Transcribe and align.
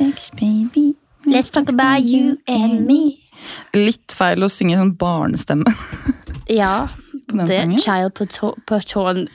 Sex, 0.00 0.30
baby. 0.40 0.94
Let's 1.26 1.50
talk 1.52 1.68
about 1.68 2.02
you 2.08 2.38
and 2.48 2.86
me. 2.88 3.00
Litt 3.76 4.12
feil 4.16 4.42
å 4.44 4.48
synge 4.52 4.78
sånn 4.80 4.96
barnestemme. 5.00 5.74
Ja. 6.50 6.88
Det 7.30 7.44
sangen? 7.46 7.78
child 7.78 8.16
Porton... 8.66 9.28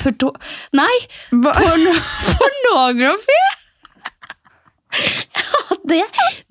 pato- 0.00 0.30
Nei! 0.72 0.94
Porno, 1.28 1.92
pornografi! 2.38 3.36
Ja, 5.36 5.76
det, 5.88 5.98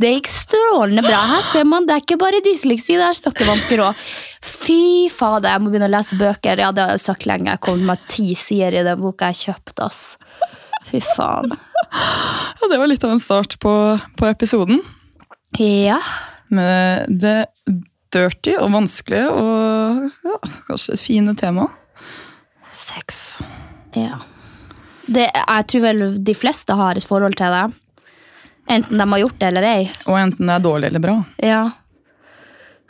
det 0.02 0.12
gikk 0.20 0.30
strålende 0.34 1.02
bra. 1.08 1.18
Her 1.32 1.48
ser 1.50 1.66
man, 1.70 1.88
Det 1.90 1.96
er 1.96 2.04
ikke 2.06 2.20
bare 2.22 2.44
dysleksi, 2.46 2.94
det 3.00 3.08
er 3.08 3.18
snakkevansker 3.18 3.82
òg. 3.88 4.06
Fy 4.46 5.10
fader, 5.14 5.50
jeg 5.56 5.64
må 5.66 5.74
begynne 5.74 5.90
å 5.90 5.96
lese 5.96 6.18
bøker. 6.22 6.62
Ja, 6.62 6.70
det 6.78 6.86
har 6.86 6.94
jeg 6.94 7.04
sagt 7.08 7.26
lenge. 7.30 7.56
Jeg 7.56 7.64
kommer 7.66 7.96
med 7.96 8.06
ti 8.14 8.32
sider 8.38 8.78
i 8.82 8.86
den 8.86 9.02
boka 9.02 9.32
jeg 9.34 9.42
kjøpte. 9.48 9.90
ass. 9.90 10.04
Fy 10.92 11.02
faen. 11.16 11.58
Ja, 11.92 12.68
det 12.70 12.78
var 12.78 12.88
litt 12.88 13.04
av 13.04 13.12
en 13.12 13.20
start 13.20 13.58
på, 13.60 13.72
på 14.18 14.28
episoden. 14.30 14.82
Ja. 15.60 16.00
Med 16.48 17.10
det 17.22 17.48
dirty 18.12 18.56
og 18.60 18.72
vanskelige 18.74 19.32
og 19.32 20.28
ja, 20.28 20.38
kanskje 20.68 20.96
et 20.96 21.04
fine 21.04 21.36
tema. 21.40 21.68
Sex. 22.72 23.42
ja. 23.98 24.22
Det, 25.12 25.26
jeg 25.34 25.68
tror 25.68 25.82
vel 25.84 26.04
de 26.24 26.34
fleste 26.38 26.76
har 26.78 26.96
et 26.96 27.04
forhold 27.04 27.36
til 27.36 27.52
det. 27.52 27.64
Enten 28.72 29.02
de 29.02 29.08
har 29.12 29.20
gjort 29.20 29.40
det 29.42 29.48
eller 29.50 29.66
ei. 29.68 29.88
Og 30.08 30.16
enten 30.16 30.48
det 30.48 30.54
er 30.56 30.64
dårlig 30.64 30.88
eller 30.92 31.04
bra. 31.04 31.16
Ja. 31.44 31.64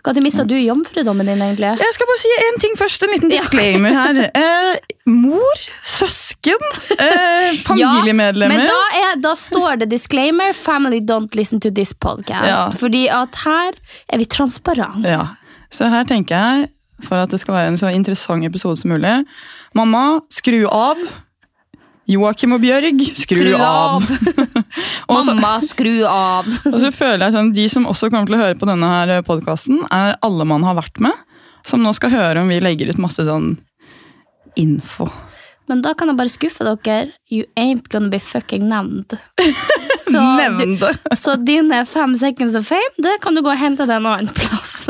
Når 0.06 0.24
mista 0.26 0.44
du 0.48 0.56
jomfrudommen 0.58 1.28
din, 1.30 1.42
egentlig? 1.42 1.70
Jeg 1.80 1.96
skal 1.96 2.10
bare 2.10 2.22
si 2.22 2.32
én 2.48 2.60
ting 2.64 2.78
først. 2.80 3.04
En 3.06 3.14
liten 3.16 3.30
disclaimer 3.34 3.96
her. 3.96 4.22
Eh, 4.42 4.78
mor, 5.06 5.62
søsken, 5.86 6.62
eh, 6.96 7.58
familiemedlemmer. 7.66 8.58
men 8.58 8.68
da, 8.70 8.80
er, 8.98 9.16
da 9.22 9.34
står 9.38 9.82
det 9.82 9.90
disclaimer 9.92 10.54
'Family 10.54 11.02
don't 11.06 11.36
listen 11.36 11.60
to 11.60 11.70
this 11.70 11.94
podcast'. 11.94 12.48
Ja. 12.48 12.70
Fordi 12.70 13.08
at 13.08 13.36
her 13.46 13.72
er 14.10 14.18
vi 14.18 14.26
transparente. 14.26 15.08
Ja, 15.10 15.26
så 15.72 15.90
her 15.90 16.04
tenker 16.04 16.36
jeg, 16.36 16.70
for 17.04 17.16
at 17.16 17.32
det 17.32 17.40
skal 17.40 17.54
være 17.54 17.68
en 17.68 17.78
så 17.78 17.88
interessant 17.94 18.46
episode 18.46 18.78
som 18.78 18.90
mulig 18.94 19.24
Mamma, 19.76 20.20
skru 20.32 20.66
av. 20.68 20.98
Joakim 22.12 22.56
og 22.58 22.62
Bjørg, 22.64 23.02
skru, 23.16 23.40
Skru 23.40 23.52
av. 23.56 24.02
av. 24.02 24.62
Mamma, 25.12 25.56
skru 25.64 25.94
av! 26.08 26.48
og 26.74 26.78
så 26.84 26.92
føler 26.96 27.28
jeg 27.28 27.38
sånn, 27.38 27.52
De 27.56 27.68
som 27.72 27.88
også 27.90 28.12
kommer 28.12 28.30
til 28.30 28.38
å 28.38 28.44
høre 28.44 28.60
på 28.60 28.70
denne 28.70 28.92
her 28.92 29.18
podkasten, 29.28 29.84
er 29.94 30.18
alle 30.26 30.48
man 30.48 30.66
har 30.68 30.80
vært 30.80 31.02
med. 31.04 31.16
Som 31.68 31.84
nå 31.86 31.94
skal 31.94 32.14
høre 32.14 32.42
om 32.42 32.50
vi 32.50 32.62
legger 32.64 32.90
ut 32.90 33.02
masse 33.02 33.24
sånn 33.28 33.54
info. 34.60 35.08
Men 35.70 35.84
da 35.86 35.94
kan 35.96 36.10
jeg 36.10 36.18
bare 36.20 36.32
skuffe 36.34 36.66
dere. 36.68 37.14
You 37.32 37.46
ain't 37.56 37.88
gonna 37.94 38.10
be 38.12 38.20
fucking 38.20 38.66
named. 38.68 39.16
Så, 40.02 40.20
du, 40.20 40.88
så 41.16 41.36
dine 41.40 41.86
fem 41.88 42.16
seconds 42.20 42.56
of 42.58 42.66
fame, 42.68 42.96
det 43.00 43.14
kan 43.24 43.38
du 43.38 43.40
gå 43.46 43.52
og 43.54 43.60
hente 43.62 43.86
deg 43.88 44.02
en 44.02 44.08
annen 44.10 44.34
plass. 44.36 44.82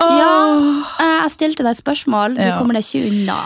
Ja, 0.00 0.36
eh, 1.02 1.16
jeg 1.26 1.32
stilte 1.34 1.66
deg 1.66 1.74
et 1.74 1.80
spørsmål. 1.82 2.38
Du 2.38 2.46
kommer 2.56 2.78
deg 2.78 2.86
ikke 2.86 3.10
unna. 3.10 3.40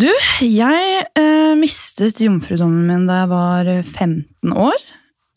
Du, 0.00 0.08
jeg 0.42 1.02
eh, 1.14 1.54
mistet 1.58 2.18
jomfrudommen 2.22 2.88
min 2.88 3.04
da 3.06 3.20
jeg 3.22 3.30
var 3.30 3.68
15 3.70 4.54
år. 4.58 4.86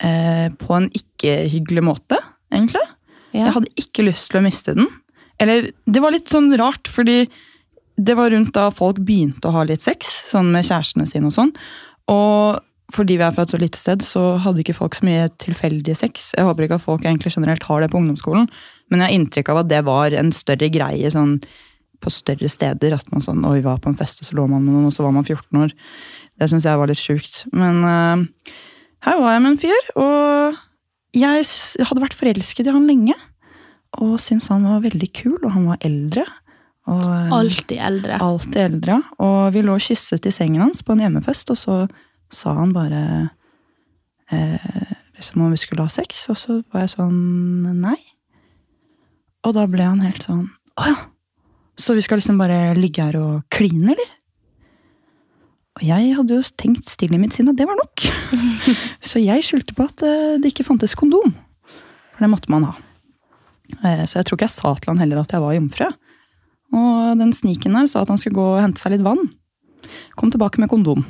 Eh, 0.02 0.46
på 0.58 0.74
en 0.74 0.88
ikke-hyggelig 0.94 1.84
måte, 1.86 2.18
egentlig. 2.54 2.82
Ja. 3.32 3.48
Jeg 3.48 3.54
hadde 3.56 3.74
ikke 3.82 4.06
lyst 4.06 4.30
til 4.30 4.40
å 4.40 4.46
miste 4.46 4.74
den. 4.78 4.88
Eller, 5.42 5.70
det 5.86 6.02
var 6.02 6.14
litt 6.14 6.30
sånn 6.30 6.50
rart, 6.58 6.90
fordi 6.90 7.26
det 7.98 8.14
var 8.18 8.30
rundt 8.30 8.54
da 8.54 8.68
folk 8.74 8.98
begynte 9.06 9.50
å 9.50 9.54
ha 9.54 9.64
litt 9.66 9.82
sex, 9.82 10.10
sånn 10.30 10.50
med 10.54 10.66
kjærestene 10.66 11.06
sine 11.06 11.30
og 11.30 11.34
sånn. 11.34 11.52
Og 12.10 12.58
fordi 12.94 13.18
vi 13.20 13.26
er 13.26 13.34
fra 13.36 13.44
et 13.44 13.52
så 13.52 13.60
lite 13.60 13.78
sted, 13.78 14.02
så 14.06 14.38
hadde 14.42 14.62
ikke 14.62 14.76
folk 14.78 14.96
så 14.96 15.06
mye 15.06 15.26
tilfeldig 15.42 15.94
sex. 15.98 16.32
Jeg 16.38 16.46
håper 16.48 16.66
ikke 16.66 16.78
at 16.78 16.86
folk 16.86 17.04
egentlig 17.04 17.34
generelt 17.34 17.66
har 17.68 17.84
det 17.84 17.90
på 17.92 18.00
ungdomsskolen, 18.00 18.48
men 18.88 19.02
jeg 19.02 19.10
har 19.10 19.18
inntrykk 19.18 19.50
av 19.52 19.62
at 19.62 19.70
det 19.70 19.82
var 19.86 20.14
en 20.16 20.30
større 20.34 20.70
greie 20.72 21.10
sånn 21.12 21.36
på 22.02 22.12
større 22.12 22.50
steder. 22.50 22.96
At 22.96 23.10
man 23.12 23.24
sånn, 23.24 23.44
oi, 23.48 23.60
var 23.64 23.80
på 23.82 23.92
en 23.92 23.98
fest, 23.98 24.22
og 24.22 24.30
så 24.30 24.38
lå 24.38 24.46
man 24.50 24.64
med 24.64 24.74
noen, 24.74 24.88
og 24.90 24.96
så 24.96 25.06
var 25.06 25.14
man 25.16 25.26
14 25.26 25.62
år. 25.64 25.74
Det 26.38 26.50
syns 26.50 26.66
jeg 26.68 26.80
var 26.80 26.90
litt 26.90 27.02
sjukt. 27.02 27.42
Men 27.56 27.82
uh, 27.84 28.52
her 29.06 29.22
var 29.22 29.34
jeg 29.34 29.44
med 29.44 29.54
en 29.54 29.62
fyr, 29.62 29.92
og 29.98 30.58
jeg 31.18 31.48
hadde 31.88 32.04
vært 32.04 32.18
forelsket 32.18 32.68
i 32.68 32.74
han 32.74 32.88
lenge. 32.88 33.16
Og 33.98 34.18
syntes 34.20 34.50
han 34.52 34.66
var 34.68 34.84
veldig 34.84 35.08
kul, 35.16 35.38
og 35.40 35.52
han 35.54 35.66
var 35.70 35.80
eldre. 35.86 36.26
Og, 36.88 37.04
eh, 37.04 37.32
Alltid 37.36 37.80
eldre. 37.84 38.18
Alltid 38.24 38.60
eldre. 38.62 38.98
Og 39.24 39.54
vi 39.54 39.62
lå 39.64 39.74
og 39.76 39.84
kysset 39.84 40.28
i 40.28 40.32
sengen 40.34 40.62
hans 40.64 40.82
på 40.84 40.94
en 40.94 41.02
hjemmefest, 41.04 41.52
og 41.52 41.60
så 41.60 41.78
sa 42.32 42.52
han 42.58 42.74
bare 42.76 43.02
eh, 44.30 44.92
liksom 45.16 45.42
om 45.42 45.52
vi 45.52 45.60
skulle 45.60 45.84
ha 45.84 45.92
sex, 45.92 46.26
og 46.32 46.38
så 46.40 46.58
var 46.72 46.84
jeg 46.84 46.94
sånn 46.96 47.80
nei. 47.80 47.98
Og 49.46 49.54
da 49.56 49.64
ble 49.70 49.86
han 49.86 50.04
helt 50.04 50.24
sånn 50.26 50.46
å 50.78 50.86
ja, 50.86 50.98
så 51.78 51.94
vi 51.94 52.02
skal 52.04 52.18
liksom 52.20 52.40
bare 52.40 52.74
ligge 52.78 53.04
her 53.04 53.16
og 53.20 53.44
kline, 53.54 53.92
eller? 53.94 54.14
Og 55.78 55.84
jeg 55.86 56.14
hadde 56.16 56.34
jo 56.34 56.46
tenkt 56.58 56.90
stille 56.90 57.14
i 57.14 57.20
mitt 57.22 57.36
sinn 57.36 57.50
at 57.52 57.58
det 57.58 57.68
var 57.68 57.78
nok. 57.78 58.02
så 59.08 59.20
jeg 59.22 59.44
skyldte 59.46 59.76
på 59.78 59.86
at 59.86 60.02
eh, 60.02 60.36
det 60.42 60.50
ikke 60.50 60.66
fantes 60.66 60.96
kondom. 60.98 61.30
For 62.16 62.24
det 62.26 62.30
måtte 62.32 62.50
man 62.50 62.66
ha. 62.66 62.72
Eh, 63.84 64.02
Så 64.10 64.18
jeg 64.18 64.26
tror 64.26 64.38
ikke 64.40 64.48
jeg 64.48 64.56
sa 64.56 64.72
til 64.74 64.90
han 64.90 64.98
heller 65.04 65.22
at 65.22 65.34
jeg 65.36 65.44
var 65.44 65.54
jomfru. 65.54 65.86
Og 66.78 67.20
den 67.20 67.30
sniken 67.32 67.78
der 67.78 67.86
sa 67.88 68.02
at 68.02 68.10
han 68.10 68.18
skulle 68.18 68.36
gå 68.40 68.48
og 68.56 68.60
hente 68.64 68.82
seg 68.82 68.96
litt 68.96 69.06
vann. 69.06 69.22
Kom 70.18 70.32
tilbake 70.34 70.58
med 70.60 70.68
kondom. 70.72 71.06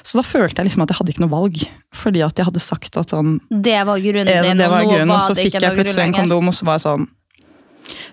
Så 0.00 0.16
da 0.16 0.24
følte 0.24 0.62
jeg 0.62 0.70
liksom 0.70 0.86
at 0.86 0.94
jeg 0.94 0.98
hadde 1.02 1.12
ikke 1.12 1.24
noe 1.26 1.34
valg. 1.34 1.60
Fordi 1.94 2.24
at 2.24 2.40
jeg 2.40 2.48
hadde 2.48 2.64
sagt 2.64 2.96
at 2.96 3.12
sånn 3.12 3.36
Det 3.52 3.76
var 3.84 4.00
grunnen 4.00 4.24
din, 4.48 4.56
det 4.56 4.70
var 4.72 4.80
og 4.80 4.88
nå 4.88 4.94
grunnen, 4.96 5.12
og 5.12 5.18
var 5.18 5.26
så 5.26 5.36
det 5.36 5.44
fikk 5.44 5.60
jeg 5.60 5.76
plutselig 5.76 6.06
en 6.06 6.16
kondom, 6.16 6.48
og 6.48 6.56
så 6.56 6.64
var 6.68 6.78
jeg 6.80 6.86
sånn 6.86 7.06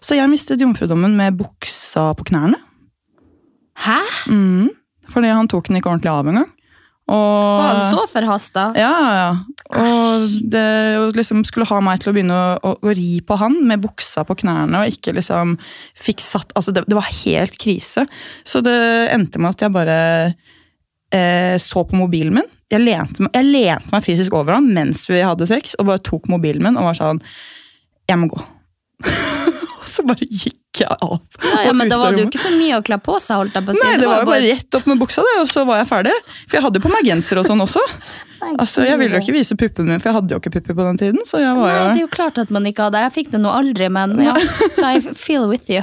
Så 0.04 0.20
jeg 0.20 0.32
mistet 0.32 0.60
jomfrudommen 0.64 1.16
med 1.16 1.40
buksa 1.96 2.14
på 2.16 2.28
knærne. 2.28 2.60
Hæ? 3.80 4.02
Mm, 4.28 4.70
fordi 5.12 5.32
han 5.32 5.48
tok 5.48 5.68
den 5.68 5.78
ikke 5.78 5.90
ordentlig 5.90 6.12
av 6.12 6.28
engang. 6.28 6.52
Og 7.06 7.60
Var 7.62 7.76
han 7.78 7.92
så 7.94 8.06
forhasta? 8.10 8.74
Ja, 8.76 8.94
ja. 9.14 9.32
Og 9.78 10.50
det 10.50 10.98
og 10.98 11.16
liksom 11.16 11.44
skulle 11.46 11.68
ha 11.70 11.80
meg 11.80 12.00
til 12.02 12.10
å 12.10 12.14
begynne 12.16 12.34
å, 12.34 12.56
å, 12.66 12.72
å 12.82 12.96
ri 12.98 13.22
på 13.22 13.38
han 13.38 13.60
med 13.68 13.84
buksa 13.84 14.24
på 14.26 14.36
knærne 14.42 14.82
og 14.82 14.90
ikke 14.90 15.14
liksom 15.14 15.54
fikk 16.02 16.24
satt 16.24 16.54
Altså, 16.58 16.74
det, 16.74 16.86
det 16.90 16.98
var 16.98 17.06
helt 17.06 17.58
krise. 17.62 18.08
Så 18.44 18.64
det 18.66 18.74
endte 19.14 19.38
med 19.38 19.54
at 19.54 19.62
jeg 19.62 19.76
bare 19.76 20.00
eh, 21.14 21.56
så 21.62 21.86
på 21.86 22.00
mobilen 22.00 22.40
min. 22.40 22.50
Jeg 22.74 22.82
lente, 22.82 23.30
jeg 23.30 23.52
lente 23.52 23.94
meg 23.94 24.08
fysisk 24.08 24.34
over 24.34 24.58
han 24.58 24.72
mens 24.74 25.06
vi 25.06 25.22
hadde 25.22 25.46
sex, 25.46 25.78
og 25.78 25.92
bare 25.92 26.02
tok 26.02 26.26
mobilen 26.32 26.66
min 26.66 26.80
og 26.82 26.90
var 26.90 26.98
sånn 26.98 27.22
Jeg 28.10 28.18
må 28.18 28.32
gå. 28.34 28.42
og 29.86 29.92
så 29.96 30.06
bare 30.08 30.28
gikk 30.28 30.82
jeg 30.82 30.92
av. 30.92 31.18
Ja, 31.40 31.64
ja, 31.70 31.74
men 31.78 31.92
da 31.92 32.00
var 32.02 32.16
det 32.16 32.26
jo 32.26 32.30
ikke 32.30 32.44
så 32.44 32.52
mye 32.52 32.80
å 32.82 32.84
kle 32.86 33.00
på 33.02 33.16
seg, 33.24 33.40
holdt 33.40 33.56
jeg 33.56 33.68
på 33.68 33.72
å 33.72 33.78
si. 33.78 33.86
Nei, 33.86 33.98
det 34.02 34.12
var 34.12 34.24
jo 34.24 34.30
bare 34.30 34.46
rett 34.50 34.78
opp 34.80 34.90
med 34.92 35.02
buksa, 35.02 35.24
det, 35.24 35.36
og 35.46 35.52
så 35.52 35.64
var 35.70 35.80
jeg 35.82 35.90
ferdig. 35.92 36.16
For 36.44 36.58
jeg 36.58 36.66
hadde 36.66 36.82
jo 36.82 36.86
på 36.86 36.92
meg 36.92 37.10
genser 37.12 37.42
og 37.42 37.50
sånn 37.50 37.66
også. 37.66 37.84
Altså, 38.46 38.84
Jeg 38.86 39.00
ville 39.00 39.18
jo 39.18 39.24
ikke 39.24 39.34
vise 39.34 39.56
puppene 39.58 39.88
mine, 39.88 40.02
for 40.04 40.12
jeg 40.12 40.16
hadde 40.20 40.36
jo 40.36 40.38
ikke 40.38 40.52
pupper 40.54 40.76
på 40.78 40.84
den 40.86 41.00
tiden. 41.00 41.24
Så 41.26 41.40
jeg 41.42 41.56
var 41.58 41.72
Nei, 41.72 41.78
det 41.80 41.86
er 41.88 41.96
jo... 41.96 42.04
jo 42.04 42.10
klart 42.14 42.38
at 42.38 42.52
man 42.54 42.68
ikke 42.70 42.86
hadde. 42.86 43.02
Jeg 43.08 43.14
fikk 43.16 43.32
det 43.32 43.40
nå 43.42 43.50
aldri, 43.50 43.88
men 43.90 44.14
ja. 44.22 44.36
Så 44.78 44.92
I 44.92 45.16
feel 45.18 45.48
with 45.50 45.72
you. 45.72 45.82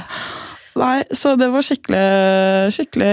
Nei, 0.79 1.01
så 1.11 1.33
det 1.35 1.49
var 1.51 1.65
skikkelig, 1.65 2.05
skikkelig 2.77 3.09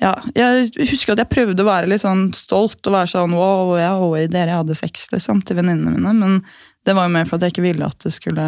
ja, 0.00 0.14
jeg 0.32 0.88
husker 0.88 1.12
at 1.12 1.20
jeg 1.24 1.32
prøvde 1.32 1.64
å 1.64 1.68
være 1.68 1.90
litt 1.90 2.00
sånn 2.00 2.30
stolt 2.36 2.80
og 2.88 2.94
være 2.94 3.10
sånn 3.12 3.34
wow, 3.36 3.74
ja, 3.76 3.92
oi, 4.00 4.24
dere 4.32 4.56
hadde 4.56 4.76
sex, 4.78 5.10
liksom, 5.12 5.42
til 5.44 5.58
venninnene 5.58 5.92
mine. 5.92 6.14
Men 6.16 6.38
det 6.88 6.94
var 6.96 7.08
jo 7.08 7.14
mer 7.18 7.26
for 7.28 7.36
at 7.36 7.44
jeg 7.44 7.54
ikke 7.54 7.66
ville 7.66 7.88
at 7.88 8.06
det 8.06 8.14
skulle 8.16 8.46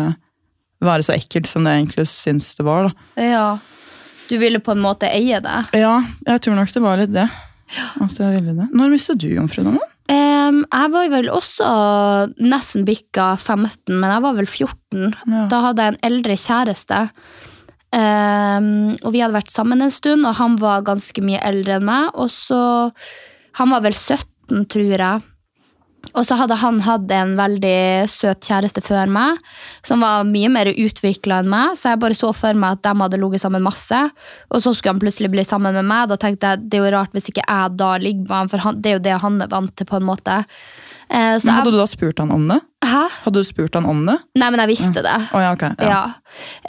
være 0.86 1.06
så 1.06 1.14
ekkelt 1.16 1.48
som 1.50 1.66
det 1.66 1.76
egentlig 1.78 2.06
syns 2.10 2.52
det 2.58 2.66
var. 2.66 2.90
da. 2.90 3.22
Ja. 3.22 3.46
Du 4.30 4.36
ville 4.40 4.62
på 4.64 4.74
en 4.74 4.82
måte 4.82 5.08
eie 5.12 5.40
det. 5.44 5.58
Ja, 5.76 5.96
jeg 6.26 6.44
tror 6.44 6.56
nok 6.56 6.72
det 6.72 6.82
var 6.84 7.00
litt 7.00 7.14
det. 7.14 7.28
Altså, 8.00 8.26
jeg 8.26 8.40
ville 8.40 8.54
det. 8.56 8.68
Når 8.76 8.92
mistet 8.92 9.20
du 9.22 9.28
jomfrudommen? 9.32 9.82
Um, 10.12 10.62
jeg 10.66 10.92
var 10.92 11.08
vel 11.12 11.28
også 11.32 11.68
nesten 12.42 12.84
bikka 12.88 13.32
15, 13.38 13.94
men 13.94 14.10
jeg 14.10 14.24
var 14.24 14.36
vel 14.36 14.48
14. 14.48 15.14
Ja. 15.14 15.44
Da 15.52 15.60
hadde 15.68 15.84
jeg 15.84 15.94
en 15.94 16.04
eldre 16.10 16.36
kjæreste. 16.36 17.02
Um, 17.92 18.96
og 19.04 19.12
vi 19.12 19.20
hadde 19.20 19.36
vært 19.36 19.52
sammen 19.52 19.84
en 19.84 19.92
stund, 19.92 20.26
og 20.28 20.36
han 20.40 20.56
var 20.60 20.84
ganske 20.86 21.24
mye 21.24 21.40
eldre 21.44 21.78
enn 21.78 21.88
meg. 21.88 22.10
Og 22.16 22.32
så 22.32 22.92
Han 23.60 23.68
var 23.68 23.82
vel 23.84 23.92
17, 23.92 24.64
tror 24.72 24.96
jeg. 24.96 25.20
Og 26.14 26.26
så 26.28 26.36
hadde 26.36 26.58
han 26.60 26.80
hatt 26.84 27.10
en 27.16 27.34
veldig 27.38 28.08
søt 28.12 28.44
kjæreste 28.44 28.82
før 28.84 29.08
meg, 29.12 29.38
som 29.86 30.04
var 30.04 30.26
mye 30.28 30.50
mer 30.52 30.68
utvikla 30.72 31.40
enn 31.40 31.48
meg, 31.52 31.76
så 31.80 31.92
jeg 31.94 32.02
bare 32.02 32.16
så 32.18 32.32
for 32.36 32.58
meg 32.58 32.78
at 32.78 32.84
de 32.84 32.92
hadde 33.00 33.20
ligget 33.22 33.40
sammen 33.44 33.64
masse. 33.64 34.00
Og 34.52 34.60
så 34.64 34.74
skulle 34.76 34.94
han 34.96 35.02
plutselig 35.02 35.30
bli 35.32 35.44
sammen 35.48 35.74
med 35.78 35.88
meg. 35.88 36.10
Da 36.12 36.18
tenkte 36.20 36.52
jeg 36.52 36.66
det 36.68 36.78
er 36.80 36.84
jo 36.86 36.94
rart 36.98 37.16
hvis 37.16 37.30
ikke 37.32 37.46
jeg 37.48 37.76
da 37.80 37.94
ligger 38.02 38.26
med 38.28 38.36
ham, 38.42 38.52
for 38.52 38.64
han, 38.66 38.80
det 38.84 38.92
er 38.92 38.98
jo 38.98 39.04
det 39.08 39.18
han 39.24 39.40
er 39.46 39.52
vant 39.52 39.72
til, 39.76 39.88
på 39.88 39.96
en 40.00 40.08
måte. 40.08 40.42
Eh, 41.12 41.34
så 41.40 41.48
Men 41.48 41.58
hadde 41.58 41.72
jeg, 41.72 41.74
du 41.74 41.80
da 41.80 41.88
spurt 41.90 42.20
han 42.22 42.30
om 42.32 42.46
det? 42.48 42.60
hæ? 42.82 43.02
Hadde 43.24 43.40
du 43.40 43.46
spurt 43.46 43.74
han 43.78 43.84
om 43.86 44.00
det? 44.08 44.16
Nei, 44.40 44.48
men 44.50 44.60
jeg 44.64 44.70
visste 44.72 45.02
det. 45.04 45.18
Å 45.32 45.42
ja, 45.44 45.52
ok. 45.56 45.64
Ja, 45.80 45.88
Ja. 45.88 46.02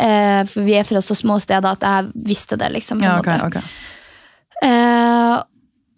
Eh, 0.08 0.42
for 0.52 0.68
vi 0.68 0.76
er 0.80 0.86
fra 0.88 1.02
så 1.04 1.16
små 1.18 1.40
steder 1.44 1.72
at 1.76 1.84
jeg 1.84 2.12
visste 2.32 2.56
det, 2.60 2.70
liksom. 2.76 3.00
på 3.02 3.08
en 3.08 3.12
ja 3.12 3.20
ok, 3.20 3.32
måte. 3.44 3.64
ok. 3.64 3.82
Eh, 4.64 5.44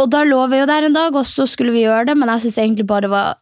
og 0.01 0.11
da 0.11 0.23
lå 0.27 0.41
vi 0.51 0.61
jo 0.61 0.69
der 0.69 0.87
en 0.87 0.95
dag, 0.95 1.15
og 1.15 1.27
så 1.29 1.47
skulle 1.49 1.73
vi 1.75 1.85
gjøre 1.85 2.11
det, 2.11 2.17
men 2.19 2.31
jeg 2.33 2.45
syns 2.45 2.61
egentlig 2.63 2.87
bare 2.89 3.07
det 3.07 3.13
var 3.13 3.35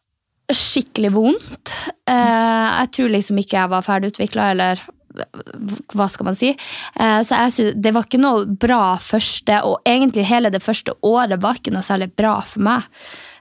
skikkelig 0.54 1.14
vondt. 1.16 1.74
Eh, 2.10 2.68
jeg 2.82 2.92
tror 2.98 3.14
liksom 3.14 3.40
ikke 3.42 3.58
jeg 3.58 3.72
var 3.72 3.86
ferdigutvikla, 3.86 4.50
eller 4.54 4.84
hva 5.94 6.08
skal 6.10 6.28
man 6.28 6.38
si. 6.38 6.52
Eh, 6.54 7.20
så 7.26 7.44
jeg 7.46 7.54
synes, 7.56 7.78
det 7.86 7.94
var 7.96 8.08
ikke 8.08 8.22
noe 8.22 8.48
bra 8.48 8.96
første, 9.02 9.60
og 9.68 9.86
egentlig 9.90 10.26
hele 10.30 10.52
det 10.54 10.64
første 10.64 10.96
året 11.06 11.42
var 11.44 11.60
ikke 11.60 11.74
noe 11.74 11.86
særlig 11.86 12.12
bra 12.18 12.40
for 12.48 12.66
meg. 12.66 12.90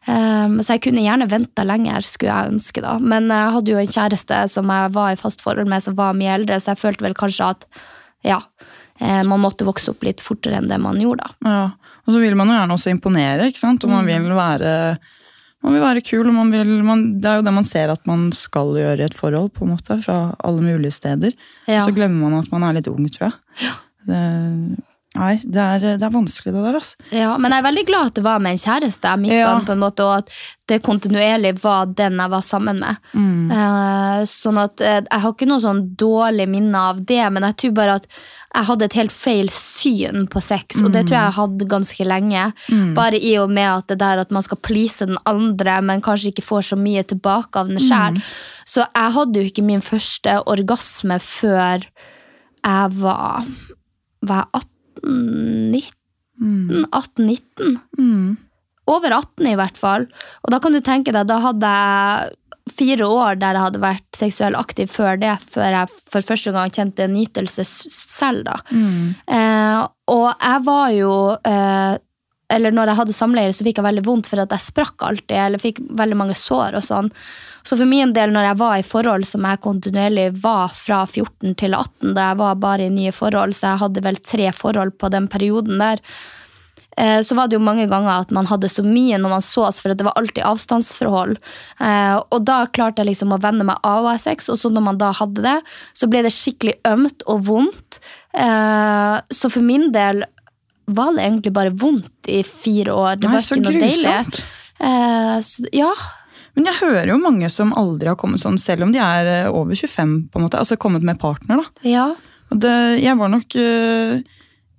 Um, 0.03 0.57
så 0.59 0.75
jeg 0.75 0.83
kunne 0.89 1.05
gjerne 1.05 1.29
venta 1.31 1.63
lenger, 1.63 2.03
skulle 2.03 2.35
jeg 2.35 2.55
ønske. 2.57 2.83
da. 2.83 2.97
Men 2.99 3.31
jeg 3.31 3.53
hadde 3.57 3.71
jo 3.71 3.79
en 3.79 3.93
kjæreste 3.97 4.41
som 4.51 4.73
jeg 4.75 4.95
var 4.97 5.13
i 5.13 5.21
fast 5.21 5.45
forhold 5.45 5.71
med, 5.71 5.85
som 5.85 5.95
var 5.99 6.17
mye 6.19 6.33
eldre, 6.41 6.59
så 6.59 6.73
jeg 6.73 6.83
følte 6.83 7.07
vel 7.07 7.15
kanskje 7.19 7.53
at 7.55 7.69
ja, 8.27 8.41
eh, 8.99 9.23
man 9.23 9.43
måtte 9.45 9.67
vokse 9.69 9.93
opp 9.95 10.03
litt 10.07 10.23
fortere 10.25 10.59
enn 10.59 10.71
det 10.71 10.81
man 10.83 10.99
gjorde. 11.03 11.31
da. 11.39 11.55
Ja. 11.55 11.63
Og 12.07 12.15
så 12.15 12.23
vil 12.23 12.37
man 12.39 12.51
jo 12.51 12.59
gjerne 12.59 12.77
også 12.77 12.93
imponere, 12.93 13.49
ikke 13.51 13.63
sant? 13.63 13.85
og 13.87 13.93
man 13.93 14.09
vil 14.09 14.33
være 14.35 14.73
man 15.63 15.77
vil 15.77 15.85
være 15.85 16.03
kul, 16.03 16.27
og 16.27 16.35
man 16.35 16.51
vil, 16.51 16.71
man, 16.87 17.03
det 17.23 17.29
er 17.31 17.39
jo 17.39 17.47
det 17.47 17.55
man 17.55 17.67
ser 17.67 17.93
at 17.93 18.07
man 18.09 18.31
skal 18.35 18.75
gjøre 18.75 18.99
i 18.99 19.07
et 19.07 19.15
forhold, 19.15 19.53
på 19.55 19.67
en 19.67 19.77
måte, 19.77 19.99
fra 20.03 20.17
alle 20.43 20.65
mulige 20.65 20.95
steder. 20.97 21.37
Ja. 21.71 21.85
Så 21.85 21.95
glemmer 21.95 22.27
man 22.27 22.41
at 22.41 22.51
man 22.51 22.67
er 22.67 22.81
litt 22.81 22.91
ung, 22.91 23.05
tror 23.15 23.29
jeg. 23.29 23.77
Det, 24.11 24.23
nei, 25.15 25.37
det 25.45 25.63
er, 25.63 25.87
det 26.01 26.09
er 26.09 26.17
vanskelig 26.17 26.51
det 26.57 26.65
der, 26.65 26.81
altså. 26.81 27.07
Ja, 27.15 27.37
Men 27.39 27.55
jeg 27.55 27.63
er 27.63 27.69
veldig 27.69 27.87
glad 27.93 28.11
at 28.11 28.19
det 28.19 28.27
var 28.27 28.43
med 28.43 28.57
en 28.57 28.65
kjæreste, 28.65 29.07
jeg 29.07 29.23
mistet 29.23 29.39
Ja. 29.45 29.55
den 29.55 29.69
på 29.71 29.77
en 29.77 29.85
måte, 29.85 30.09
og 30.09 30.25
at 30.25 30.35
det 30.73 30.83
kontinuerlig 30.83 31.55
var 31.63 31.95
den 31.95 32.19
jeg 32.19 32.35
var 32.35 32.45
sammen 32.47 32.83
med. 32.83 32.99
Eh, 33.15 34.21
sånn 34.31 34.59
at 34.63 34.83
uh, 34.83 34.99
Jeg 34.99 35.23
har 35.23 35.35
ikke 35.35 35.51
noe 35.51 35.63
sånn 35.63 35.85
dårlig 35.95 36.49
minne 36.51 36.87
av 36.91 37.03
det, 37.07 37.23
men 37.31 37.47
jeg 37.53 37.61
tror 37.63 37.79
bare 37.79 38.01
at 38.03 38.11
jeg 38.53 38.69
hadde 38.69 38.85
et 38.85 38.97
helt 38.99 39.15
feil 39.15 39.49
syn 39.55 40.27
på 40.29 40.41
sex, 40.45 40.77
og 40.83 40.91
det 40.93 41.07
tror 41.07 41.17
jeg 41.17 41.25
jeg 41.25 41.37
hadde 41.39 41.69
ganske 41.71 42.05
lenge. 42.05 42.43
Bare 42.97 43.17
i 43.17 43.33
og 43.41 43.49
med 43.51 43.69
at 43.71 43.89
det 43.89 43.99
der 44.03 44.21
at 44.21 44.35
man 44.35 44.45
skal 44.45 44.61
please 44.61 45.07
den 45.09 45.17
andre, 45.29 45.79
men 45.81 46.05
kanskje 46.05 46.35
ikke 46.35 46.45
får 46.45 46.69
så 46.73 46.77
mye 46.77 47.05
tilbake 47.09 47.57
av 47.59 47.73
den 47.73 47.81
sjæl. 47.81 48.21
Så 48.69 48.85
jeg 48.85 49.17
hadde 49.17 49.41
jo 49.41 49.49
ikke 49.49 49.65
min 49.65 49.85
første 49.85 50.37
orgasme 50.47 51.19
før 51.23 51.87
jeg 52.63 52.93
var 53.01 53.49
Var 54.23 54.45
jeg 54.45 54.63
18-19? 55.03 55.89
18-19? 56.93 57.81
Mm. 57.99 58.37
Over 58.87 59.17
18 59.17 59.49
i 59.51 59.57
hvert 59.59 59.79
fall. 59.79 60.07
Og 60.45 60.53
da 60.55 60.61
kan 60.63 60.75
du 60.75 60.81
tenke 60.85 61.15
deg, 61.15 61.27
da 61.27 61.41
hadde 61.43 61.73
jeg 61.73 62.37
fire 62.73 63.07
år 63.09 63.41
der 63.41 63.57
jeg 63.57 63.67
hadde 63.67 63.83
vært 63.83 64.19
seksuell 64.19 64.57
aktiv 64.59 64.91
før 64.93 65.21
det, 65.21 65.35
før 65.53 65.77
jeg 65.79 65.93
for 66.13 66.29
første 66.33 66.55
gang 66.55 66.73
kjente 66.75 67.07
en 67.07 67.15
nytelse 67.17 67.65
selv. 67.67 68.47
da. 68.49 68.59
Eh, 69.37 69.83
og 70.13 70.29
jeg 70.33 70.65
var 70.67 70.89
jo 70.97 71.13
eh, 71.49 71.95
Eller 72.53 72.75
når 72.75 72.91
jeg 72.91 72.99
hadde 72.99 73.15
samleie, 73.17 73.53
så 73.57 73.65
fikk 73.65 73.79
jeg 73.81 73.87
veldig 73.87 74.05
vondt 74.05 74.27
for 74.29 74.43
at 74.43 74.51
jeg 74.53 74.61
sprakk 74.67 75.07
alltid, 75.07 75.39
eller 75.41 75.63
fikk 75.63 75.79
veldig 75.97 76.19
mange 76.21 76.35
sår 76.37 76.77
og 76.77 76.85
sånn. 76.85 77.09
Så 77.63 77.79
for 77.79 77.89
min 77.89 78.13
del, 78.13 78.33
når 78.35 78.51
jeg 78.51 78.59
var 78.61 78.75
i 78.77 78.85
forhold 78.85 79.25
som 79.31 79.47
jeg 79.47 79.63
kontinuerlig 79.65 80.27
var 80.43 80.75
fra 80.77 81.05
14 81.07 81.55
til 81.63 81.77
18, 81.79 82.13
da 82.17 82.27
jeg 82.33 82.41
var 82.43 82.61
bare 82.61 82.89
i 82.89 82.93
nye 82.93 83.15
forhold, 83.15 83.55
så 83.57 83.71
jeg 83.71 83.83
hadde 83.87 84.05
vel 84.05 84.21
tre 84.21 84.51
forhold 84.53 84.99
på 85.01 85.09
den 85.15 85.31
perioden 85.33 85.81
der, 85.81 86.03
så 86.93 87.37
var 87.39 87.49
det 87.49 87.57
jo 87.57 87.65
mange 87.65 87.87
ganger 87.89 88.25
at 88.25 88.33
man 88.35 88.49
hadde 88.51 88.69
så 88.69 88.83
mye 88.85 89.17
når 89.17 89.33
man 89.33 89.45
sås, 89.45 89.79
for 89.81 89.95
det 89.97 90.05
var 90.05 90.17
alltid 90.21 90.45
avstandsforhold. 90.45 91.39
Eh, 91.81 92.17
og 92.21 92.45
da 92.45 92.59
klarte 92.69 93.01
jeg 93.01 93.13
liksom 93.13 93.33
å 93.33 93.41
venne 93.41 93.65
meg 93.69 93.81
av 93.87 94.11
ASX, 94.13 94.33
sex, 94.33 94.51
og 94.53 94.61
så 94.61 94.71
når 94.73 94.87
man 94.89 95.01
da 95.01 95.13
hadde 95.17 95.45
det, 95.45 95.59
så 95.97 96.09
ble 96.11 96.25
det 96.27 96.35
skikkelig 96.35 96.79
ømt 96.89 97.25
og 97.31 97.45
vondt. 97.49 98.01
Eh, 98.33 99.17
så 99.29 99.53
for 99.53 99.65
min 99.65 99.91
del 99.95 100.25
var 100.93 101.15
det 101.15 101.27
egentlig 101.27 101.55
bare 101.55 101.71
vondt 101.71 102.29
i 102.31 102.43
fire 102.47 102.97
år. 102.97 103.21
Det 103.21 103.29
Nei, 103.29 103.37
var 103.37 103.47
ikke 103.47 103.63
noe 103.63 103.85
deilig. 103.87 104.43
Eh, 104.83 105.39
så, 105.47 105.69
ja. 105.77 105.93
Men 106.59 106.69
jeg 106.69 106.81
hører 106.83 107.15
jo 107.15 107.23
mange 107.23 107.49
som 107.53 107.73
aldri 107.79 108.11
har 108.11 108.19
kommet 108.21 108.43
sånn, 108.43 108.61
selv 108.61 108.89
om 108.89 108.93
de 108.95 109.01
er 109.03 109.31
eh, 109.31 109.51
over 109.53 109.79
25, 109.79 110.17
på 110.33 110.41
en 110.41 110.49
måte, 110.49 110.61
altså 110.61 110.81
kommet 110.81 111.07
med 111.07 111.21
partner. 111.23 111.63
da. 111.63 111.89
ja. 111.97 112.11
Det, 112.53 113.01
jeg 113.01 113.17
var 113.17 113.31
nok 113.33 113.55
øh, 113.57 114.19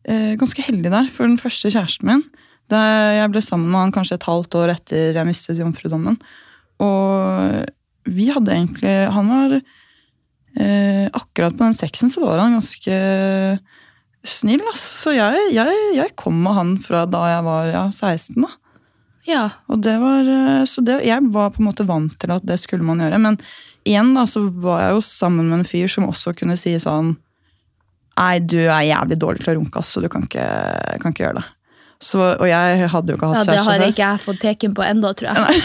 øh, 0.10 0.34
ganske 0.40 0.66
heldig 0.66 0.92
der 0.92 1.12
for 1.12 1.28
den 1.28 1.40
første 1.42 1.72
kjæresten 1.74 2.10
min. 2.10 2.26
Da 2.72 2.80
jeg 3.20 3.32
ble 3.34 3.44
sammen 3.44 3.70
med 3.72 3.86
han 3.86 3.94
kanskje 3.96 4.18
et 4.20 4.28
halvt 4.28 4.56
år 4.60 4.74
etter 4.76 5.18
jeg 5.18 5.28
mistet 5.28 5.60
jomfrudommen. 5.60 6.18
Og 6.84 7.64
vi 8.10 8.28
hadde 8.34 8.52
egentlig 8.52 8.94
Han 9.14 9.30
var 9.32 9.54
eh, 9.56 11.06
Akkurat 11.14 11.56
på 11.56 11.64
den 11.64 11.78
sexen 11.78 12.12
så 12.12 12.24
var 12.26 12.42
han 12.42 12.58
ganske 12.58 12.98
snill, 14.24 14.62
altså. 14.64 15.00
Så 15.04 15.14
jeg, 15.18 15.40
jeg, 15.52 15.80
jeg 15.98 16.16
kom 16.20 16.38
med 16.46 16.56
han 16.56 16.76
fra 16.80 17.04
da 17.10 17.26
jeg 17.28 17.44
var 17.44 17.66
ja, 17.68 17.84
16, 17.92 18.38
da. 18.40 18.52
ja. 19.28 19.44
Og 19.68 19.82
det 19.84 19.98
var, 20.00 20.24
øh, 20.24 20.64
så 20.70 20.84
det, 20.86 21.02
jeg 21.04 21.28
var 21.36 21.52
på 21.52 21.60
en 21.60 21.68
måte 21.68 21.88
vant 21.88 22.16
til 22.20 22.32
at 22.32 22.46
det 22.48 22.60
skulle 22.62 22.88
man 22.88 23.04
gjøre. 23.04 23.20
Men 23.20 23.40
igjen 23.84 24.14
da, 24.16 24.24
så 24.30 24.46
var 24.48 24.86
jeg 24.86 24.96
jo 24.96 25.04
sammen 25.04 25.52
med 25.52 25.60
en 25.60 25.68
fyr 25.68 25.92
som 25.92 26.08
også 26.08 26.36
kunne 26.40 26.56
si 26.60 26.78
sånn 26.80 27.18
Nei, 28.20 28.38
du 28.46 28.60
er 28.62 28.86
jævlig 28.86 29.18
dårlig 29.22 29.44
til 29.44 29.54
å 29.54 29.58
runke, 29.60 29.82
ass, 29.82 29.94
så 29.96 30.04
du 30.04 30.10
kan 30.12 30.26
ikke, 30.28 30.46
kan 31.02 31.14
ikke 31.14 31.26
gjøre 31.26 31.42
det. 31.42 31.46
Så, 32.04 32.20
og 32.20 32.48
jeg 32.50 32.88
hadde 32.92 33.14
jo 33.14 33.18
ikke 33.18 33.30
hatt 33.32 33.48
ja, 33.48 33.56
det 33.56 33.64
har 33.64 33.84
ikke 33.86 34.04
jeg 34.04 34.22
fått 34.26 34.42
teken 34.44 34.74
på 34.76 34.84
ennå, 34.84 35.14
tror 35.16 35.32
jeg. 35.32 35.62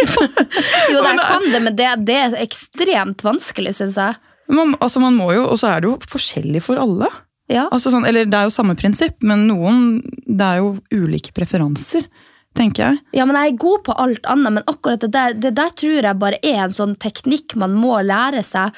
jo, 0.92 1.00
jeg 1.08 1.18
kan 1.18 1.48
det, 1.50 1.62
men 1.64 1.78
det, 1.78 1.88
det 2.06 2.18
er 2.20 2.36
ekstremt 2.44 3.24
vanskelig, 3.26 3.74
syns 3.80 3.98
jeg. 3.98 4.18
Man, 4.50 4.76
altså 4.82 5.02
man 5.02 5.14
må 5.14 5.28
jo, 5.34 5.44
Og 5.46 5.60
så 5.62 5.68
er 5.70 5.82
det 5.82 5.90
jo 5.90 5.98
forskjellig 6.10 6.62
for 6.66 6.80
alle. 6.82 7.10
Ja. 7.50 7.66
Altså 7.74 7.92
sånn, 7.92 8.06
eller 8.06 8.26
Det 8.30 8.38
er 8.38 8.48
jo 8.48 8.54
samme 8.54 8.76
prinsipp, 8.78 9.18
men 9.26 9.44
noen 9.50 10.00
Det 10.26 10.46
er 10.46 10.60
jo 10.62 10.72
ulike 10.94 11.34
preferanser, 11.34 12.06
tenker 12.58 12.86
jeg. 12.86 13.02
Ja, 13.18 13.26
men 13.26 13.38
Jeg 13.38 13.54
er 13.54 13.62
god 13.62 13.84
på 13.86 13.94
alt 13.98 14.26
annet, 14.30 14.58
men 14.58 14.70
akkurat 14.70 15.02
det 15.02 15.12
der, 15.14 15.34
det 15.38 15.54
der 15.58 15.74
tror 15.74 15.98
jeg 15.98 16.22
bare 16.22 16.42
er 16.42 16.64
en 16.66 16.74
sånn 16.74 16.96
teknikk 17.02 17.58
man 17.58 17.74
må 17.78 17.98
lære 18.06 18.42
seg. 18.46 18.74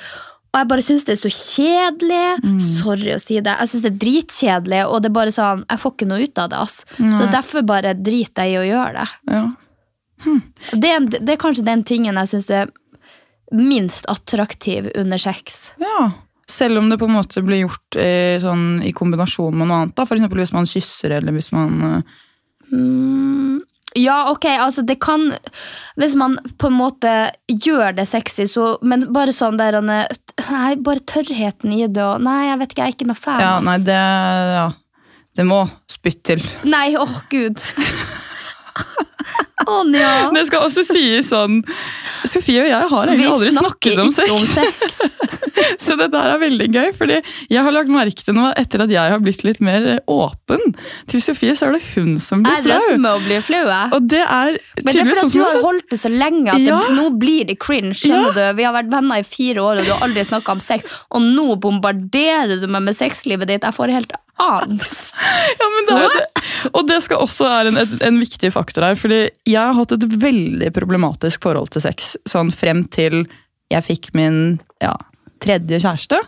Og 0.52 0.59
jeg 0.61 0.68
bare 0.68 0.82
syns 0.85 1.04
det 1.09 1.14
er 1.14 1.21
så 1.23 1.30
kjedelig. 1.32 2.61
Sorry 2.61 3.14
å 3.14 3.21
si 3.23 3.38
det. 3.40 3.54
Jeg 3.62 3.68
syns 3.71 3.82
det 3.87 3.92
er 3.94 4.00
dritkjedelig, 4.02 4.82
og 4.87 5.00
det 5.02 5.09
er 5.09 5.14
bare 5.16 5.32
sånn, 5.32 5.62
jeg 5.71 5.80
får 5.80 5.94
ikke 5.97 6.09
noe 6.11 6.26
ut 6.26 6.38
av 6.42 6.50
det. 6.52 6.59
ass. 6.61 6.85
Så 6.99 7.30
derfor 7.32 7.62
bare 7.64 7.94
driter 7.97 8.44
jeg 8.44 8.52
i 8.52 8.61
å 8.61 8.66
gjøre 8.68 8.92
det. 9.00 9.09
Ja. 9.32 9.44
Det, 10.76 10.90
er- 10.92 11.09
det 11.25 11.32
er 11.35 11.40
kanskje 11.40 11.64
den 11.64 11.82
tingen 11.88 12.14
jeg 12.21 12.28
syns 12.35 12.50
er 12.50 12.68
minst 13.52 14.04
attraktiv 14.12 14.90
under 14.97 15.18
sex. 15.18 15.71
ja. 15.80 16.11
Selv 16.52 16.76
om 16.82 16.88
det 16.90 16.99
på 16.99 17.06
en 17.06 17.14
måte 17.14 17.40
blir 17.47 17.62
gjort 17.62 17.97
i, 17.97 18.37
sånn, 18.42 18.82
i 18.85 18.90
kombinasjon 18.92 19.54
med 19.56 19.68
noe 19.71 19.76
annet. 19.87 19.94
da, 19.97 20.04
eksempel 20.18 20.40
hvis 20.42 20.52
man 20.52 20.66
kysser, 20.68 21.14
eller 21.16 21.32
hvis 21.32 21.52
man 21.54 21.82
øh, 21.82 22.02
Mm, 22.73 23.61
ja, 23.99 24.30
ok, 24.30 24.44
altså 24.58 24.84
det 24.87 24.99
kan 25.00 25.37
Hvis 26.00 26.14
man 26.16 26.38
på 26.58 26.66
en 26.70 26.76
måte 26.78 27.11
gjør 27.49 27.94
det 27.96 28.06
sexy, 28.08 28.46
så 28.49 28.78
Men 28.82 29.12
bare 29.12 29.32
sånn 29.37 29.58
der 29.61 29.76
er- 29.78 30.08
Nei, 30.50 30.75
bare 30.76 31.00
tørrheten 31.00 31.72
i 31.76 31.87
det 31.87 32.02
og 32.02 32.22
Nei, 32.25 32.46
jeg 32.49 32.58
vet 32.62 32.72
ikke, 32.72 32.82
jeg 32.82 32.92
er 32.92 32.96
ikke 32.96 33.11
noe 33.11 33.20
fan. 33.20 33.40
Ja, 33.40 33.58
nei, 33.61 33.78
det 33.78 33.99
Ja. 33.99 34.70
Det 35.34 35.46
må 35.49 35.62
spytt 35.88 36.22
til. 36.28 36.42
Nei, 36.68 36.92
åh 37.00 37.22
gud. 37.32 37.56
Å 39.62 39.82
nja. 39.87 40.30
Det 40.34 40.42
skal 40.49 40.66
også 40.66 40.82
sies 40.84 41.28
sånn 41.30 41.61
Sofie 42.28 42.64
og 42.64 42.68
jeg 42.70 42.88
har 42.90 43.12
egentlig 43.12 43.30
aldri 43.30 43.52
snakket 43.54 44.00
om 44.02 44.11
ikke 44.11 44.34
om 44.34 44.46
sex. 44.46 45.00
Så 45.85 45.97
dette 45.99 46.12
der 46.14 46.33
er 46.35 46.40
veldig 46.42 46.69
gøy, 46.73 46.88
fordi 46.97 47.19
jeg 47.52 47.62
har 47.66 47.75
lagt 47.75 47.90
merke 47.92 48.25
til 48.26 48.37
noe 48.37 48.52
etter 48.61 48.85
at 48.85 48.92
jeg 48.92 49.12
har 49.14 49.23
blitt 49.23 49.45
litt 49.47 49.61
mer 49.64 49.87
åpen. 50.11 50.62
Til 51.11 51.23
Sofie 51.25 51.54
så 51.59 51.69
er 51.71 51.76
det 51.78 51.83
hun 51.95 52.16
som 52.23 52.42
blir 52.45 52.61
flau. 52.64 52.75
Jeg 52.76 52.83
er 52.83 52.92
redd 52.95 53.02
med 53.04 53.12
å 53.12 53.23
bli 53.26 53.38
flau, 53.45 53.62
jeg. 53.71 53.92
Og 53.97 54.09
det 54.12 54.23
er 54.25 54.59
Men 54.59 54.59
det 54.59 54.83
er 54.83 54.99
tydeligvis 54.99 55.21
fordi 55.21 55.21
sånn 55.23 55.35
du 55.37 55.45
har 55.47 55.61
holdt 55.66 55.88
det 55.95 56.00
så 56.02 56.12
lenge 56.12 56.54
at 56.54 56.61
Ja. 56.66 56.81
det, 56.87 56.97
nå 56.99 57.07
blir 57.23 57.49
det 57.50 57.59
cringe. 57.62 57.95
skjønner 57.99 58.35
du? 58.37 58.42
Vi 58.59 58.66
har 58.69 58.75
vært 58.76 58.90
venner 58.92 59.23
i 59.23 59.26
fire 59.26 59.62
år, 59.64 59.81
og 59.83 59.87
du 59.88 59.92
har 59.95 60.04
aldri 60.09 60.25
snakka 60.28 60.57
om 60.57 60.61
sex. 60.64 60.88
Og 61.12 61.23
nå 61.25 61.57
bombarderer 61.62 62.61
du 62.62 62.66
meg 62.71 62.83
med 62.88 62.97
sexlivet 62.99 63.49
ditt. 63.50 63.62
Jeg 63.66 63.76
får 63.76 63.92
helt 63.99 64.12
angst. 64.42 65.12
Ja, 65.61 65.66
men 65.69 65.87
det 65.87 65.95
er 66.00 66.14
det. 66.16 66.42
Og 66.73 66.87
det 66.88 66.97
skal 67.04 67.21
også 67.23 67.47
være 67.47 67.71
en, 67.73 67.76
en, 67.83 67.90
en 68.09 68.19
viktig 68.23 68.49
faktor 68.54 68.87
her, 68.87 68.97
fordi 68.99 69.19
jeg 69.47 69.59
har 69.61 69.75
hatt 69.76 69.92
et 69.95 70.04
veldig 70.23 70.71
problematisk 70.75 71.42
forhold 71.45 71.71
til 71.75 71.83
sex. 71.85 72.14
Sånn 72.31 72.50
frem 72.54 72.85
til 72.95 73.25
jeg 73.73 73.85
fikk 73.87 74.11
min 74.16 74.59
ja, 74.83 74.95
tredje 75.42 75.80
kjæreste, 75.82 76.20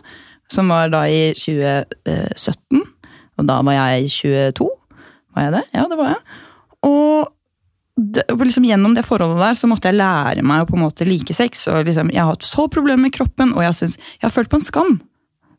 som 0.51 0.69
var 0.69 0.91
da 0.93 1.05
i 1.09 1.31
2017. 1.37 2.83
Og 3.35 3.47
da 3.49 3.59
var 3.65 3.77
jeg 3.77 4.11
22. 4.13 4.67
Var 5.35 5.47
jeg 5.47 5.55
det? 5.57 5.63
Ja, 5.75 5.87
det 5.91 5.99
var 5.99 6.13
jeg. 6.13 6.21
Og 6.85 7.31
det, 7.95 8.25
liksom 8.35 8.65
gjennom 8.67 8.95
det 8.95 9.05
forholdet 9.07 9.39
der 9.39 9.57
så 9.57 9.69
måtte 9.71 9.87
jeg 9.87 9.99
lære 9.99 10.43
meg 10.43 10.63
å 10.63 10.69
på 10.69 10.75
en 10.75 10.83
måte 10.83 11.07
like 11.07 11.35
sex. 11.35 11.67
og 11.71 11.87
liksom, 11.87 12.11
Jeg 12.11 12.21
har 12.21 12.33
hatt 12.33 12.47
så 12.47 12.67
problemer 12.71 13.07
med 13.07 13.15
kroppen, 13.15 13.53
og 13.55 13.63
jeg, 13.63 13.75
synes, 13.75 13.95
jeg 14.19 14.27
har 14.27 14.35
følt 14.35 14.51
på 14.51 14.59
en 14.59 14.67
skam. 14.67 14.97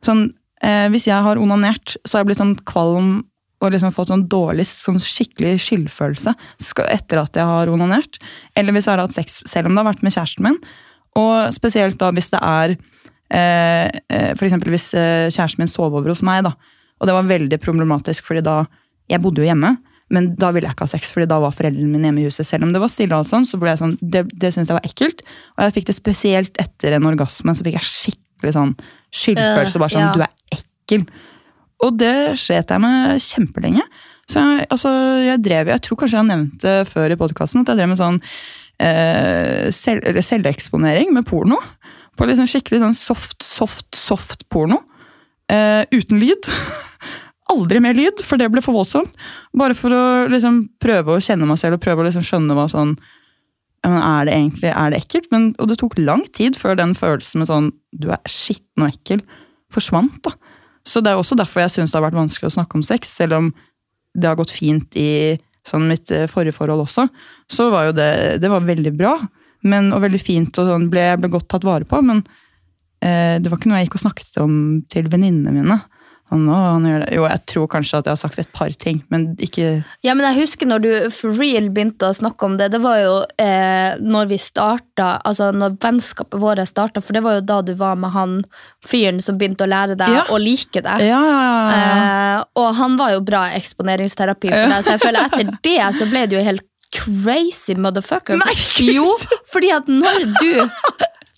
Sånn, 0.04 0.26
eh, 0.62 0.88
Hvis 0.92 1.08
jeg 1.08 1.22
har 1.22 1.40
onanert, 1.40 1.96
så 2.04 2.16
har 2.16 2.24
jeg 2.24 2.32
blitt 2.32 2.44
sånn 2.44 2.58
kvalm 2.68 3.24
og 3.64 3.72
liksom 3.72 3.92
fått 3.94 4.10
sånn 4.12 4.26
dårlig, 4.28 4.66
sånn 4.68 5.00
skikkelig 5.00 5.56
skyldfølelse 5.64 6.34
etter 6.92 7.22
at 7.22 7.38
jeg 7.38 7.48
har 7.48 7.72
onanert. 7.72 8.18
Eller 8.54 8.76
hvis 8.76 8.84
jeg 8.84 8.92
har 8.92 9.06
hatt 9.06 9.16
sex, 9.16 9.40
selv 9.48 9.70
om 9.70 9.74
det 9.74 9.80
har 9.80 9.88
vært 9.94 10.04
med 10.04 10.12
kjæresten 10.12 10.44
min. 10.44 10.58
Og 11.16 11.54
spesielt 11.56 11.96
da 11.98 12.10
hvis 12.12 12.28
det 12.34 12.42
er 12.44 12.76
eh, 13.30 13.88
F.eks. 14.10 14.38
For 14.38 14.48
eksempel 14.48 14.74
hvis 14.74 14.88
eh, 14.98 15.26
kjæresten 15.30 15.64
min 15.64 15.70
sov 15.70 15.94
over 15.94 16.12
hos 16.12 16.24
meg, 16.26 16.44
da. 16.46 16.54
Og 17.00 17.08
det 17.08 17.16
var 17.16 17.28
veldig 17.28 17.58
problematisk, 17.62 18.24
fordi 18.28 18.44
da 18.46 18.64
Jeg 19.06 19.22
bodde 19.22 19.38
jo 19.38 19.46
hjemme, 19.46 19.68
men 20.10 20.32
da 20.34 20.48
ville 20.50 20.66
jeg 20.66 20.74
ikke 20.74 20.86
ha 20.86 20.90
sex, 20.90 21.12
fordi 21.14 21.28
da 21.30 21.36
var 21.38 21.54
foreldrene 21.54 21.86
mine 21.86 22.08
hjemme 22.08 22.24
i 22.24 22.26
huset. 22.26 22.46
Selv 22.46 22.66
om 22.66 22.72
det 22.74 22.80
var 22.82 22.90
stille, 22.90 23.14
og 23.14 23.22
alt 23.22 23.30
sånn, 23.30 23.46
så 23.46 23.58
ble 23.62 23.70
jeg 23.70 23.78
sånn, 23.78 23.92
det, 24.02 24.24
det 24.34 24.50
syntes 24.50 24.72
jeg 24.72 24.78
var 24.80 24.88
ekkelt. 24.88 25.22
Og 25.54 25.62
jeg 25.62 25.74
fikk 25.76 25.86
det 25.86 25.94
spesielt 25.94 26.58
etter 26.62 26.96
en 26.96 27.06
orgasme, 27.06 27.54
så 27.54 27.66
fikk 27.66 27.78
jeg 27.78 27.86
skikkelig 27.86 28.54
sånn 28.56 28.74
skyldfølelse. 29.14 29.78
Øh, 29.78 29.84
bare 29.84 29.94
sånn, 29.94 30.08
ja. 30.08 30.12
du 30.14 30.26
er 30.26 30.58
ekkel. 30.58 31.06
Og 31.86 31.98
det 32.02 32.18
slet 32.42 32.74
jeg 32.74 32.82
med 32.82 33.22
kjempelenge. 33.28 33.86
Så 34.26 34.42
jeg, 34.42 34.66
altså, 34.74 34.92
jeg 35.22 35.42
drev, 35.46 35.70
jeg 35.70 35.86
tror 35.86 36.00
kanskje 36.00 36.16
jeg 36.16 36.22
har 36.24 36.30
nevnt 36.32 36.62
det 36.66 36.76
før 36.90 37.14
i 37.14 37.18
podkasten, 37.20 37.62
at 37.62 37.70
jeg 37.70 37.78
drev 37.78 37.92
med 37.92 38.00
sånn 38.00 38.20
eh, 38.82 39.66
selv, 39.74 40.22
selveksponering 40.30 41.14
med 41.14 41.26
porno. 41.28 41.58
På 42.16 42.28
liksom 42.28 42.48
skikkelig 42.50 42.82
sånn 42.82 42.96
soft, 42.96 43.42
soft, 43.44 43.88
soft 43.96 44.46
porno. 44.52 44.80
Eh, 45.52 45.84
uten 45.94 46.20
lyd. 46.20 46.48
Aldri 47.52 47.80
mer 47.82 47.94
lyd, 47.94 48.22
for 48.26 48.40
det 48.40 48.48
ble 48.50 48.62
for 48.64 48.74
voldsomt. 48.74 49.14
Bare 49.56 49.76
for 49.78 49.94
å 49.94 50.04
liksom 50.32 50.64
prøve 50.82 51.14
å 51.14 51.22
kjenne 51.22 51.46
meg 51.48 51.60
selv 51.60 51.78
og 51.78 51.84
prøve 51.84 52.02
å 52.02 52.08
liksom 52.08 52.24
skjønne 52.26 52.56
hva 52.56 52.66
sånn 52.72 52.96
Er 53.86 54.26
det 54.26 54.32
egentlig 54.34 54.70
er 54.72 54.90
det 54.90 54.98
ekkelt? 55.04 55.28
Men, 55.30 55.52
og 55.62 55.68
det 55.70 55.76
tok 55.78 55.94
lang 56.00 56.24
tid 56.34 56.56
før 56.58 56.74
den 56.80 56.96
følelsen 56.98 57.42
med 57.42 57.50
sånn 57.52 57.68
du 57.94 58.08
er 58.10 58.22
skitten 58.26 58.82
og 58.82 58.90
ekkel 58.90 59.22
forsvant. 59.70 60.18
da. 60.26 60.32
Så 60.86 61.02
det 61.02 61.12
er 61.12 61.20
også 61.20 61.38
derfor 61.38 61.62
jeg 61.62 61.76
syns 61.76 61.92
det 61.92 62.00
har 62.00 62.06
vært 62.08 62.18
vanskelig 62.18 62.50
å 62.50 62.56
snakke 62.56 62.78
om 62.78 62.82
sex, 62.86 63.12
selv 63.14 63.38
om 63.38 63.52
det 64.16 64.26
har 64.26 64.38
gått 64.38 64.54
fint 64.54 64.96
i 64.98 65.36
sånn 65.66 65.86
mitt 65.90 66.10
eh, 66.14 66.28
forrige 66.30 66.56
forhold 66.56 66.86
også. 66.86 67.06
Så 67.50 67.68
var 67.70 67.88
jo 67.88 67.96
det, 67.96 68.10
det 68.42 68.50
var 68.50 68.66
veldig 68.66 68.92
bra 68.96 69.16
men, 69.68 69.92
og 69.96 70.02
veldig 70.06 70.22
fint, 70.22 70.58
og 70.62 70.70
sånn 70.70 70.88
ble, 70.92 71.08
ble 71.20 71.32
godt 71.32 71.48
tatt 71.52 71.66
vare 71.66 71.88
på. 71.88 72.00
Men 72.06 72.22
eh, 73.02 73.36
det 73.42 73.50
var 73.52 73.60
ikke 73.60 73.72
noe 73.72 73.82
jeg 73.82 73.90
gikk 73.90 74.00
og 74.00 74.06
snakket 74.06 74.40
om 74.44 74.56
til 74.92 75.10
venninnene 75.12 75.54
mine. 75.60 75.82
Og 76.34 76.40
å, 76.50 76.54
han 76.58 76.82
det. 76.82 77.12
Jo, 77.14 77.22
jeg 77.30 77.38
tror 77.46 77.68
kanskje 77.70 78.00
at 78.00 78.08
jeg 78.08 78.16
har 78.16 78.18
sagt 78.18 78.40
et 78.42 78.48
par 78.50 78.72
ting, 78.82 78.96
men 79.14 79.28
ikke 79.38 79.84
Ja, 80.02 80.10
men 80.18 80.24
jeg 80.26 80.40
husker 80.40 80.66
når 80.66 80.82
du 80.82 80.88
for 81.14 81.30
real 81.38 81.68
begynte 81.70 82.08
å 82.08 82.16
snakke 82.18 82.48
om 82.48 82.56
det. 82.58 82.66
Det 82.74 82.80
var 82.82 82.98
jo 82.98 83.12
eh, 83.38 83.94
når 84.02 84.32
vi 84.32 84.38
starta, 84.42 85.20
altså 85.22 85.52
når 85.54 85.76
vennskapet 85.84 86.40
vårt 86.42 86.64
starta, 86.66 86.98
for 86.98 87.14
det 87.14 87.22
var 87.22 87.38
jo 87.38 87.44
da 87.46 87.60
du 87.62 87.76
var 87.78 87.94
med 88.02 88.10
han 88.16 88.40
fyren 88.82 89.22
som 89.22 89.38
begynte 89.38 89.68
å 89.68 89.70
lære 89.70 89.94
deg 90.00 90.16
Ja. 90.16 90.24
å 90.34 90.40
like 90.42 90.82
deg. 90.82 91.06
Ja, 91.06 91.22
ja. 91.30 91.54
Eh, 91.76 92.44
og 92.58 92.72
han 92.80 92.98
var 92.98 93.14
jo 93.14 93.22
bra 93.22 93.46
eksponeringsterapi 93.60 94.50
for 94.50 94.74
deg, 94.74 94.82
så 94.82 94.96
jeg 94.96 95.04
føler 95.06 95.30
etter 95.30 95.54
det 95.70 95.78
så 95.94 96.10
ble 96.10 96.26
du 96.26 96.40
jo 96.40 96.46
helt 96.50 96.66
crazy 96.94 97.74
motherfucker. 97.74 98.38
Nei, 98.40 98.56
jo, 98.94 99.10
fordi 99.52 99.72
at 99.74 99.90
når 99.90 100.26
du 100.40 100.50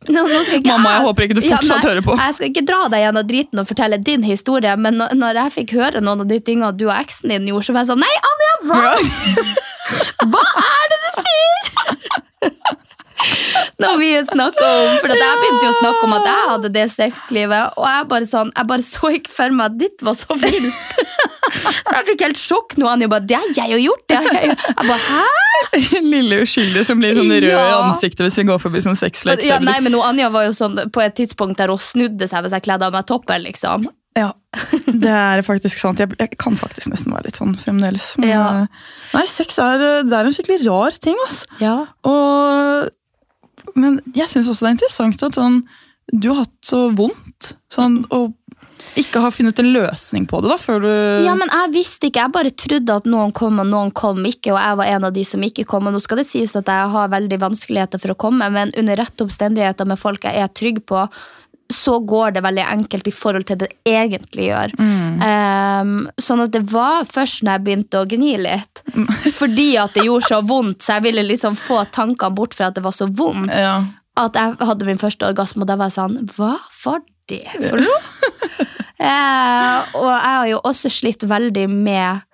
nå, 0.09 0.23
nå 0.25 0.41
ikke 0.57 0.71
Mamma, 0.71 0.95
jeg 0.95 1.05
håper 1.05 1.27
ikke 1.27 1.37
du 1.37 1.43
fortsatt 1.45 1.83
nei, 1.83 1.89
hører 1.91 2.05
på. 2.07 2.17
Jeg 2.21 2.37
skal 2.37 2.53
ikke 2.53 2.65
dra 2.69 2.81
deg 2.93 3.05
gjennom 3.05 3.29
driten 3.29 3.63
og 3.63 3.69
fortelle 3.69 3.99
din 4.01 4.25
historie, 4.25 4.75
men 4.81 5.01
når, 5.01 5.17
når 5.19 5.43
jeg 5.43 5.55
fikk 5.59 5.77
høre 5.79 6.03
noen 6.05 6.25
av 6.25 6.31
de 6.31 6.39
tingene 6.45 6.73
du 6.77 6.87
og 6.89 6.95
eksen 6.97 7.35
din 7.35 7.51
gjorde, 7.51 7.69
så 7.69 7.77
var 7.77 7.85
jeg 7.85 7.93
sånn 7.93 8.05
Nei, 8.05 8.15
Anja, 8.31 8.53
hva? 8.69 8.81
hva 10.33 10.45
er 10.65 10.93
det 10.93 11.01
du 11.05 11.11
sier?! 11.19 11.57
Når 13.83 13.97
vi 13.99 14.09
snakket 14.27 14.63
om 14.63 14.93
For 15.03 15.11
jeg 15.11 15.39
begynte 15.41 15.65
jo 15.67 15.71
å 15.73 15.79
snakke 15.81 16.07
om 16.07 16.15
at 16.17 16.29
jeg 16.29 16.45
hadde 16.53 16.71
det 16.77 16.85
sexlivet, 16.93 17.79
og 17.79 17.87
jeg 17.91 18.07
bare 18.13 18.29
sånn 18.31 18.53
Jeg 18.55 18.69
bare 18.71 18.87
så 18.87 19.11
ikke 19.19 19.33
for 19.35 19.57
meg 19.59 19.73
at 19.73 19.81
ditt 19.81 20.05
var 20.07 20.17
så 20.19 20.39
vilt. 20.39 20.85
Så 21.89 21.95
jeg 21.97 22.07
fikk 22.11 22.23
helt 22.27 22.39
sjokk 22.39 22.75
nå. 22.79 22.87
Han 22.91 23.03
jo 23.03 23.09
bare 23.11 23.25
'Det 23.27 23.39
har 23.41 23.49
jeg 23.57 23.73
jo 23.73 23.79
gjort!' 23.89 24.05
Det 24.13 24.19
jeg, 24.21 24.51
jo». 24.51 24.57
jeg 24.69 24.89
bare, 24.91 24.99
Hæ? 25.09 25.38
Lille 26.13 26.41
uskyldige 26.45 26.85
som 26.89 26.99
blir 27.03 27.15
sånn 27.19 27.31
rød 27.35 27.45
i 27.49 27.53
ansiktet 27.77 28.25
hvis 28.27 28.39
vi 28.41 28.45
går 28.49 28.59
forbi 28.63 28.81
sånn 28.85 28.99
sexlek. 28.99 29.43
Ja, 29.47 29.59
nei, 29.63 29.79
men 29.85 29.95
Anja 30.01 30.31
var 30.35 30.47
jo 30.49 30.53
sånn 30.57 30.79
på 30.95 31.03
et 31.05 31.17
tidspunkt 31.19 31.59
der 31.61 31.73
hun 31.73 31.81
snudde 31.83 32.29
seg 32.31 32.45
hvis 32.47 32.57
jeg 32.57 32.65
kledde 32.67 32.89
av 32.89 32.95
meg 32.97 33.07
toppen. 33.11 33.43
liksom 33.45 33.89
Ja, 34.19 34.33
det 34.89 35.13
er 35.15 35.43
faktisk 35.47 35.79
sant. 35.79 36.01
Jeg, 36.03 36.11
jeg 36.19 36.33
kan 36.41 36.57
faktisk 36.59 36.89
nesten 36.91 37.13
være 37.15 37.29
litt 37.29 37.37
sånn 37.39 37.53
fremdeles. 37.61 38.15
Men, 38.19 38.29
Ja. 38.33 38.47
eh, 38.63 38.87
Nei, 39.15 39.27
sex 39.31 39.59
er, 39.63 39.85
det 40.09 40.17
er 40.17 40.27
en 40.31 40.35
skikkelig 40.35 40.65
rar 40.67 40.97
ting, 41.05 41.17
ass. 41.29 41.45
Ja. 41.63 41.77
Og, 42.09 42.89
men 43.79 44.01
jeg 44.17 44.27
syns 44.33 44.49
også 44.51 44.65
det 44.67 44.71
er 44.73 44.77
interessant 44.79 45.23
at 45.29 45.39
sånn, 45.39 45.61
du 46.11 46.31
har 46.33 46.43
hatt 46.47 46.57
så 46.67 46.89
vondt. 46.97 47.53
Sånn, 47.71 48.01
og 48.11 48.33
ikke 48.99 49.21
har 49.25 49.31
funnet 49.35 49.59
en 49.63 49.71
løsning 49.75 50.27
på 50.31 50.41
det, 50.43 50.51
da, 50.53 50.57
før 50.61 50.81
du 50.85 50.91
Ja, 51.27 51.35
men 51.39 51.49
jeg 51.53 51.73
visste 51.77 52.09
ikke. 52.11 52.25
Jeg 52.27 52.35
bare 52.35 52.51
trodde 52.51 52.97
at 53.03 53.07
noen 53.07 53.33
kom, 53.37 53.59
og 53.63 53.67
noen 53.71 53.91
kom 53.97 54.21
ikke. 54.27 54.53
Og 54.55 54.61
jeg 54.61 54.79
var 54.83 54.93
en 54.97 55.05
av 55.11 55.13
de 55.17 55.25
som 55.25 55.43
ikke 55.45 55.65
kom. 55.69 55.87
Og 55.87 55.95
nå 55.97 56.01
skal 56.05 56.23
det 56.23 56.29
sies 56.31 56.55
at 56.59 56.67
jeg 56.69 56.93
har 56.95 57.09
veldig 57.15 57.39
vanskeligheter 57.43 57.99
for 58.03 58.15
å 58.15 58.19
komme, 58.29 58.49
men 58.55 58.73
under 58.79 58.97
rette 59.01 59.25
omstendigheter 59.27 59.87
med 59.89 59.99
folk 60.01 60.25
jeg 60.29 60.41
er 60.45 60.49
trygg 60.55 60.83
på, 60.89 61.07
så 61.69 61.99
går 62.01 62.31
det 62.39 62.41
veldig 62.47 62.63
enkelt 62.65 63.09
i 63.11 63.13
forhold 63.13 63.45
til 63.51 63.59
det 63.61 63.67
det 63.69 63.93
egentlig 63.93 64.47
gjør. 64.49 64.73
Ehm, 64.81 66.07
sånn 66.17 66.41
at 66.47 66.53
det 66.55 66.63
var 66.73 67.05
først 67.09 67.43
når 67.45 67.59
jeg 67.59 67.65
begynte 67.67 68.01
å 68.01 68.07
gni 68.09 68.31
litt, 68.41 68.83
fordi 69.41 69.67
at 69.81 69.93
det 69.99 70.07
gjorde 70.07 70.31
så 70.31 70.39
vondt, 70.49 70.81
så 70.85 70.97
jeg 70.97 71.05
ville 71.11 71.27
liksom 71.29 71.59
få 71.61 71.83
tankene 71.95 72.35
bort 72.39 72.57
fra 72.57 72.71
at 72.71 72.79
det 72.79 72.85
var 72.87 72.97
så 72.97 73.09
vondt, 73.13 73.53
Ja. 73.53 73.85
at 74.17 74.35
jeg 74.41 74.57
hadde 74.71 74.89
min 74.89 74.99
første 75.01 75.29
orgasme, 75.29 75.63
og 75.67 75.69
da 75.71 75.77
var 75.77 75.91
jeg 75.93 75.99
sånn 76.01 76.17
Hva 76.37 76.55
var 76.85 77.05
det 77.29 77.45
for 77.69 77.77
noe? 77.85 78.01
Eh, 79.03 79.95
og 79.99 80.09
jeg 80.11 80.35
har 80.39 80.49
jo 80.51 80.61
også 80.69 80.91
slitt 80.93 81.25
veldig 81.29 81.67
med 81.71 82.25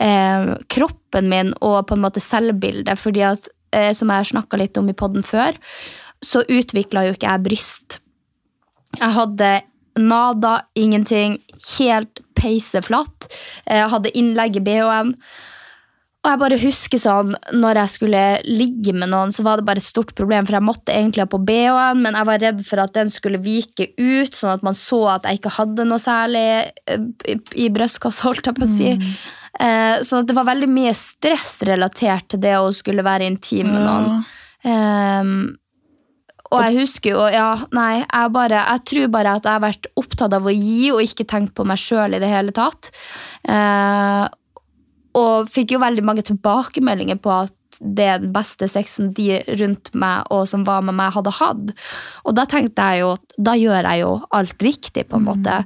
eh, 0.00 0.52
kroppen 0.72 1.30
min 1.32 1.54
og 1.60 1.82
på 1.88 1.96
en 1.96 2.04
måte 2.04 2.22
selvbildet, 2.24 2.98
fordi 3.00 3.24
at, 3.30 3.48
eh, 3.76 3.92
som 3.96 4.12
jeg 4.12 4.32
snakka 4.32 4.60
litt 4.60 4.80
om 4.80 4.90
i 4.90 4.96
poden 4.96 5.26
før, 5.26 5.58
så 6.24 6.44
utvikla 6.44 7.06
jo 7.06 7.16
ikke 7.16 7.28
jeg 7.28 7.44
bryst. 7.46 8.00
Jeg 8.98 9.14
hadde 9.16 9.52
nada, 10.00 10.60
ingenting, 10.78 11.38
helt 11.78 12.20
peiseflatt. 12.38 13.30
Jeg 13.66 13.88
hadde 13.92 14.12
innlegg 14.16 14.58
i 14.58 14.64
BH-en. 14.64 15.14
Og 16.20 16.28
jeg 16.28 16.40
bare 16.42 16.56
husker 16.60 17.00
sånn, 17.00 17.30
når 17.56 17.78
jeg 17.80 17.92
skulle 17.94 18.22
ligge 18.44 18.92
med 18.92 19.08
noen, 19.08 19.30
så 19.32 19.40
var 19.46 19.56
det 19.56 19.64
bare 19.70 19.80
et 19.80 19.86
stort 19.86 20.10
problem, 20.18 20.44
for 20.44 20.58
jeg 20.58 20.66
måtte 20.66 20.92
egentlig 20.92 21.24
ha 21.24 21.30
på 21.32 21.40
BH-en, 21.48 22.02
men 22.04 22.18
jeg 22.18 22.28
var 22.28 22.42
redd 22.42 22.60
for 22.66 22.82
at 22.82 22.92
den 22.92 23.12
skulle 23.12 23.40
vike 23.40 23.86
ut, 23.96 24.36
sånn 24.36 24.52
at 24.58 24.66
man 24.66 24.76
så 24.76 24.98
at 25.14 25.24
jeg 25.24 25.40
ikke 25.40 25.54
hadde 25.56 25.86
noe 25.88 26.00
særlig 26.02 26.44
eh, 26.68 27.38
i, 27.56 27.70
brystkassa, 27.72 28.26
holdt 28.28 28.50
jeg 28.50 28.58
på 28.58 28.68
å 28.68 28.68
si. 28.68 28.92
Eh, 29.64 30.02
så 30.04 30.20
det 30.28 30.36
var 30.36 30.50
veldig 30.50 30.68
mye 30.70 30.92
stress 30.96 31.56
relatert 31.66 32.28
til 32.34 32.44
det 32.44 32.52
å 32.60 32.68
skulle 32.76 33.06
være 33.06 33.30
intim 33.30 33.72
med 33.72 33.80
noen. 33.80 34.20
Ehm, 34.68 35.34
og 36.50 36.64
jeg 36.66 36.82
husker 36.82 37.14
jo, 37.14 37.22
ja, 37.30 37.54
nei, 37.76 38.02
jeg, 38.02 38.32
bare, 38.34 38.60
jeg 38.74 38.84
tror 38.90 39.10
bare 39.14 39.34
at 39.38 39.48
jeg 39.48 39.56
har 39.56 39.64
vært 39.64 39.88
opptatt 40.00 40.36
av 40.36 40.44
å 40.44 40.52
gi 40.52 40.90
og 40.92 41.00
ikke 41.04 41.26
tenkt 41.30 41.54
på 41.56 41.64
meg 41.68 41.80
sjøl 41.80 42.16
i 42.16 42.20
det 42.22 42.28
hele 42.28 42.52
tatt. 42.52 42.90
Eh, 43.48 44.24
og 45.18 45.48
fikk 45.50 45.74
jo 45.74 45.80
veldig 45.82 46.04
mange 46.06 46.22
tilbakemeldinger 46.26 47.18
på 47.22 47.32
at 47.42 47.56
det 47.80 48.04
er 48.04 48.18
den 48.22 48.32
beste 48.34 48.66
sexen 48.68 49.12
de 49.16 49.38
rundt 49.60 49.92
meg 49.98 50.26
og 50.34 50.42
som 50.50 50.64
var 50.66 50.82
med 50.84 50.96
meg, 50.98 51.14
hadde 51.14 51.32
hatt. 51.38 51.70
Og 52.26 52.34
da 52.36 52.44
tenkte 52.50 52.88
jeg 52.90 53.04
jo 53.04 53.12
at 53.14 53.36
da 53.38 53.54
gjør 53.56 53.86
jeg 53.86 54.02
jo 54.02 54.10
alt 54.36 54.64
riktig, 54.66 55.06
på 55.08 55.20
en 55.20 55.28
måte. 55.28 55.60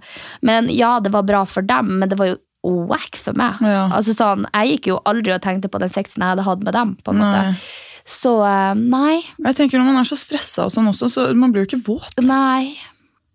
Men 0.45 0.69
ja, 0.73 0.99
det 1.03 1.15
var 1.15 1.27
bra 1.27 1.43
for 1.49 1.67
dem, 1.67 1.97
men 2.01 2.13
det 2.13 2.21
var 2.21 2.35
jo 2.35 2.39
wack 2.65 3.17
for 3.21 3.37
meg. 3.37 3.61
Ja. 3.65 3.89
Altså 3.93 4.15
sånn, 4.17 4.47
Jeg 4.55 4.77
gikk 4.77 4.93
jo 4.93 5.01
aldri 5.09 5.35
og 5.35 5.43
tenkte 5.45 5.69
på 5.73 5.81
den 5.83 5.93
sexen 5.93 6.23
jeg 6.23 6.35
hadde 6.35 6.47
hatt 6.47 6.65
med 6.65 6.77
dem. 6.77 6.95
på 7.05 7.13
en 7.13 7.21
måte. 7.21 7.43
Nei. 7.51 7.59
Så 8.05 8.37
eh, 8.45 8.75
nei. 8.77 9.23
Jeg 9.47 9.57
tenker 9.57 9.81
Når 9.81 9.89
man 9.89 10.03
er 10.03 10.09
så 10.09 10.17
stressa, 10.21 10.67
og 10.69 10.73
sånn 10.73 10.91
også, 10.93 11.09
så 11.09 11.29
man 11.37 11.53
blir 11.53 11.65
jo 11.65 11.73
ikke 11.73 11.85
våt. 11.89 12.21
Nei. 12.25 12.77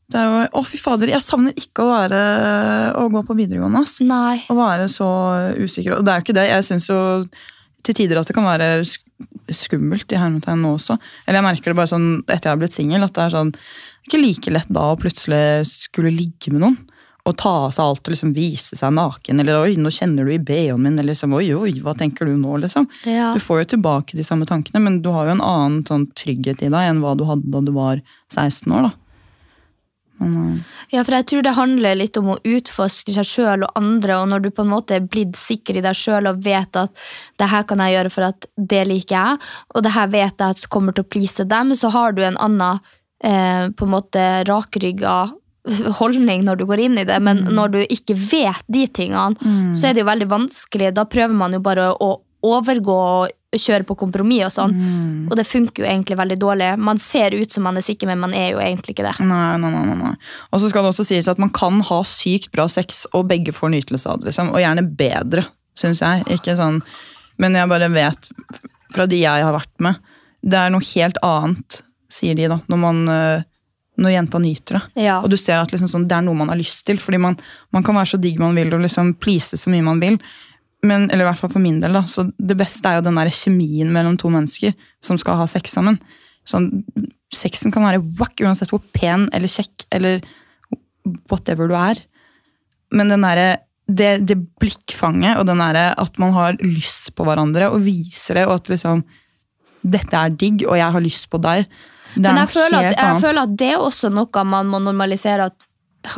Det 0.10 0.18
er 0.18 0.26
jo, 0.26 0.38
å 0.58 0.64
fy 0.66 0.80
fader, 0.82 1.12
Jeg 1.14 1.22
savner 1.22 1.54
ikke 1.54 1.84
å, 1.86 1.92
være, 1.94 2.22
å 2.98 3.04
gå 3.14 3.22
på 3.28 3.36
videregående. 3.38 3.84
ass. 3.86 4.00
Nei. 4.02 4.40
Å 4.50 4.56
være 4.58 4.88
så 4.90 5.10
usikker. 5.60 6.00
Og 6.00 6.06
det 6.06 6.14
er 6.14 6.20
jo 6.22 6.26
ikke 6.26 6.38
det. 6.40 6.48
Jeg 6.50 6.66
syns 6.66 6.90
jo 6.90 7.00
til 7.86 7.96
tider 7.96 8.18
at 8.20 8.28
det 8.28 8.36
kan 8.36 8.48
være 8.48 8.72
skummelt 9.54 10.12
i 10.14 10.20
hermetegn 10.20 10.62
nå 10.64 10.76
også. 10.78 10.98
Eller 11.28 11.40
jeg 11.40 11.48
merker 11.48 11.72
det 11.72 11.80
bare 11.80 11.92
sånn 11.94 12.10
etter 12.26 12.50
jeg 12.50 12.54
har 12.56 12.62
blitt 12.62 12.76
singel, 12.76 13.06
at 13.06 13.14
det 13.16 13.26
er 13.28 13.36
sånn 13.38 13.52
ikke 14.08 14.22
like 14.24 14.54
lett 14.56 14.72
da 14.74 14.88
å 14.94 15.00
plutselig 15.00 15.68
skulle 15.70 16.14
ligge 16.14 16.54
med 16.54 16.64
noen. 16.66 16.78
Og 17.28 17.36
ta 17.38 17.52
av 17.68 17.74
seg 17.76 17.84
alt 17.84 18.08
og 18.08 18.14
liksom 18.16 18.32
vise 18.34 18.78
seg 18.80 18.94
naken. 18.96 19.42
Eller 19.44 19.60
'oi, 19.60 19.76
nå 19.78 19.92
kjenner 19.94 20.26
du 20.26 20.32
i 20.34 20.40
BH-en 20.42 20.82
min'. 20.82 20.98
Eller 20.98 21.14
liksom 21.14 21.36
'oi, 21.36 21.52
oi, 21.54 21.74
hva 21.84 21.94
tenker 21.94 22.26
du 22.26 22.34
nå'? 22.34 22.56
liksom. 22.64 22.88
Ja. 23.06 23.34
Du 23.36 23.40
får 23.44 23.60
jo 23.62 23.76
tilbake 23.76 24.18
de 24.18 24.24
samme 24.24 24.48
tankene, 24.50 24.82
men 24.82 25.02
du 25.04 25.12
har 25.14 25.28
jo 25.28 25.36
en 25.38 25.46
annen 25.46 25.84
sånn 25.86 26.08
trygghet 26.16 26.64
i 26.64 26.72
deg 26.74 26.90
enn 26.90 27.02
hva 27.04 27.16
du 27.18 27.26
hadde 27.30 27.52
da 27.52 27.62
du 27.62 27.72
var 27.76 28.02
16 28.34 28.72
år. 28.72 28.90
da. 28.90 28.92
Men, 30.20 30.36
eh, 30.60 30.78
Ja, 30.92 31.04
for 31.04 31.14
jeg 31.16 31.26
tror 31.30 31.44
det 31.46 31.56
handler 31.56 31.96
litt 31.96 32.18
om 32.18 32.32
å 32.34 32.40
utforske 32.44 33.14
seg 33.14 33.28
sjøl 33.28 33.64
og 33.64 33.72
andre, 33.76 34.18
og 34.20 34.30
når 34.32 34.42
du 34.42 34.50
på 34.52 34.64
en 34.66 34.72
måte 34.74 34.96
er 34.98 35.06
blitt 35.06 35.38
sikker 35.38 35.78
i 35.78 35.84
deg 35.86 35.96
sjøl 35.96 36.28
og 36.28 36.44
vet 36.44 36.76
at 36.76 36.92
det 37.38 37.50
her 37.50 37.64
kan 37.64 37.78
jeg 37.78 37.94
gjøre 37.94 38.12
for 38.12 38.30
at 38.30 38.48
det 38.58 38.88
liker 38.88 39.16
jeg, 39.16 39.50
og 39.76 39.84
det 39.84 39.92
her 39.94 40.08
vet 40.08 40.34
jeg 40.38 40.50
at 40.50 40.70
kommer 40.70 40.94
til 40.94 41.06
å 41.06 41.10
please 41.10 41.46
dem, 41.46 41.76
så 41.76 41.92
har 41.94 42.14
du 42.18 42.24
en 42.26 42.38
annen 42.38 42.80
eh, 43.24 43.70
på 43.70 43.86
en 43.86 43.94
måte 43.94 44.26
rakrygga 44.50 45.32
holdning 46.00 46.44
når 46.48 46.56
du 46.58 46.66
går 46.66 46.80
inn 46.80 46.98
i 46.98 47.06
det, 47.06 47.20
men 47.22 47.46
når 47.54 47.76
du 47.76 47.80
ikke 47.86 48.16
vet 48.18 48.64
de 48.68 48.88
tingene, 48.88 49.36
så 49.76 49.90
er 49.90 49.94
det 49.94 50.02
jo 50.02 50.10
veldig 50.10 50.30
vanskelig. 50.32 50.94
Da 50.96 51.06
prøver 51.06 51.36
man 51.36 51.54
jo 51.54 51.60
bare 51.60 51.92
å 51.94 52.16
overgå 52.42 52.96
og 52.96 53.36
kjøre 53.58 53.86
på 53.88 53.96
kompromiss 53.98 54.46
og 54.46 54.54
sånn, 54.54 54.74
og 55.26 55.36
det 55.40 55.46
funker 55.48 55.82
jo 55.82 55.88
egentlig 55.90 56.18
veldig 56.20 56.38
dårlig. 56.38 56.68
Man 56.78 57.00
ser 57.02 57.34
ut 57.34 57.52
som 57.52 57.66
man 57.66 57.80
er 57.80 57.86
sikker, 57.86 58.10
men 58.12 58.22
man 58.22 58.34
er 58.38 58.52
jo 58.52 58.60
egentlig 58.62 58.94
ikke 58.94 59.08
det. 59.08 59.16
Nei, 59.26 59.58
nei, 59.58 59.72
nei, 59.74 59.96
nei. 59.98 60.12
Og 60.54 60.62
så 60.62 60.70
skal 60.70 60.86
det 60.86 60.92
også 60.94 61.08
sies 61.08 61.30
at 61.32 61.42
man 61.42 61.50
kan 61.56 61.82
ha 61.88 62.00
sykt 62.06 62.52
bra 62.54 62.68
sex, 62.70 63.08
og 63.14 63.26
begge 63.32 63.56
får 63.56 63.74
nytelse 63.74 64.10
av 64.12 64.22
det. 64.22 64.30
Liksom. 64.30 64.52
Og 64.54 64.62
gjerne 64.62 64.86
bedre, 65.00 65.48
syns 65.78 66.04
jeg. 66.06 66.28
Ikke 66.38 66.58
sånn, 66.60 66.84
Men 67.40 67.56
jeg 67.56 67.70
bare 67.72 67.88
vet, 67.88 68.26
fra 68.92 69.06
de 69.08 69.22
jeg 69.22 69.44
har 69.46 69.54
vært 69.56 69.72
med, 69.80 69.96
det 70.44 70.58
er 70.60 70.74
noe 70.74 70.84
helt 70.94 71.18
annet, 71.24 71.78
sier 72.12 72.36
de, 72.36 72.50
da, 72.52 72.58
når, 72.68 72.80
man, 72.82 73.00
øh, 73.08 73.46
når 74.04 74.14
jenta 74.14 74.42
nyter 74.44 74.78
det. 74.78 75.06
Ja. 75.06 75.22
Og 75.24 75.32
du 75.32 75.38
ser 75.40 75.62
at 75.62 75.72
liksom 75.72 75.88
sånn, 75.88 76.08
det 76.10 76.18
er 76.18 76.26
noe 76.28 76.36
man 76.36 76.52
har 76.52 76.60
lyst 76.60 76.84
til. 76.86 77.00
fordi 77.00 77.22
man, 77.24 77.40
man 77.72 77.86
kan 77.88 77.96
være 77.96 78.12
så 78.14 78.20
digg 78.22 78.44
man 78.44 78.60
vil 78.60 78.76
og 78.76 78.84
liksom 78.84 79.14
please 79.24 79.58
så 79.58 79.72
mye 79.72 79.88
man 79.88 80.04
vil. 80.04 80.20
Men, 80.86 81.10
eller 81.10 81.26
i 81.26 81.28
hvert 81.28 81.40
fall 81.42 81.52
for 81.52 81.64
min 81.64 81.82
del 81.84 81.96
da, 81.98 82.06
så 82.08 82.24
Det 82.32 82.56
beste 82.56 82.88
er 82.88 83.00
jo 83.00 83.08
den 83.10 83.18
der 83.20 83.32
kjemien 83.36 83.90
mellom 83.92 84.16
to 84.20 84.32
mennesker 84.32 84.76
som 85.04 85.20
skal 85.20 85.42
ha 85.42 85.48
sex 85.52 85.74
sammen. 85.76 86.00
Sånn, 86.48 86.70
Sexen 87.30 87.74
kan 87.74 87.84
være 87.86 88.02
wack 88.18 88.40
uansett 88.42 88.72
hvor 88.74 88.82
pen 88.96 89.28
eller 89.36 89.52
kjekk 89.52 89.86
eller 89.94 90.24
whatever 91.30 91.70
du 91.70 91.76
er. 91.78 92.00
Men 92.96 93.12
den 93.14 93.26
der, 93.28 93.60
det, 93.86 94.10
det 94.26 94.40
blikkfanget 94.62 95.38
og 95.38 95.46
den 95.50 95.62
der 95.62 95.92
at 95.92 96.22
man 96.22 96.34
har 96.34 96.58
lyst 96.64 97.12
på 97.18 97.28
hverandre 97.28 97.70
og 97.70 97.84
viser 97.86 98.40
det, 98.40 98.48
og 98.50 98.60
at 98.62 98.72
liksom 98.74 99.06
Dette 99.80 100.12
er 100.12 100.34
digg, 100.36 100.66
og 100.68 100.76
jeg 100.76 100.92
har 100.92 101.00
lyst 101.00 101.30
på 101.32 101.40
deg. 101.40 101.70
Det 102.12 102.26
er 102.28 102.34
Men 102.34 102.42
jeg 102.42 102.50
føler, 102.52 102.88
at, 102.90 102.98
jeg 103.00 103.22
føler 103.22 103.46
at 103.46 103.54
det 103.62 103.70
er 103.72 103.84
også 103.86 104.10
noe 104.12 104.44
man 104.44 104.68
må 104.68 104.82
normalisere 104.84 105.46
at 105.48 105.68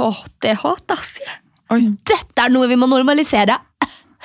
Åh, 0.01 0.17
det 0.41 0.55
hater 0.61 1.03
jeg 1.21 1.35
å. 1.73 1.77
Dette 2.09 2.43
er 2.43 2.51
noe 2.53 2.67
vi 2.69 2.77
må 2.77 2.89
normalisere. 2.89 3.55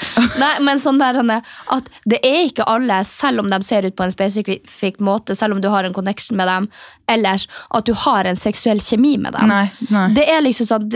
Nei, 0.42 0.52
men 0.66 0.80
sånn 0.82 1.00
der 1.00 1.18
at 1.24 1.90
det 2.04 2.20
er 2.26 2.44
ikke 2.46 2.66
alle, 2.68 3.02
selv 3.08 3.44
om 3.44 3.50
de 3.52 3.60
ser 3.66 3.88
ut 3.88 3.96
på 3.96 4.06
en 4.06 4.14
spesifikk 4.14 5.00
måte, 5.04 5.36
selv 5.38 5.56
om 5.56 5.64
du 5.64 5.70
har 5.72 5.88
en 5.88 5.96
connection 5.96 6.36
med 6.38 6.50
dem, 6.50 6.70
eller 7.10 7.44
at 7.46 7.88
du 7.88 7.94
har 8.06 8.28
en 8.28 8.38
seksuell 8.38 8.82
kjemi 8.82 9.16
med 9.22 9.36
dem. 9.36 9.48
Nei, 9.52 9.66
nei. 9.90 10.08
Det 10.16 10.26
er 10.30 10.44
liksom 10.44 10.68
sånn 10.68 10.90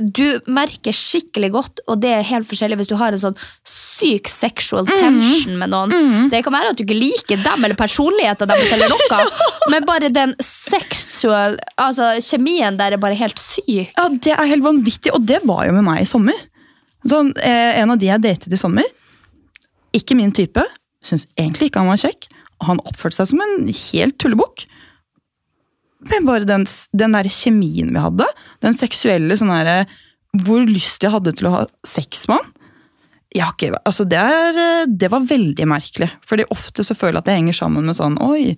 du 0.00 0.40
merker 0.52 0.92
skikkelig 0.92 1.50
godt, 1.54 1.80
og 1.88 2.00
det 2.02 2.10
er 2.12 2.26
helt 2.28 2.48
forskjellig 2.48 2.78
hvis 2.80 2.90
du 2.90 2.96
har 3.00 3.14
en 3.14 3.20
sånn 3.20 3.38
syk 3.66 4.28
sexual 4.28 4.86
tension 4.88 5.22
tension 5.22 5.56
med 5.60 5.72
noen. 5.72 6.28
Det 6.32 6.42
kan 6.44 6.54
være 6.54 6.72
at 6.72 6.78
du 6.78 6.84
ikke 6.84 6.98
liker 6.98 7.40
dem 7.40 7.64
eller 7.64 7.78
personligheten 7.78 8.50
deres, 8.50 8.72
eller 8.76 8.92
noe, 8.92 9.20
men 9.72 9.86
bare 9.88 10.12
den 10.12 10.34
sexual 10.42 11.56
altså 11.80 12.14
Kjemien 12.20 12.76
der 12.80 12.96
er 12.96 13.02
bare 13.02 13.16
helt 13.18 13.40
syk. 13.40 13.94
Ja, 13.96 14.08
Det 14.12 14.34
er 14.34 14.52
helt 14.52 14.66
vanvittig, 14.66 15.14
og 15.16 15.24
det 15.26 15.40
var 15.48 15.66
jo 15.68 15.76
med 15.78 15.86
meg 15.86 16.04
i 16.04 16.10
sommer. 16.10 16.36
Sånn, 17.06 17.32
eh, 17.38 17.78
en 17.80 17.92
av 17.94 18.00
de 18.00 18.08
jeg 18.10 18.24
datet 18.24 18.52
i 18.52 18.60
sommer, 18.60 18.86
ikke 19.96 20.16
min 20.18 20.34
type, 20.34 20.62
syns 21.04 21.26
egentlig 21.38 21.70
ikke 21.70 21.84
han 21.84 21.92
var 21.92 22.02
kjekk. 22.02 22.28
Han 22.66 22.82
oppførte 22.88 23.20
seg 23.20 23.30
som 23.30 23.42
en 23.44 23.68
helt 23.68 24.18
tullebukk. 24.22 24.66
Men 26.10 26.26
bare 26.28 26.48
den, 26.48 26.66
den 26.96 27.16
der 27.16 27.28
kjemien 27.32 27.92
vi 27.94 28.02
hadde, 28.02 28.26
den 28.64 28.76
seksuelle 28.76 29.38
sånn 29.38 29.50
derre 29.50 29.86
Hvor 30.36 30.66
lyst 30.68 31.02
jeg 31.02 31.14
hadde 31.14 31.32
til 31.32 31.48
å 31.48 31.54
ha 31.54 31.62
sex 31.88 32.26
med 32.28 32.42
han. 32.42 32.50
Ja, 33.36 33.46
okay, 33.50 33.72
altså 33.88 34.04
det, 34.08 34.18
er, 34.20 34.58
eh, 34.60 34.88
det 34.88 35.08
var 35.12 35.24
veldig 35.28 35.66
merkelig. 35.68 36.10
Fordi 36.24 36.46
ofte 36.52 36.84
så 36.86 36.96
føler 36.96 37.18
jeg 37.18 37.24
at 37.24 37.30
det 37.30 37.38
henger 37.38 37.56
sammen 37.58 37.88
med 37.88 37.96
sånn 37.98 38.18
Oi, 38.24 38.56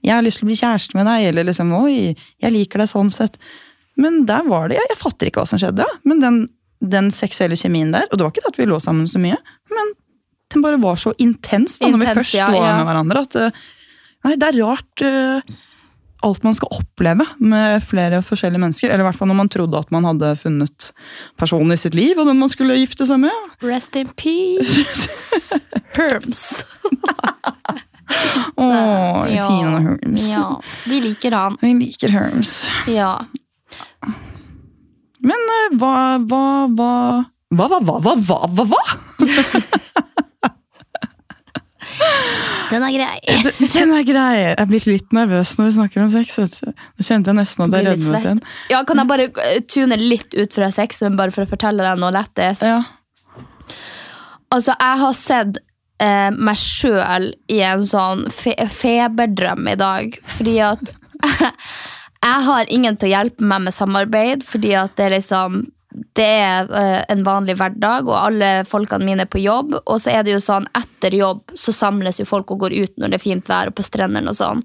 jeg 0.00 0.14
har 0.14 0.24
lyst 0.24 0.40
til 0.40 0.46
å 0.46 0.50
bli 0.50 0.60
kjæreste 0.60 0.96
med 0.98 1.06
deg. 1.10 1.26
Eller 1.30 1.48
liksom 1.50 1.74
Oi, 1.80 2.14
jeg 2.14 2.54
liker 2.54 2.82
deg 2.82 2.90
sånn 2.90 3.10
sett. 3.14 3.36
Men 4.00 4.24
der 4.28 4.46
var 4.48 4.70
det, 4.70 4.78
jeg, 4.78 4.92
jeg 4.92 5.00
fatter 5.00 5.30
ikke 5.30 5.42
hva 5.42 5.50
som 5.50 5.60
skjedde. 5.62 5.86
Men 6.08 6.22
den, 6.24 6.40
den 6.80 7.10
seksuelle 7.12 7.58
kjemien 7.60 7.92
der, 7.92 8.06
og 8.10 8.18
det 8.18 8.24
var 8.24 8.32
ikke 8.32 8.44
det 8.46 8.52
at 8.54 8.60
vi 8.60 8.68
lå 8.70 8.78
sammen 8.82 9.08
så 9.10 9.20
mye, 9.22 9.38
men 9.72 9.92
den 10.50 10.64
bare 10.64 10.80
var 10.82 10.96
så 10.98 11.12
intens 11.22 11.78
da 11.78 11.90
når 11.90 12.02
vi 12.02 12.14
først 12.20 12.34
ja, 12.34 12.46
var 12.50 12.64
ja. 12.64 12.76
med 12.80 12.88
hverandre. 12.88 13.26
at 13.26 13.36
eh, 13.38 13.66
Nei, 14.26 14.34
det 14.36 14.48
er 14.50 14.56
rart 14.60 15.02
uh, 15.06 15.54
alt 16.26 16.42
man 16.44 16.56
skal 16.56 16.74
oppleve 16.76 17.24
med 17.40 17.80
flere 17.86 18.18
forskjellige 18.24 18.60
mennesker. 18.60 18.90
Eller 18.90 19.04
i 19.04 19.08
hvert 19.08 19.16
fall 19.16 19.30
når 19.30 19.38
man 19.38 19.48
trodde 19.52 19.80
at 19.80 19.92
man 19.94 20.04
hadde 20.04 20.34
funnet 20.36 20.90
personen 21.40 21.72
i 21.72 21.78
sitt 21.80 21.96
liv, 21.96 22.18
og 22.20 22.28
den 22.28 22.36
man 22.42 22.52
skulle 22.52 22.76
gifte 22.76 23.06
seg 23.08 23.22
med. 23.22 23.46
Rest 23.64 23.96
in 23.96 24.10
peace. 24.20 25.56
Herms. 25.96 26.42
Åh, 28.56 29.24
Ja. 29.30 29.48
fine 29.48 29.80
Herms. 29.86 30.28
Ja, 30.34 30.60
vi 30.90 31.00
liker 31.00 31.32
han. 31.32 31.56
Vi 31.62 31.72
liker 31.78 32.12
Herms. 32.12 32.68
Ja. 32.90 33.14
Men 35.26 35.52
eh, 35.56 35.76
hva, 35.80 35.94
hva, 36.24 36.44
hva 36.76 36.92
Hva, 37.50 37.66
hva, 37.66 37.80
hva, 37.82 37.96
hva, 37.98 38.14
hva, 38.14 38.38
hva, 38.54 38.64
hva? 38.70 38.82
Den 42.70 42.84
er 42.86 42.92
grei. 42.94 43.18
Den 43.74 43.92
er 43.96 44.04
grei. 44.06 44.34
Jeg 44.38 44.54
er 44.54 44.68
blitt 44.70 44.86
litt 44.86 45.14
nervøs 45.16 45.56
når 45.58 45.66
vi 45.66 45.72
snakker 45.74 46.04
om 46.04 46.12
sex. 46.12 46.36
Nå 46.62 47.06
kjente 47.06 47.32
jeg 47.32 47.38
nesten 47.40 47.64
at 47.66 47.74
jeg 47.74 47.88
rødmet 47.88 48.20
igjen. 48.28 48.42
Ja, 48.70 48.82
kan 48.86 49.02
jeg 49.02 49.10
bare 49.10 49.26
eh, 49.42 49.58
tune 49.66 49.98
litt 49.98 50.36
ut 50.38 50.54
fra 50.54 50.70
sexen, 50.74 51.18
bare 51.18 51.34
for 51.34 51.46
å 51.46 51.50
fortelle 51.50 51.82
deg 51.86 51.98
noe 52.00 52.12
lættis? 52.14 52.62
Ja. 52.62 52.78
Altså, 54.54 54.74
jeg 54.74 55.02
har 55.02 55.18
sett 55.18 55.58
eh, 56.02 56.30
meg 56.34 56.58
sjøl 56.62 57.32
i 57.50 57.60
en 57.66 57.82
sånn 57.86 58.26
fe 58.34 58.54
feberdrøm 58.70 59.66
i 59.70 59.76
dag, 59.80 60.16
fordi 60.38 60.56
at 60.70 60.94
jeg 62.20 62.46
har 62.46 62.72
ingen 62.72 62.96
til 63.00 63.10
å 63.10 63.14
hjelpe 63.14 63.46
meg 63.48 63.66
med 63.66 63.74
samarbeid, 63.76 64.42
fordi 64.46 64.74
at 64.78 64.96
det 64.98 65.06
er 65.08 65.16
liksom 65.16 65.62
det 66.14 66.26
er 66.26 66.68
eh, 66.76 67.00
en 67.10 67.24
vanlig 67.26 67.56
hverdag, 67.58 68.06
og 68.06 68.14
alle 68.14 68.50
folkene 68.68 69.06
mine 69.06 69.24
er 69.26 69.30
på 69.30 69.42
jobb. 69.42 69.74
Og 69.80 69.96
så 70.02 70.12
er 70.14 70.26
det 70.26 70.36
jo 70.36 70.42
sånn, 70.42 70.68
etter 70.78 71.16
jobb 71.16 71.56
så 71.58 71.74
samles 71.74 72.20
jo 72.20 72.28
folk 72.28 72.52
og 72.54 72.62
går 72.64 72.76
ut 72.76 73.00
når 73.00 73.10
det 73.10 73.18
er 73.18 73.24
fint 73.24 73.50
vær, 73.50 73.70
og 73.70 73.78
på 73.78 73.86
strendene 73.86 74.30
og 74.30 74.38
sånn. 74.38 74.62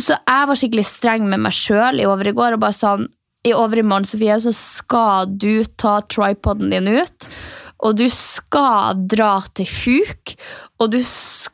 Så 0.00 0.14
jeg 0.16 0.48
var 0.48 0.58
skikkelig 0.58 0.86
streng 0.88 1.26
med 1.28 1.42
meg 1.42 1.56
sjøl 1.56 2.00
i 2.00 2.06
over 2.08 2.30
i 2.30 2.34
går. 2.36 2.56
og 2.56 2.62
bare 2.62 2.76
sånn, 2.76 3.08
I 3.42 3.54
overmorgen 3.58 4.06
Sofie, 4.06 4.38
så 4.40 4.52
skal 4.54 5.26
du 5.26 5.64
ta 5.76 6.00
tripoden 6.06 6.70
din 6.70 6.88
ut. 6.88 7.28
Og 7.82 7.98
du 7.98 8.06
skal 8.14 9.02
dra 9.10 9.40
til 9.58 9.66
huk. 9.66 10.36
Og 10.78 10.94
du 10.94 11.00
skal, 11.02 11.51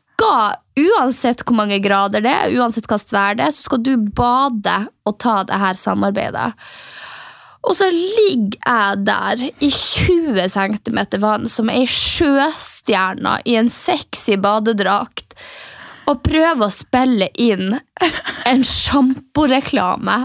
uansett 0.79 1.43
hvor 1.45 1.57
mange 1.57 1.79
grader 1.83 2.23
det 2.23 2.31
er, 2.31 2.55
uansett 2.59 2.87
hva 2.89 2.99
vær 3.11 3.37
det 3.39 3.47
er, 3.47 3.55
så 3.55 3.65
skal 3.65 3.83
du 3.85 3.93
bade 3.97 4.77
og 5.07 5.19
ta 5.21 5.41
det 5.47 5.59
her 5.61 5.79
samarbeidet. 5.79 6.51
Og 7.67 7.75
så 7.75 7.89
ligger 7.91 8.55
jeg 8.55 9.01
der 9.05 9.41
i 9.59 9.69
20 9.69 10.45
cm 10.53 10.99
vann 11.19 11.49
som 11.51 11.71
ei 11.71 11.83
sjøstjerne 11.89 13.39
i 13.49 13.57
en 13.59 13.71
sexy 13.73 14.37
badedrakt 14.39 15.35
og 16.09 16.23
prøver 16.25 16.65
å 16.65 16.73
spille 16.73 17.27
inn 17.37 17.75
en 18.49 18.63
sjamporeklame. 18.65 20.23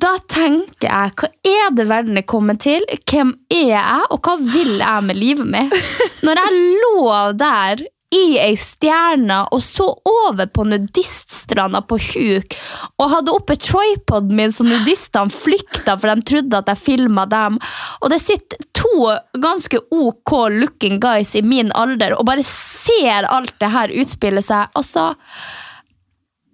Da 0.00 0.16
tenker 0.30 0.88
jeg, 0.88 1.14
hva 1.18 1.28
er 1.44 1.72
det 1.76 1.86
verden 1.90 2.18
er 2.20 2.26
kommet 2.28 2.62
til? 2.64 2.84
Hvem 3.10 3.34
er 3.52 3.64
jeg, 3.74 4.10
og 4.10 4.20
hva 4.24 4.36
vil 4.40 4.78
jeg 4.80 5.06
med 5.06 5.18
livet 5.18 5.48
mitt? 5.50 5.74
Når 6.24 6.40
jeg 6.40 6.60
lå 6.82 7.16
der 7.40 7.82
i 8.10 8.24
ei 8.42 8.56
stjerne 8.58 9.36
og 9.54 9.60
så 9.62 9.86
over 10.08 10.48
på 10.50 10.64
nudiststranda 10.66 11.82
på 11.86 11.98
huk 12.08 12.56
og 12.98 13.12
hadde 13.12 13.34
oppe 13.36 13.54
tripoden 13.54 14.34
min 14.34 14.54
så 14.54 14.66
nudistene 14.66 15.30
flykta 15.30 15.94
for 15.94 16.10
de 16.10 16.26
trodde 16.26 16.58
at 16.58 16.72
jeg 16.72 16.82
filma 16.88 17.26
dem. 17.30 17.60
Og 18.02 18.10
det 18.10 18.18
sitter 18.22 18.66
to 18.74 19.12
ganske 19.38 19.78
ok 19.94 20.34
looking 20.56 20.98
guys 21.02 21.36
i 21.38 21.44
min 21.46 21.70
alder 21.78 22.16
og 22.18 22.26
bare 22.26 22.46
ser 22.46 23.28
alt 23.30 23.54
det 23.62 23.70
her 23.76 23.94
utspille 24.02 24.42
seg. 24.42 24.72
Altså 24.74 25.12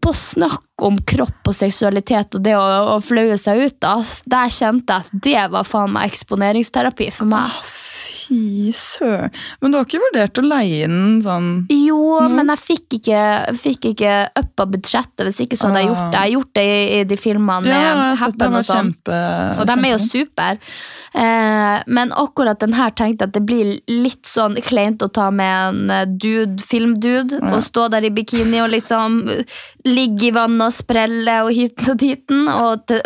på 0.06 0.12
snakk 0.14 0.84
om 0.86 1.00
kropp 1.02 1.48
og 1.50 1.54
seksualitet 1.56 2.36
og 2.38 2.44
det 2.44 2.52
å, 2.54 2.62
å 2.94 2.98
flaue 3.02 3.34
seg 3.40 3.64
ut, 3.64 3.86
ass, 3.88 4.20
der 4.22 4.52
kjente 4.54 4.94
jeg 4.94 5.02
at 5.02 5.24
det 5.26 5.46
var 5.50 5.66
faen 5.66 5.96
meg 5.96 6.12
eksponeringsterapi 6.12 7.08
for 7.16 7.26
meg. 7.32 7.56
Fy 8.26 8.72
søren. 8.74 9.30
Men 9.60 9.72
du 9.72 9.78
har 9.78 9.86
ikke 9.86 10.02
vurdert 10.02 10.40
å 10.40 10.44
leie 10.46 10.86
inn 10.86 11.20
sånn 11.22 11.50
Jo, 11.70 12.18
men 12.32 12.50
jeg 12.54 12.62
fikk 12.62 12.98
ikke, 12.98 13.22
fikk 13.60 13.88
ikke 13.92 14.14
uppa 14.42 14.66
budsjettet. 14.72 15.24
Hvis 15.28 15.42
ikke 15.46 15.58
så 15.58 15.70
hadde 15.70 15.84
jeg 15.84 15.90
gjort 15.92 16.02
det. 16.02 16.12
Jeg 16.16 16.22
har 16.22 16.32
gjort 16.34 16.52
det 16.58 16.66
i, 16.66 16.76
i 16.98 17.00
de 17.06 17.18
filmene 17.20 17.70
Ja, 17.70 17.94
med 18.00 18.22
Happen 18.22 18.58
og 18.58 18.66
sånn. 18.66 18.92
kjempe 18.92 19.20
Og 19.60 19.70
de 19.70 19.76
er 19.78 19.92
jo 19.92 20.00
super. 20.02 20.60
Eh, 21.16 21.78
men 21.86 22.12
akkurat 22.12 22.60
den 22.60 22.74
her 22.76 22.90
tenkte 22.92 23.24
jeg 23.24 23.30
at 23.30 23.36
det 23.38 23.44
blir 23.48 23.72
litt 23.88 24.28
sånn 24.28 24.58
kleint 24.66 25.00
å 25.04 25.08
ta 25.08 25.30
med 25.32 25.54
en 25.70 25.94
eh, 25.94 26.04
dude, 26.10 26.60
filmdude 26.60 27.40
og 27.40 27.62
stå 27.64 27.86
der 27.94 28.04
i 28.04 28.12
bikini 28.12 28.60
og 28.64 28.72
liksom 28.74 29.22
ligge 29.86 30.28
i 30.28 30.34
vannet 30.36 30.66
og 30.66 30.76
sprelle 30.76 31.38
og 31.46 31.54
hiten 31.56 31.92
og 31.94 32.02
diten. 32.02 32.44
Og 32.52 32.84
til, 32.90 33.00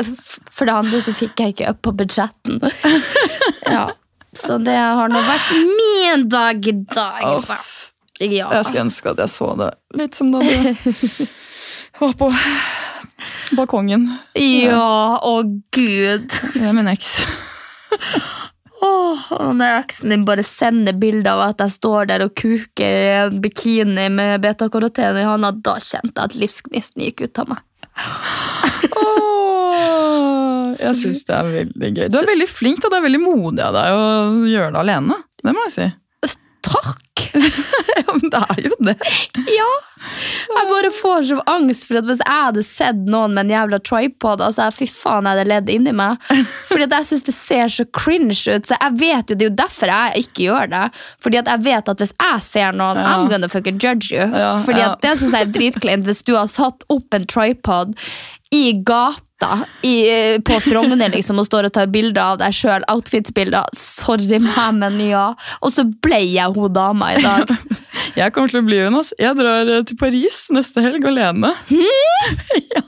for 0.50 0.66
det 0.66 0.78
andre 0.80 1.02
så 1.04 1.14
fikk 1.14 1.44
jeg 1.44 1.54
ikke 1.54 1.76
på 1.84 1.94
budsjetten. 2.00 2.62
ja. 3.76 3.86
Så 4.36 4.58
det 4.62 4.76
har 4.78 5.10
nå 5.10 5.20
vært 5.26 5.50
min 5.66 6.28
dag 6.30 6.66
i 6.66 6.74
dag. 6.94 7.48
Ja. 8.20 8.50
Jeg 8.52 8.64
skulle 8.66 8.84
ønske 8.84 9.14
at 9.14 9.22
jeg 9.24 9.32
så 9.32 9.46
det 9.56 9.70
litt 9.96 10.18
som 10.18 10.28
da 10.34 10.42
du 10.44 10.50
var 12.02 12.12
på 12.20 12.28
balkongen 13.56 14.04
Ja, 14.36 15.16
å 15.24 15.40
gud. 15.72 16.28
Det 16.28 16.60
er 16.60 16.76
min 16.76 16.90
eks. 16.92 17.14
Åh, 18.80 19.24
og 19.36 19.50
når 19.56 19.80
eksen 19.82 20.12
din 20.12 20.26
bare 20.28 20.44
sender 20.46 20.96
bilder 21.00 21.32
av 21.32 21.42
at 21.50 21.64
jeg 21.64 21.74
står 21.78 22.12
der 22.12 22.24
og 22.24 22.36
kuker 22.38 23.00
i 23.00 23.10
en 23.24 23.40
bikini 23.44 24.06
med 24.12 24.40
beta-karoten 24.44 25.18
i 25.20 25.26
hånda, 25.26 25.52
da 25.64 25.76
kjente 25.80 26.14
jeg 26.14 26.30
at 26.30 26.38
livsgnisten 26.44 27.04
gikk 27.08 27.26
ut 27.26 27.42
av 27.42 27.52
meg. 27.54 27.66
Åh, 28.00 29.29
jeg 30.78 30.96
syns 31.02 31.24
det 31.28 31.34
er 31.36 31.50
veldig 31.56 31.90
gøy. 31.96 32.06
Du 32.12 32.18
er 32.20 32.30
veldig 32.34 32.48
flink. 32.50 32.80
da, 32.84 32.88
Det 32.92 33.00
er 33.00 33.08
veldig 33.08 33.22
modig 33.24 33.64
av 33.66 33.74
deg 33.74 33.98
å 33.98 34.06
gjøre 34.50 34.72
det 34.76 34.80
alene. 34.84 35.20
Det 35.42 35.56
må 35.56 35.66
jeg 35.68 35.76
si. 35.78 35.90
Takk! 36.62 36.96
Ja, 38.00 38.14
men 38.16 38.30
det 38.32 38.38
er 38.40 38.60
jo 38.64 38.76
det. 38.86 38.92
Ja! 39.52 39.66
Jeg 40.56 40.68
bare 40.70 40.90
får 40.94 41.26
så 41.28 41.36
angst 41.50 41.84
for 41.86 41.98
at 42.00 42.06
hvis 42.08 42.20
jeg 42.22 42.44
hadde 42.46 42.62
sett 42.64 43.02
noen 43.12 43.34
med 43.36 43.44
en 43.44 43.52
jævla 43.52 43.78
tripod, 43.84 44.40
altså 44.42 44.66
fy 44.72 44.86
faen, 44.88 45.26
jeg 45.28 45.36
hadde 45.36 45.50
ledd 45.50 45.68
inni 45.74 45.92
meg. 45.94 46.22
Fordi 46.70 46.86
at 46.86 46.94
jeg 46.96 47.08
syns 47.10 47.26
det 47.28 47.34
ser 47.36 47.72
så 47.74 47.84
cringe 47.96 48.38
ut. 48.48 48.66
Så 48.70 48.74
jeg 48.78 48.96
vet 49.02 49.30
jo, 49.30 49.36
Det 49.36 49.46
er 49.46 49.50
jo 49.50 49.58
derfor 49.60 49.92
jeg 49.92 50.24
ikke 50.24 50.46
gjør 50.48 50.72
det. 50.72 50.82
Fordi 51.22 51.40
at 51.42 51.52
jeg 51.52 51.64
vet 51.68 51.92
at 51.92 52.02
hvis 52.04 52.14
jeg 52.16 52.42
ser 52.48 52.72
noen, 52.80 53.02
Ja. 53.02 53.06
I'm 53.18 53.28
gonna 53.30 53.48
fucking 53.52 53.78
judge 53.78 54.10
you. 54.14 54.24
Ja, 54.24 54.54
Fordi 54.64 54.80
ja. 54.80 54.92
at 54.94 55.04
det 55.04 55.14
syns 55.20 55.36
jeg 55.36 55.48
er 55.48 55.54
dritkleint 55.58 56.08
hvis 56.08 56.24
du 56.24 56.34
har 56.38 56.48
satt 56.50 56.86
opp 56.88 57.14
en 57.14 57.26
tripod 57.30 57.94
i 58.50 58.72
gata 58.72 59.66
i, 59.82 59.94
på 60.44 60.56
Frogner 60.60 61.12
liksom, 61.12 61.38
og 61.38 61.46
står 61.46 61.68
og 61.68 61.74
tar 61.76 61.90
bilder 61.92 62.32
av 62.32 62.40
deg 62.40 62.54
sjøl. 62.54 62.84
Outfits-bilder. 62.90 63.70
Sorry 63.78 64.40
meg, 64.42 64.74
men 64.80 64.98
ja. 65.04 65.28
Og 65.62 65.70
så 65.74 65.84
ble 65.86 66.18
jeg 66.26 66.50
hun 66.56 66.72
dama 66.74 67.12
i 67.14 67.22
dag. 67.22 67.54
Jeg 68.18 68.32
kommer 68.34 68.50
til 68.50 68.58
å 68.58 68.66
bli 68.66 68.78
hun. 68.82 68.96
ass. 68.98 69.12
Jeg 69.20 69.36
drar 69.38 69.68
eh, 69.70 69.84
til 69.86 69.94
Paris 70.00 70.38
neste 70.50 70.82
helg 70.82 71.04
alene. 71.06 71.52
ja. 72.74 72.82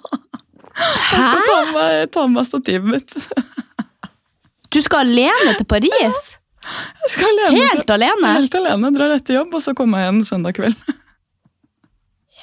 Jeg 0.72 1.20
skal 1.20 1.42
ta 1.46 1.58
med, 1.76 2.10
ta 2.10 2.24
med 2.32 2.48
stativet 2.48 2.88
mitt. 2.96 3.14
Du 4.72 4.78
skal 4.80 5.04
alene 5.04 5.52
til 5.58 5.66
Paris? 5.68 5.92
Ja. 6.00 6.70
Jeg 7.04 7.10
skal 7.12 7.28
alene. 7.28 7.58
Helt 7.60 7.90
alene? 7.92 8.30
Helt 8.38 8.54
alene. 8.56 8.90
Drar 8.96 9.12
etter 9.18 9.36
jobb, 9.36 9.52
og 9.58 9.60
så 9.60 9.74
kommer 9.76 10.00
jeg 10.00 10.08
igjen 10.08 10.22
søndag 10.24 10.56
kveld. 10.56 10.92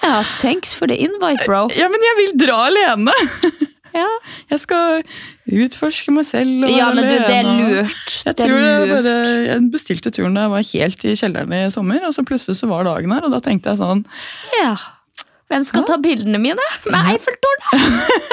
Ja, 0.04 0.22
thanks 0.40 0.74
for 0.74 0.88
the 0.88 0.96
invite, 0.96 1.44
bro. 1.46 1.66
Ja, 1.76 1.90
men 1.92 2.00
jeg 2.08 2.16
vil 2.24 2.38
dra 2.48 2.62
alene! 2.70 3.16
Ja, 3.90 4.06
Jeg 4.52 4.60
skal 4.62 5.00
utforske 5.50 6.12
meg 6.14 6.28
selv. 6.30 6.60
og 6.68 6.70
ja 6.70 6.92
men 6.94 7.08
du, 7.10 7.16
det 7.26 7.38
er 7.40 7.48
lurt. 7.48 8.12
Jeg 8.22 8.36
Det 8.38 8.46
er 8.46 8.52
lurt. 8.54 8.62
jeg, 8.62 8.90
bare, 8.92 9.14
jeg 9.48 9.64
bestilte 9.74 10.12
turen 10.14 10.38
da 10.38 10.44
jeg 10.46 10.52
var 10.54 10.68
helt 10.70 11.06
i 11.10 11.16
kjelleren 11.18 11.56
i 11.58 11.62
sommer, 11.74 12.04
og 12.06 12.14
så 12.14 12.22
plutselig 12.24 12.60
så 12.62 12.70
var 12.70 12.86
dagen 12.86 13.10
her, 13.16 13.26
og 13.26 13.34
da 13.34 13.40
tenkte 13.42 13.74
jeg 13.74 13.82
sånn 13.82 14.04
Ja. 14.60 14.76
Hvem 15.50 15.64
skal 15.66 15.86
ta 15.88 15.96
bildene 15.98 16.38
mine? 16.38 16.66
Med 16.86 17.08
Eiffeltårnet? 17.10 17.72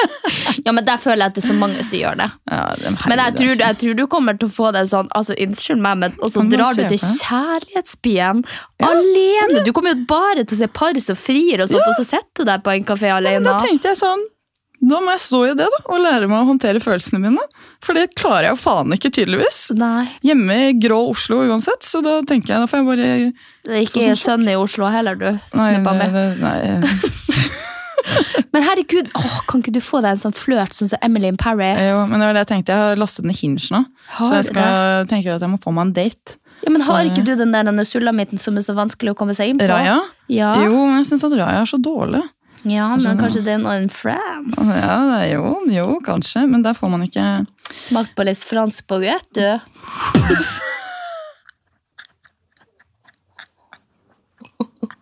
ja, 0.66 0.72
men 0.76 0.84
der 0.84 1.00
føler 1.00 1.24
jeg 1.24 1.32
at 1.32 1.38
det 1.38 1.44
er 1.44 1.48
så 1.48 1.56
mange 1.56 1.80
som 1.80 1.96
gjør 1.96 2.18
det. 2.20 2.26
ja, 2.52 2.92
Men 3.08 3.22
jeg 3.22 3.36
tror, 3.38 3.62
jeg 3.62 3.78
tror 3.80 3.96
du 3.96 4.04
kommer 4.12 4.36
til 4.36 4.50
å 4.50 4.52
få 4.52 4.72
det 4.76 4.82
sånn 4.90 5.08
altså 5.16 5.36
Unnskyld 5.46 5.80
meg, 5.80 6.02
men 6.02 6.18
og 6.20 6.34
så 6.34 6.44
drar 6.52 6.76
du 6.76 6.84
til 6.84 7.00
kjærlighetsbyen 7.00 8.44
alene. 8.84 9.64
Du 9.64 9.72
kommer 9.72 9.94
jo 9.94 10.04
bare 10.10 10.44
til 10.44 10.58
å 10.58 10.60
se 10.60 10.68
par 10.76 11.00
som 11.00 11.16
frir, 11.16 11.64
og 11.64 11.72
sånt, 11.72 11.88
og 11.88 11.96
så 11.96 12.04
sitter 12.04 12.44
du 12.44 12.50
der 12.50 12.60
på 12.64 12.74
en 12.76 12.84
kafé 12.84 13.08
Men 13.08 13.18
alene. 13.22 13.48
da 13.48 13.64
tenkte 13.64 13.94
jeg 13.94 14.02
sånn 14.04 14.26
Da 14.80 14.98
må 15.00 15.14
jeg 15.14 15.22
stå 15.22 15.40
i 15.46 15.54
det 15.56 15.66
da, 15.72 15.78
og 15.88 16.02
lære 16.04 16.28
meg 16.28 16.36
å 16.36 16.48
håndtere 16.50 16.82
følelsene 16.84 17.20
mine. 17.22 17.42
For 17.84 17.96
det 17.96 18.10
klarer 18.18 18.50
jeg 18.50 18.56
jo 18.56 18.60
faen 18.60 18.92
ikke, 18.96 19.10
tydeligvis. 19.14 19.60
Nei, 19.78 20.04
Hjemme 20.26 20.58
i 20.68 20.74
grå 20.80 20.98
Oslo 21.10 21.40
uansett, 21.46 21.86
så 21.86 22.02
da 22.04 22.18
tenker 22.28 22.54
jeg 22.54 22.64
da 22.64 22.70
får 22.70 22.82
jeg 22.82 22.88
bare 22.90 23.08
det 23.66 23.72
er 23.80 23.86
ikke 23.86 24.04
sånn 24.04 24.20
sønn 24.20 24.50
i 24.52 24.58
Oslo 24.60 24.90
heller, 24.92 25.16
du. 25.18 25.30
Nei, 25.56 25.70
Snuppa 25.74 25.96
med. 25.96 26.14
det, 26.14 26.26
nei. 26.44 27.56
Men 28.54 28.64
herregud, 28.64 29.10
åh, 29.18 29.40
kan 29.50 29.60
ikke 29.60 29.74
du 29.74 29.82
få 29.84 30.00
deg 30.04 30.14
en 30.14 30.20
sånn 30.22 30.36
flørt 30.36 30.76
sånn 30.76 30.88
som 30.92 31.02
Emily 31.04 31.28
in 31.32 31.36
Paris? 31.40 31.76
Jo, 31.90 32.04
men 32.08 32.22
det 32.22 32.28
var 32.28 32.36
det 32.38 32.44
jeg 32.44 32.50
tenkte. 32.52 32.72
Jeg 32.72 32.92
har 32.92 33.00
lastet 33.02 33.26
ned 33.28 33.36
Hinge 33.36 33.66
nå, 33.74 33.82
Har 34.16 34.30
så 34.30 34.38
jeg 34.38 34.46
skal, 34.52 35.08
tenker 35.10 35.34
at 35.34 35.44
jeg 35.44 35.52
må 35.52 35.58
få 35.60 35.74
meg 35.76 35.88
en 35.88 35.96
date. 35.96 36.38
Ja, 36.64 36.72
men 36.72 36.82
Har 36.86 37.04
ikke 37.04 37.24
du 37.26 37.34
den 37.36 37.52
der 37.52 37.68
sulamitten 37.84 38.40
som 38.40 38.56
er 38.56 38.64
så 38.64 38.72
vanskelig 38.78 39.12
å 39.12 39.18
komme 39.18 39.34
seg 39.36 39.52
inn 39.52 39.60
på? 39.60 39.68
Raja? 39.68 39.98
Ja, 40.32 40.54
Jo, 40.64 40.86
men 40.88 41.02
jeg 41.02 41.10
syns 41.10 41.26
at 41.28 41.36
Raja 41.36 41.60
er 41.62 41.68
så 41.68 41.78
dårlig. 41.82 42.22
Ja 42.66 42.86
men 42.98 43.18
kanskje 43.20 43.42
det 43.46 43.52
er 43.56 43.60
noe 43.62 43.76
in 43.80 43.88
France? 43.92 44.66
Ja, 44.66 44.96
det 45.12 45.32
jo, 45.34 45.54
jo, 45.70 45.86
kanskje, 46.06 46.46
men 46.50 46.64
der 46.66 46.74
får 46.74 46.90
man 46.92 47.04
ikke 47.06 47.26
Smakt 47.86 48.14
på 48.18 48.24
litt 48.26 48.42
fransk 48.46 48.86
baguette, 48.90 49.34
du. 49.34 50.36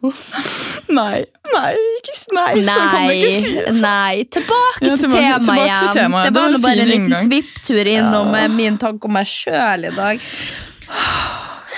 Nei, 0.94 1.24
nei, 1.54 1.70
ikke, 1.96 2.14
nei, 2.36 2.50
så 2.66 2.74
kan 2.92 3.06
det 3.08 3.14
ikke 3.16 3.30
sies. 3.40 3.78
nei. 3.80 4.24
Tilbake 4.36 4.84
Ja, 4.84 4.96
til 5.00 5.08
temaet 5.08 5.46
tilbake 5.46 5.78
til 5.78 5.92
tema, 5.96 6.24
temaet. 6.26 6.26
Det 6.26 6.34
var, 6.34 6.52
Det 6.52 6.60
var 6.60 6.64
bare 6.66 6.84
en 6.84 6.90
liten 6.90 7.14
svipptur 7.24 7.90
innom 7.94 8.34
ja. 8.36 8.48
min 8.52 8.76
tanke 8.80 9.08
om 9.08 9.16
meg 9.16 9.30
sjøl 9.30 9.88
i 9.88 9.94
dag. 9.96 10.24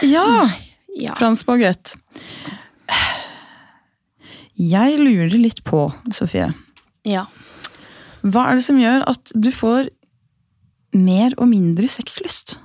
Ja, 0.07 0.27
Ja. 0.97 1.13
Frans 1.19 1.43
baguette. 1.45 1.99
Jeg 4.57 4.97
lurer 5.01 5.37
litt 5.37 5.63
på, 5.69 5.87
Sofie, 6.17 6.49
ja. 7.05 7.27
hva 8.25 8.47
er 8.49 8.59
det 8.59 8.65
som 8.65 8.79
gjør 8.81 9.05
at 9.11 9.33
du 9.37 9.51
får 9.53 9.91
mer 10.97 11.37
og 11.37 11.51
mindre 11.51 11.89
sexlyst? 11.93 12.57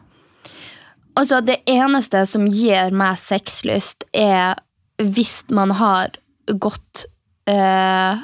Altså, 1.19 1.41
det 1.43 1.59
eneste 1.67 2.23
som 2.29 2.47
gir 2.47 2.93
meg 2.95 3.19
sexlyst, 3.19 4.07
er 4.15 4.61
hvis 5.01 5.41
man 5.51 5.73
har 5.75 6.15
gått 6.47 7.05
uh, 7.49 8.21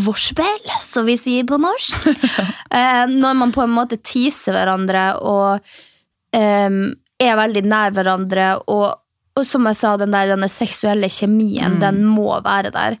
vorspiel, 0.00 0.72
som 0.80 1.04
vi 1.08 1.18
sier 1.20 1.48
på 1.48 1.60
norsk. 1.60 2.08
Eh, 2.70 3.10
når 3.10 3.32
man 3.34 3.50
på 3.50 3.64
en 3.64 3.72
måte 3.74 3.96
teaser 3.98 4.54
hverandre 4.54 5.00
og 5.26 5.72
em, 6.38 6.92
er 7.18 7.32
veldig 7.34 7.64
nær 7.66 7.90
hverandre, 7.96 8.44
og, 8.70 8.94
og 9.40 9.46
som 9.48 9.66
jeg 9.68 9.78
sa, 9.80 9.96
den 10.00 10.12
der 10.14 10.30
den 10.34 10.46
seksuelle 10.52 11.08
kjemien, 11.12 11.78
den 11.82 12.02
må 12.06 12.28
være 12.44 12.70
der. 12.74 12.98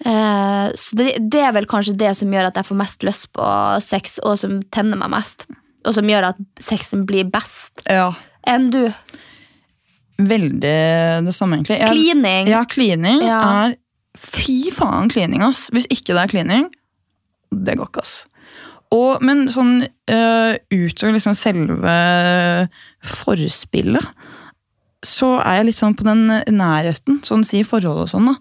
Eh, 0.00 0.66
så 0.80 0.96
det, 0.96 1.10
det 1.30 1.42
er 1.44 1.52
vel 1.56 1.68
kanskje 1.68 1.92
det 2.00 2.14
som 2.16 2.32
gjør 2.32 2.48
at 2.48 2.56
jeg 2.60 2.68
får 2.70 2.78
mest 2.80 3.04
lyst 3.06 3.28
på 3.36 3.46
sex, 3.84 4.18
og 4.24 4.38
som 4.40 4.58
tenner 4.72 4.96
meg 5.00 5.12
mest. 5.12 5.44
Og 5.84 5.94
som 5.96 6.08
gjør 6.08 6.30
at 6.32 6.40
sexen 6.60 7.06
blir 7.08 7.28
best 7.32 7.84
Ja, 7.88 8.10
enn 8.48 8.70
du. 8.72 8.82
veldig 10.20 11.24
det 11.24 11.32
samme, 11.36 11.56
egentlig. 11.60 11.78
Jeg- 11.80 11.88
cleaning. 11.94 12.48
Ja, 12.48 12.64
cleaning 12.68 13.22
Ja. 13.24 13.40
er 13.68 13.76
Fy 14.18 14.70
faen, 14.74 15.08
cleaning, 15.08 15.40
ass. 15.46 15.70
Hvis 15.70 15.86
ikke 15.86 16.12
det 16.16 16.18
er 16.18 16.28
cleaning, 16.32 16.64
det 17.54 17.76
går 17.78 17.86
ikke, 17.88 18.02
ass. 18.02 18.26
Og, 18.92 19.22
men 19.22 19.44
sånn 19.48 19.84
uh, 20.10 20.56
utover 20.74 21.14
liksom 21.14 21.36
selve 21.38 21.94
forspillet, 23.06 24.02
så 25.06 25.38
er 25.40 25.60
jeg 25.60 25.70
litt 25.70 25.78
sånn 25.78 25.96
på 25.96 26.04
den 26.06 26.26
nærheten, 26.28 27.22
sånn 27.24 27.44
si 27.46 27.62
forhold 27.64 28.04
og 28.04 28.12
sånn, 28.12 28.28
da. 28.32 28.36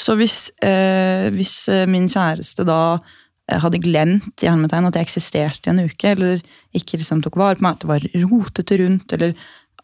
Så 0.00 0.16
hvis, 0.16 0.48
eh, 0.64 1.28
hvis 1.34 1.68
eh, 1.68 1.86
min 1.90 2.08
kjæreste 2.08 2.64
da 2.66 2.80
eh, 2.96 3.58
hadde 3.60 3.82
glemt 3.82 4.42
i 4.42 4.48
hermetegn 4.48 4.88
at 4.88 4.96
jeg 4.96 5.08
eksisterte 5.08 5.68
i 5.68 5.74
en 5.74 5.82
uke, 5.84 6.14
eller 6.14 6.40
ikke 6.76 7.00
liksom 7.00 7.20
tok 7.24 7.36
vare 7.40 7.58
på 7.58 7.66
meg, 7.66 7.76
at 7.76 7.84
det 7.84 7.90
var 7.90 8.06
rotete 8.24 8.78
rundt, 8.80 9.12
eller 9.16 9.34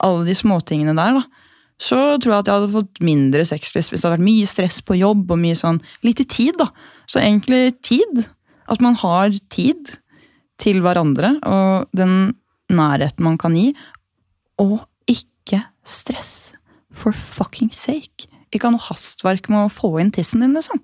alle 0.06 0.24
de 0.28 0.36
småtingene 0.36 0.96
der, 0.96 1.20
da, 1.20 1.44
så 1.76 2.16
tror 2.16 2.32
jeg 2.32 2.40
at 2.40 2.48
jeg 2.48 2.56
hadde 2.56 2.72
fått 2.72 3.02
mindre 3.04 3.44
sexlyst 3.44 3.92
hvis 3.92 4.00
det 4.00 4.08
hadde 4.08 4.16
vært 4.16 4.28
mye 4.30 4.48
stress 4.48 4.80
på 4.80 4.96
jobb 4.96 5.32
og 5.34 5.40
mye 5.42 5.58
sånn 5.58 5.82
lite 6.06 6.24
tid. 6.24 6.56
da. 6.56 6.70
Så 7.04 7.20
egentlig 7.20 7.76
tid. 7.84 8.24
At 8.66 8.80
man 8.82 8.96
har 8.98 9.30
tid 9.52 9.92
til 10.58 10.80
hverandre 10.82 11.36
og 11.46 11.92
den 11.94 12.32
nærheten 12.72 13.22
man 13.28 13.36
kan 13.38 13.54
gi. 13.54 13.68
Og 14.58 14.80
ikke 15.04 15.60
stress. 15.86 16.52
For 16.96 17.14
fucking 17.14 17.72
sake. 17.74 18.28
Ikke 18.54 18.68
ha 18.68 18.74
noe 18.74 18.86
hastverk 18.88 19.50
med 19.52 19.66
å 19.66 19.72
få 19.72 19.96
inn 20.02 20.12
tissen 20.14 20.44
din, 20.44 20.56
liksom. 20.56 20.82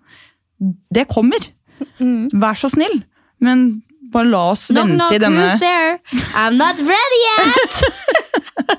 Det 0.94 1.08
kommer. 1.10 1.50
Vær 1.98 2.58
så 2.58 2.70
snill. 2.72 3.02
Men 3.42 3.82
bare 4.12 4.28
la 4.28 4.42
oss 4.52 4.66
Knock, 4.68 4.86
vente 4.86 4.98
knock, 4.98 5.14
i 5.16 5.20
denne 5.22 5.44
who's 5.46 5.60
there? 5.62 5.98
I'm 6.36 6.58
not 6.60 6.80
ready 6.84 7.20
yet! 7.22 7.78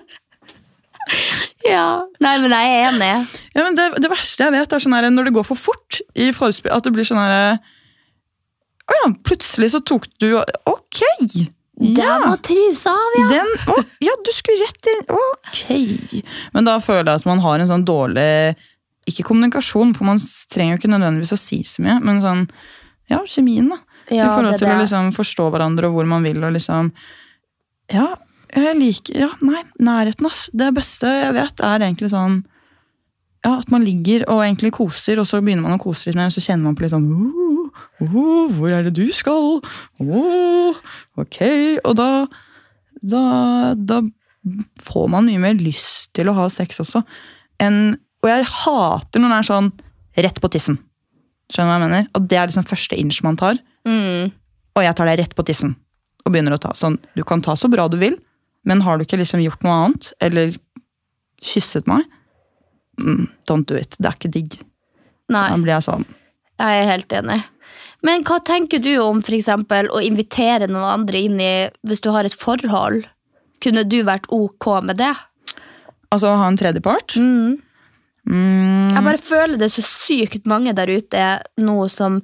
ja. 1.74 1.88
Nei, 2.24 2.36
men 2.44 2.54
jeg 2.54 2.76
er 2.76 2.88
enig. 2.92 3.10
Ja, 3.56 3.64
men 3.66 3.78
det, 3.80 3.90
det 4.04 4.12
verste 4.12 4.48
jeg 4.48 4.56
vet, 4.56 4.76
er 4.76 4.84
sånn 4.84 4.96
her, 4.96 5.10
når 5.14 5.30
det 5.30 5.36
går 5.40 5.48
for 5.48 5.60
fort 5.60 6.00
i 6.14 6.30
forspill, 6.36 6.74
at 6.76 6.86
det 6.86 6.94
blir 6.96 7.08
sånn 7.08 7.22
herre 7.22 7.58
Å 8.84 9.00
ja, 9.00 9.10
plutselig 9.26 9.72
så 9.74 9.82
tok 9.84 10.08
du 10.22 10.30
Ok! 10.70 11.02
Der 11.80 12.04
Ja! 12.04 12.20
var 12.30 12.38
trusa 12.46 12.92
av, 12.94 13.16
ja. 13.18 13.28
Den, 13.32 13.48
å, 13.74 13.80
ja, 14.06 14.14
du 14.24 14.30
skulle 14.36 14.62
rett 14.62 14.90
inn. 14.92 15.08
Ok. 15.10 16.22
Men 16.54 16.68
da 16.70 16.76
føler 16.80 17.10
jeg 17.10 17.24
at 17.24 17.26
man 17.26 17.42
har 17.42 17.60
en 17.64 17.72
sånn 17.72 17.86
dårlig 17.88 18.56
Ikke 19.10 19.26
kommunikasjon, 19.28 19.96
for 19.98 20.06
man 20.08 20.22
trenger 20.54 20.76
jo 20.78 20.80
ikke 20.84 20.92
nødvendigvis 20.94 21.34
å 21.36 21.40
si 21.42 21.64
så 21.68 21.82
mye, 21.84 21.98
men 22.06 22.22
sånn 22.24 22.44
Ja, 23.12 23.20
kjemien, 23.26 23.72
da. 23.74 23.80
Ja, 24.12 24.28
I 24.28 24.36
forhold 24.36 24.54
det 24.54 24.60
til 24.62 24.70
å 24.70 24.78
liksom 24.80 25.10
forstå 25.18 25.50
hverandre 25.52 25.90
og 25.90 25.98
hvor 25.98 26.06
man 26.08 26.24
vil, 26.24 26.40
og 26.46 26.54
liksom 26.56 26.92
Ja, 27.92 28.06
jeg 28.54 28.78
liker 28.78 29.20
Ja, 29.26 29.32
nei, 29.42 29.64
nærheten, 29.82 30.30
ass. 30.30 30.46
Det 30.54 30.70
beste 30.78 31.10
jeg 31.10 31.34
vet, 31.40 31.60
er 31.66 31.80
egentlig 31.90 32.14
sånn 32.14 32.44
ja, 33.44 33.58
At 33.58 33.72
man 33.74 33.84
ligger 33.84 34.24
og 34.30 34.44
egentlig 34.46 34.72
koser, 34.78 35.20
og 35.20 35.28
så 35.28 35.42
begynner 35.42 35.66
man 35.66 35.76
å 35.80 35.82
kose 35.84 36.08
litt 36.12 36.16
mer, 36.22 36.30
og 36.30 36.38
så 36.38 36.44
kjenner 36.46 36.70
man 36.70 36.78
på 36.78 36.86
litt 36.86 36.94
sånn 36.94 37.10
«Åh, 37.12 37.63
åh, 38.02 38.52
Hvor 38.54 38.72
er 38.72 38.88
det 38.88 38.96
du 38.98 39.06
skal? 39.16 39.60
Oh, 40.04 40.80
ok. 41.20 41.40
Og 41.84 41.96
da, 42.00 42.10
da 43.02 43.24
Da 43.76 44.02
får 44.84 45.06
man 45.12 45.28
mye 45.30 45.40
mer 45.40 45.60
lyst 45.60 46.12
til 46.18 46.28
å 46.28 46.36
ha 46.36 46.50
sex 46.52 46.82
også. 46.84 47.04
En, 47.64 47.96
og 48.24 48.28
jeg 48.28 48.48
hater 48.50 49.24
når 49.24 49.32
det 49.32 49.38
er 49.38 49.48
sånn 49.48 49.70
rett 50.26 50.42
på 50.44 50.50
tissen. 50.52 50.80
Skjønner 51.54 51.70
du 51.70 51.72
hva 51.72 51.78
jeg 51.80 51.86
mener? 51.86 52.10
At 52.18 52.28
det 52.28 52.40
er 52.40 52.50
liksom 52.50 52.68
første 52.68 52.98
inch 53.00 53.22
man 53.24 53.40
tar. 53.40 53.62
Mm. 53.88 54.34
Og 54.76 54.84
jeg 54.84 54.98
tar 54.98 55.10
deg 55.10 55.22
rett 55.22 55.36
på 55.38 55.46
tissen 55.48 55.78
og 56.24 56.32
begynner 56.32 56.56
å 56.56 56.60
ta. 56.62 56.74
Sånn, 56.76 56.98
du 57.16 57.24
kan 57.28 57.44
ta 57.44 57.56
så 57.60 57.70
bra 57.72 57.88
du 57.92 57.98
vil, 58.02 58.18
men 58.68 58.84
har 58.84 58.98
du 58.98 59.04
ikke 59.06 59.20
liksom 59.20 59.42
gjort 59.44 59.64
noe 59.66 59.74
annet, 59.76 60.12
eller 60.24 60.54
kysset 61.44 61.88
meg, 61.92 62.06
mm, 63.00 63.26
don't 63.50 63.68
do 63.68 63.76
it. 63.76 63.98
Det 64.00 64.08
er 64.08 64.16
ikke 64.16 64.32
digg. 64.32 64.60
Nei, 65.32 65.50
Da 65.52 65.58
blir 65.60 65.76
jeg 65.76 65.88
sånn 65.88 66.06
jeg 66.64 66.84
er 66.84 66.90
helt 66.92 67.14
enig. 67.18 67.40
Men 68.04 68.26
hva 68.28 68.40
tenker 68.44 68.82
du 68.84 68.92
om 69.00 69.22
for 69.24 69.36
eksempel 69.38 69.90
å 69.94 70.02
invitere 70.04 70.68
noen 70.68 70.90
andre 70.90 71.22
inn 71.28 71.40
i 71.40 71.54
Hvis 71.88 72.04
du 72.04 72.12
har 72.16 72.28
et 72.28 72.36
forhold, 72.36 73.06
kunne 73.64 73.86
du 73.88 74.02
vært 74.04 74.28
ok 74.34 74.70
med 74.84 75.00
det? 75.00 75.14
Altså 76.14 76.34
å 76.34 76.40
ha 76.42 76.50
en 76.52 76.60
tredjepart. 76.60 77.16
Mm. 77.18 77.62
Mm, 78.30 78.94
Jeg 78.96 79.04
bare 79.04 79.20
føler 79.20 79.60
det 79.60 79.68
er 79.68 79.74
så 79.74 79.84
sykt 79.84 80.46
mange 80.48 80.72
der 80.76 80.92
ute 80.92 81.24
nå 81.60 81.78
som 81.92 82.22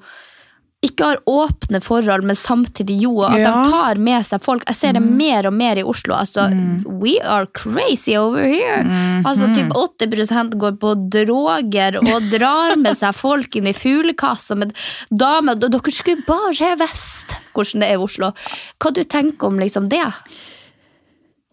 ikke 0.86 1.04
har 1.10 1.18
åpne 1.28 1.82
forhold, 1.84 2.24
men 2.24 2.38
samtidig 2.40 3.02
jo, 3.02 3.22
at 3.28 3.38
Ja. 3.38 3.50
Mm. 3.52 3.64
de 3.64 3.72
tar 3.72 3.96
med 4.00 4.26
seg 4.26 4.42
folk. 4.42 4.64
Jeg 4.66 4.76
ser 4.76 4.94
det 4.94 5.02
mer 5.04 5.46
og 5.48 5.54
mer 5.54 5.76
i 5.76 5.84
Oslo. 5.84 6.16
Altså, 6.16 6.48
We 6.88 7.18
are 7.20 7.48
crazy 7.48 8.16
over 8.16 8.44
here! 8.48 8.84
Mm. 8.84 9.26
Altså, 9.26 9.50
typ 9.54 9.74
80 9.76 10.56
går 10.56 10.78
på 10.80 10.94
droger 11.12 12.00
og 12.00 12.30
drar 12.32 12.78
med 12.78 12.96
seg 12.96 13.14
folk 13.14 13.56
inn 13.56 13.68
i 13.68 13.74
fuglekassa 13.74 14.56
med 14.56 14.72
damer. 15.12 15.56
Dere 15.60 15.92
skulle 15.92 16.24
bare 16.26 16.76
visst 16.80 17.36
hvordan 17.54 17.82
det 17.84 17.90
er 17.90 18.00
i 18.00 18.04
Oslo. 18.04 18.32
Hva 18.80 18.94
du 18.94 19.04
tenker 19.04 19.48
om 19.48 19.60
liksom 19.60 19.90
det? 19.90 20.06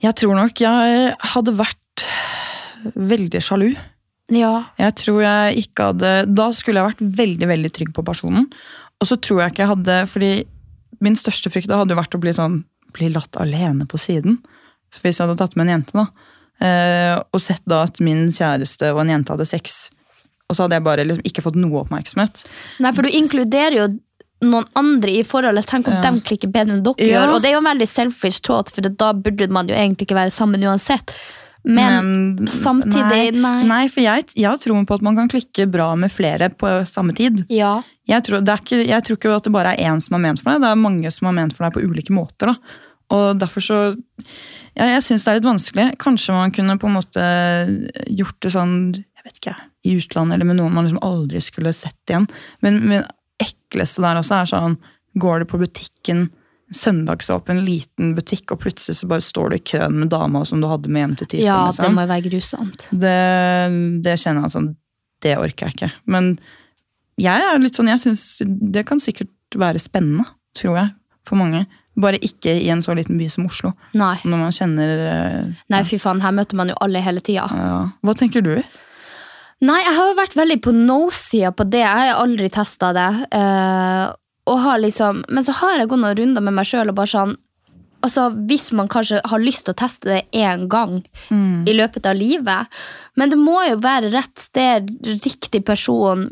jeg 0.03 0.15
tror 0.15 0.35
nok 0.37 0.61
jeg 0.61 1.15
hadde 1.33 1.53
vært 1.57 2.07
veldig 2.95 3.41
sjalu. 3.43 3.71
Ja. 4.33 4.65
Jeg 4.79 4.95
tror 4.99 5.21
jeg 5.23 5.61
ikke 5.69 5.85
hadde 5.93 6.35
Da 6.35 6.49
skulle 6.51 6.81
jeg 6.83 6.89
vært 6.91 7.03
veldig 7.21 7.47
veldig 7.47 7.71
trygg 7.77 7.93
på 7.95 8.03
personen. 8.03 8.49
Og 9.01 9.07
så 9.07 9.15
tror 9.23 9.43
jeg 9.45 9.53
ikke 9.53 9.63
jeg 9.63 9.71
hadde 9.71 9.99
Fordi 10.11 10.31
min 11.05 11.15
største 11.15 11.53
frykt 11.53 11.69
da 11.71 11.79
hadde 11.79 11.95
jo 11.95 12.01
vært 12.01 12.17
å 12.19 12.23
bli 12.23 12.33
sånn 12.35 12.65
Bli 12.97 13.11
latt 13.13 13.37
alene 13.39 13.85
på 13.87 14.01
siden. 14.01 14.39
Hvis 14.97 15.19
jeg 15.21 15.27
hadde 15.29 15.37
tatt 15.39 15.55
med 15.59 15.67
en 15.69 15.75
jente, 15.77 15.93
da. 15.93 16.07
Eh, 16.65 17.19
og 17.37 17.41
sett 17.45 17.61
da 17.69 17.83
at 17.85 17.99
min 18.01 18.31
kjæreste 18.33 18.89
og 18.95 19.03
en 19.03 19.11
jente 19.13 19.35
hadde 19.35 19.45
sex. 19.45 19.91
Og 20.49 20.57
så 20.57 20.65
hadde 20.65 20.79
jeg 20.79 20.85
bare 20.87 21.05
liksom 21.05 21.27
ikke 21.29 21.43
fått 21.45 21.59
noe 21.61 21.83
oppmerksomhet. 21.83 22.47
Nei, 22.81 22.93
for 22.97 23.05
du 23.05 23.11
inkluderer 23.13 23.77
jo 23.77 23.87
noen 24.47 24.65
andre 24.81 25.19
i 25.19 25.27
forholdet. 25.29 25.67
Tenk 25.69 25.91
om 25.91 25.99
Ja. 25.99 26.07
de 26.11 26.21
klikker 26.25 26.49
bedre 26.55 26.73
enn 26.79 26.83
dere 26.87 26.95
Ja. 27.05 27.27
gjør. 27.27 27.35
Og 27.35 27.43
det 27.43 27.51
er 27.51 27.53
jo 27.59 27.59
en 27.67 27.77
veldig 27.77 27.89
selfish 27.89 28.41
tråd, 28.41 28.71
for 28.73 28.81
da 28.89 29.13
burde 29.13 29.51
man 29.51 29.69
jo 29.69 29.75
egentlig 29.75 30.07
ikke 30.09 30.17
være 30.23 30.33
sammen 30.33 30.65
uansett. 30.65 31.13
Men, 31.67 32.47
samtidig, 32.47 33.35
nei. 33.35 33.59
Nei, 33.67 33.83
for 33.91 34.05
jeg, 34.05 34.29
jeg 34.39 34.47
har 34.47 34.61
troen 34.63 34.87
på 34.87 34.99
at 34.99 35.03
man 35.03 35.17
kan 35.19 35.31
klikke 35.31 35.67
bra 35.71 35.89
med 35.99 36.13
flere 36.15 36.49
på 36.55 36.71
samme 36.87 37.15
tid. 37.17 37.43
Ja. 37.51 37.81
Jeg 38.07 38.23
tror, 38.23 38.45
det 38.47 38.61
ikke, 38.63 38.85
jeg 38.87 39.03
tror 39.03 39.19
ikke 39.19 39.35
at 39.35 39.49
det 39.49 39.55
bare 39.55 39.73
er 39.75 39.91
én 39.91 40.03
som 40.03 40.15
er 40.15 40.23
ment 40.29 40.43
for 40.43 40.53
deg, 40.53 40.63
det 40.63 40.71
er 40.71 40.79
mange 40.79 41.11
som 41.11 41.27
er 41.27 41.35
ment 41.41 41.57
for 41.57 41.67
deg 41.67 41.75
på 41.75 41.83
ulike 41.83 42.15
måter. 42.15 42.53
da. 42.53 42.83
Og 43.17 43.39
derfor 43.39 43.63
så 43.63 43.81
ja, 44.75 44.87
Jeg 44.91 45.03
syns 45.07 45.25
det 45.25 45.31
er 45.31 45.39
litt 45.39 45.47
vanskelig. 45.47 45.87
Kanskje 46.03 46.35
man 46.35 46.55
kunne 46.55 46.79
på 46.79 46.89
en 46.89 46.97
måte 46.99 47.27
gjort 48.11 48.39
det 48.43 48.53
sånn 48.55 48.75
jeg 48.97 49.27
vet 49.27 49.39
ikke, 49.41 49.55
i 49.87 49.95
utlandet 49.99 50.37
eller 50.37 50.47
med 50.47 50.59
noen 50.61 50.75
man 50.75 50.87
liksom 50.87 51.03
aldri 51.07 51.41
skulle 51.43 51.75
sett 51.75 51.99
igjen. 52.11 52.29
Men 52.63 52.83
men 52.85 53.03
det 53.03 53.49
ekleste 53.49 54.05
der 54.05 54.21
også 54.23 54.43
er 54.43 54.53
sånn 54.53 54.79
Går 55.17 55.41
du 55.41 55.47
på 55.49 55.57
butikken, 55.57 56.27
søndagsåpen 56.75 57.61
liten 57.65 58.15
butikk, 58.17 58.51
og 58.55 58.61
plutselig 58.65 58.99
så 58.99 59.07
bare 59.11 59.23
står 59.25 59.53
du 59.53 59.57
i 59.59 59.65
køen 59.71 60.01
med 60.01 60.11
dama 60.11 60.43
som 60.49 60.61
du 60.63 60.67
hadde 60.67 60.91
med 60.91 61.05
hjem 61.05 61.17
til 61.21 61.27
typen. 61.35 61.45
ja, 61.47 61.61
liksom. 61.69 61.85
det 61.85 61.95
må 61.95 62.03
jo 62.07 62.11
være 62.11 62.27
grusomt. 62.29 62.87
Det, 62.91 63.15
det 64.03 64.17
kjenner 64.23 64.47
jeg 64.49 64.55
sånn 64.57 64.71
Det 65.23 65.37
orker 65.41 65.67
jeg 65.69 65.77
ikke. 65.77 65.91
Men 66.13 66.33
jeg 67.17 67.47
er 67.49 67.59
litt 67.63 67.79
sånn 67.79 67.89
Jeg 67.89 68.03
syns 68.03 68.25
det 68.45 68.83
kan 68.89 69.01
sikkert 69.01 69.31
være 69.57 69.81
spennende, 69.81 70.27
tror 70.59 70.77
jeg, 70.83 70.91
for 71.27 71.39
mange. 71.41 71.63
Bare 71.97 72.19
ikke 72.21 72.53
i 72.61 72.67
en 72.69 72.83
så 72.85 72.93
liten 72.99 73.17
by 73.17 73.29
som 73.33 73.47
Oslo. 73.49 73.71
Nei. 73.97 74.19
Når 74.29 74.43
man 74.43 74.53
kjenner 74.53 74.91
eh, 75.07 75.55
Nei, 75.73 75.81
fy 75.89 75.97
faen, 76.03 76.21
her 76.21 76.35
møter 76.37 76.59
man 76.59 76.69
jo 76.69 76.77
alle 76.85 77.01
hele 77.01 77.23
tida. 77.25 77.47
ja. 77.49 77.79
Hva 78.05 78.15
tenker 78.19 78.45
du? 78.45 78.53
Nei, 79.65 79.79
jeg 79.81 79.95
har 79.97 80.11
jo 80.11 80.17
vært 80.19 80.37
veldig 80.37 80.59
på 80.67 80.75
no-sida 80.77 81.55
på 81.57 81.65
det. 81.73 81.81
Jeg 81.81 82.11
har 82.13 82.21
aldri 82.21 82.51
testa 82.53 82.91
det. 82.93 83.09
eh, 83.33 84.03
og 84.47 84.61
har 84.63 84.79
liksom, 84.79 85.25
men 85.29 85.45
så 85.45 85.53
har 85.61 85.81
jeg 85.81 85.89
gått 85.91 86.03
noen 86.03 86.17
runder 86.19 86.45
med 86.47 86.55
meg 86.55 86.69
sjøl 86.69 86.93
og 86.93 86.99
bare 87.01 87.13
sånn 87.17 87.37
Altså, 88.05 88.27
Hvis 88.47 88.69
man 88.77 88.91
kanskje 88.93 89.19
har 89.25 89.41
lyst 89.43 89.65
til 89.67 89.73
å 89.73 89.79
teste 89.81 90.07
det 90.07 90.19
én 90.37 90.67
gang 90.71 90.99
i 91.67 91.73
løpet 91.75 92.05
av 92.07 92.15
livet 92.15 92.69
Men 93.17 93.33
det 93.33 93.39
må 93.41 93.57
jo 93.67 93.79
være 93.83 94.13
rett 94.13 94.37
sted, 94.39 94.91
riktig 95.25 95.65
person, 95.67 96.29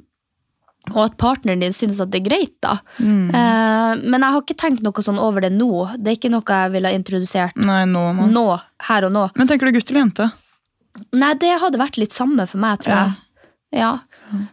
og 0.92 1.00
at 1.06 1.16
partneren 1.18 1.64
din 1.64 1.72
syns 1.72 1.98
at 2.04 2.12
det 2.12 2.20
er 2.20 2.28
greit. 2.28 2.54
da. 2.62 2.74
Eh, 3.00 3.94
men 4.04 4.20
jeg 4.20 4.30
har 4.36 4.42
ikke 4.42 4.58
tenkt 4.60 4.84
noe 4.84 5.02
sånn 5.02 5.18
over 5.18 5.40
det 5.40 5.50
nå. 5.56 5.96
Det 5.96 6.12
er 6.12 6.18
ikke 6.18 6.30
noe 6.30 6.44
jeg 6.44 6.74
ville 6.76 6.92
ha 6.92 6.98
introdusert 7.00 7.56
Nei, 7.56 7.80
nå, 7.88 8.04
nå. 8.12 8.28
nå, 8.30 8.44
her 8.90 9.08
og 9.08 9.14
nå. 9.16 9.24
Men 9.34 9.48
tenker 9.48 9.66
du 9.66 9.78
gutt 9.78 9.88
eller 9.90 10.04
jente? 10.04 10.28
Nei, 11.16 11.32
det 11.40 11.56
hadde 11.64 11.80
vært 11.80 11.96
litt 11.98 12.12
samme 12.14 12.44
for 12.46 12.60
meg, 12.62 12.84
tror 12.84 12.94
jeg. 12.94 13.16
Ja. 13.74 13.92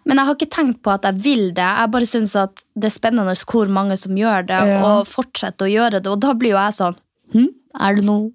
Men 0.05 0.17
jeg 0.17 0.25
har 0.27 0.35
ikke 0.35 0.49
tenkt 0.55 0.79
på 0.81 0.91
at 0.95 1.03
jeg 1.05 1.19
vil 1.21 1.43
det. 1.53 1.65
Jeg 1.65 1.91
bare 1.93 2.07
syns 2.09 2.33
at 2.41 2.63
det 2.75 2.89
er 2.89 2.95
spennende 2.95 3.35
hvor 3.45 3.69
mange 3.69 3.97
som 4.01 4.15
gjør 4.17 4.47
det, 4.49 4.59
Ja. 4.71 4.79
og 4.87 5.07
fortsetter 5.09 5.67
å 5.67 5.71
gjøre 5.71 6.01
det. 6.01 6.09
Og 6.09 6.19
da 6.23 6.33
blir 6.33 6.55
jo 6.55 6.57
jeg 6.61 6.73
sånn 6.79 6.97
hm? 7.35 7.47
Er 7.79 7.95
det 7.95 8.03
noe 8.05 8.31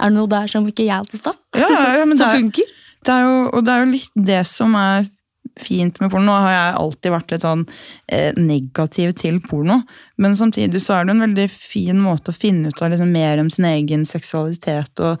Er 0.00 0.08
det 0.10 0.16
noe 0.16 0.28
der 0.32 0.46
som 0.48 0.66
ikke 0.66 0.84
jeg 0.88 1.06
til 1.10 1.18
testa? 1.20 1.34
Ja, 1.54 1.68
ja, 1.70 1.96
ja, 2.00 2.04
det 2.10 2.18
som 2.18 2.28
er- 2.30 2.36
funker? 2.40 2.76
Det 3.04 3.14
er 3.14 3.22
jo, 3.24 3.36
og 3.56 3.64
det 3.64 3.72
er 3.72 3.80
jo 3.86 3.90
litt 3.94 4.10
det 4.28 4.42
som 4.46 4.74
er 4.76 5.06
fint 5.60 5.98
med 6.00 6.10
porno. 6.12 6.26
Nå 6.26 6.34
har 6.44 6.52
jeg 6.52 6.74
alltid 6.80 7.12
vært 7.14 7.30
litt 7.32 7.44
sånn 7.44 7.62
eh, 8.12 8.32
negativ 8.36 9.14
til 9.16 9.38
porno, 9.40 9.78
men 10.20 10.36
samtidig 10.36 10.80
så 10.84 10.98
er 10.98 11.04
det 11.08 11.14
en 11.14 11.24
veldig 11.24 11.46
fin 11.50 11.96
måte 12.00 12.32
å 12.32 12.36
finne 12.36 12.68
ut 12.68 12.82
av 12.84 12.90
liksom, 12.92 13.10
mer 13.12 13.40
om 13.40 13.48
sin 13.52 13.64
egen 13.68 14.04
seksualitet 14.08 15.00
og 15.00 15.20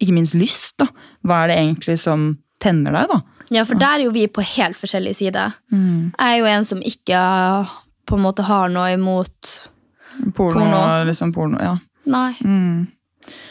ikke 0.00 0.12
minst 0.16 0.34
lyst. 0.34 0.74
da. 0.80 0.88
Hva 1.24 1.42
er 1.44 1.52
det 1.52 1.58
egentlig 1.60 1.98
som 2.00 2.30
tenner 2.64 2.96
deg, 2.96 3.08
da? 3.12 3.20
Ja, 3.54 3.64
for 3.64 3.80
der 3.80 3.98
er 3.98 4.06
jo 4.06 4.12
vi 4.14 4.26
på 4.28 4.44
helt 4.44 4.76
forskjellig 4.76 5.14
side. 5.16 5.46
Mm. 5.72 6.12
Jeg 6.12 6.34
er 6.34 6.38
jo 6.38 6.50
en 6.50 6.68
som 6.68 6.84
ikke 6.84 7.22
på 8.08 8.16
en 8.18 8.24
måte 8.24 8.44
har 8.48 8.70
noe 8.72 8.92
imot 8.94 9.54
Porno, 10.34 10.60
Porno. 10.60 10.80
liksom 11.06 11.32
porno, 11.32 11.60
ja. 11.62 11.76
Nei. 12.08 12.32
Mm. 12.42 12.86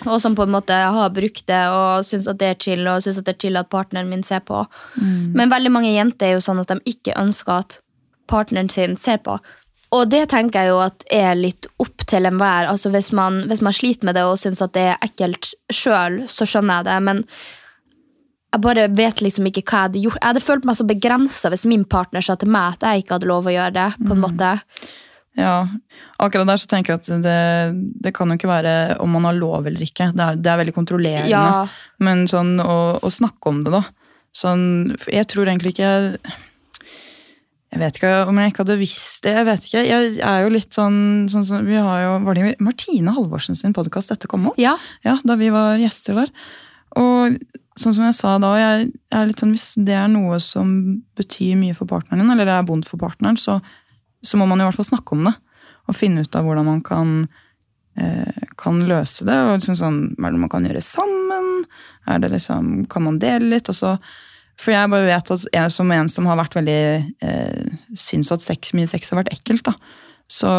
Og 0.10 0.22
som 0.22 0.36
på 0.36 0.44
en 0.48 0.54
måte 0.54 0.74
har 0.74 1.14
brukt 1.14 1.46
det 1.48 1.62
og 1.70 2.06
syns 2.06 2.28
at 2.30 2.40
det 2.42 2.50
er 2.50 2.58
chill, 2.62 2.88
og 2.90 3.04
syns 3.06 3.22
at 3.22 3.28
det 3.28 3.36
er 3.36 3.44
chill 3.46 3.60
at 3.60 3.70
partneren 3.74 4.10
min 4.10 4.26
ser 4.26 4.42
på. 4.46 4.64
Mm. 4.98 5.38
Men 5.38 5.54
veldig 5.54 5.72
mange 5.74 5.94
jenter 5.94 6.32
er 6.32 6.38
jo 6.38 6.44
sånn 6.44 6.64
at 6.64 6.74
de 6.74 6.94
ikke 6.94 7.16
ønsker 7.20 7.62
at 7.62 7.80
partneren 8.28 8.70
sin 8.74 8.98
ser 9.00 9.22
på. 9.24 9.38
Og 9.96 10.10
det 10.12 10.26
tenker 10.34 10.66
jeg 10.66 10.74
jo 10.74 10.82
at 10.84 11.06
er 11.14 11.38
litt 11.40 11.70
opp 11.80 12.04
til 12.10 12.28
enhver. 12.28 12.68
Altså 12.68 12.92
hvis 12.92 13.14
man, 13.16 13.46
hvis 13.48 13.64
man 13.64 13.76
sliter 13.76 14.10
med 14.10 14.18
det 14.20 14.26
og 14.28 14.40
syns 14.42 14.62
at 14.66 14.74
det 14.76 14.90
er 14.92 15.06
ekkelt 15.06 15.54
sjøl, 15.72 16.26
så 16.28 16.48
skjønner 16.50 16.82
jeg 16.82 16.90
det. 16.90 16.98
Men 17.08 17.24
Jeg 18.58 18.66
bare 18.66 18.88
vet 18.98 19.20
liksom 19.22 19.46
ikke 19.52 19.62
hva 19.62 19.84
jeg 19.84 19.90
hadde 19.92 20.00
gjort. 20.02 20.18
Jeg 20.18 20.32
hadde 20.32 20.42
følt 20.42 20.64
meg 20.66 20.78
så 20.80 20.86
begrensa 20.90 21.52
hvis 21.54 21.68
min 21.70 21.84
partner 21.86 22.26
sa 22.26 22.34
til 22.42 22.50
meg 22.50 22.78
at 22.78 22.88
jeg 22.88 23.04
ikke 23.04 23.20
hadde 23.20 23.30
lov 23.30 23.46
å 23.46 23.54
gjøre 23.54 23.76
det. 23.76 23.92
på 24.02 24.16
en 24.16 24.24
måte. 24.24 24.56
Ja, 25.38 25.68
akkurat 26.18 26.50
der 26.50 26.58
så 26.58 26.66
tenker 26.72 26.96
jeg 26.96 27.04
at 27.04 27.22
det, 27.22 27.38
det 28.02 28.14
kan 28.18 28.32
jo 28.34 28.40
ikke 28.40 28.50
være 28.50 28.74
om 29.04 29.14
man 29.14 29.28
har 29.30 29.38
lov 29.38 29.70
eller 29.70 29.84
ikke. 29.86 30.10
Det 30.18 30.26
er, 30.26 30.42
det 30.42 30.50
er 30.50 30.60
veldig 30.64 30.74
kontrollerende. 30.74 31.30
Ja. 31.30 31.68
Men 32.02 32.26
sånn 32.32 32.56
å, 32.64 32.98
å 32.98 33.14
snakke 33.14 33.54
om 33.54 33.62
det, 33.68 33.76
da. 33.78 33.84
Sånn, 34.38 34.96
jeg 35.10 35.26
tror 35.32 35.50
egentlig 35.50 35.72
ikke 35.74 35.92
Jeg 37.72 37.80
vet 37.82 37.96
ikke 37.98 38.12
om 38.30 38.38
jeg 38.38 38.52
ikke 38.52 38.64
hadde 38.66 38.80
visst 38.82 39.26
det. 39.26 39.36
Jeg 39.38 39.48
vet 39.48 39.70
ikke, 39.70 39.86
jeg 39.86 40.18
er 40.26 40.42
jo 40.44 40.52
litt 40.54 40.78
sånn, 40.78 41.00
sånn, 41.32 41.46
sånn 41.48 41.70
Vi 41.70 41.78
har 41.78 42.04
jo 42.04 42.12
Var 42.28 42.38
det 42.38 42.52
Martine 42.62 43.14
Halvorsen 43.16 43.58
sin 43.58 43.74
podkast 43.78 44.14
dette 44.14 44.30
kom 44.30 44.50
opp? 44.52 44.60
Ja. 44.62 44.76
Ja, 45.06 45.18
da 45.22 45.38
vi 45.38 45.50
var 45.54 45.78
gjester 45.82 46.18
der. 46.18 46.34
Og 46.98 47.38
sånn 47.82 47.96
som 47.96 48.06
jeg 48.08 48.16
sa 48.18 48.36
da, 48.42 48.52
jeg, 48.60 48.88
jeg 49.14 49.36
sånn, 49.40 49.54
hvis 49.56 49.68
det 49.88 49.96
er 49.98 50.08
noe 50.12 50.40
som 50.44 50.70
betyr 51.18 51.58
mye 51.60 51.76
for 51.78 51.90
partneren 51.90 52.24
din, 52.24 52.34
eller 52.34 52.50
det 52.50 52.56
er 52.56 52.70
vondt 52.70 52.90
for 52.90 53.02
partneren, 53.02 53.38
så, 53.40 53.60
så 54.26 54.40
må 54.40 54.48
man 54.50 54.62
i 54.62 54.68
hvert 54.68 54.78
fall 54.78 54.90
snakke 54.90 55.18
om 55.18 55.28
det. 55.30 55.36
Og 55.88 55.96
finne 55.96 56.24
ut 56.26 56.36
av 56.36 56.48
hvordan 56.48 56.68
man 56.68 56.80
kan, 56.84 57.12
eh, 57.96 58.48
kan 58.60 58.82
løse 58.90 59.28
det. 59.28 59.36
og 59.36 59.60
liksom 59.60 59.78
sånn, 59.80 60.00
Hva 60.18 60.30
er 60.30 60.36
det 60.36 60.42
man 60.44 60.52
kan 60.52 60.66
gjøre 60.68 60.84
sammen? 60.84 61.52
Er 62.08 62.24
det 62.24 62.34
liksom, 62.34 62.88
Kan 62.92 63.06
man 63.08 63.22
dele 63.24 63.54
litt? 63.54 63.70
Og 63.72 63.78
så, 63.78 63.94
for 64.60 64.74
jeg 64.74 64.92
bare 64.92 65.08
vet 65.08 65.32
at 65.32 65.46
jeg 65.54 65.72
som 65.72 65.94
en 65.94 66.10
som 66.12 66.28
har 66.28 66.42
vært 66.42 66.58
veldig 66.58 66.82
eh, 67.24 67.78
syns 67.96 68.34
at 68.36 68.44
sex, 68.44 68.74
mye 68.76 68.90
sex 68.90 69.14
har 69.14 69.22
vært 69.22 69.32
ekkelt, 69.38 69.64
da, 69.70 69.78
så 70.28 70.50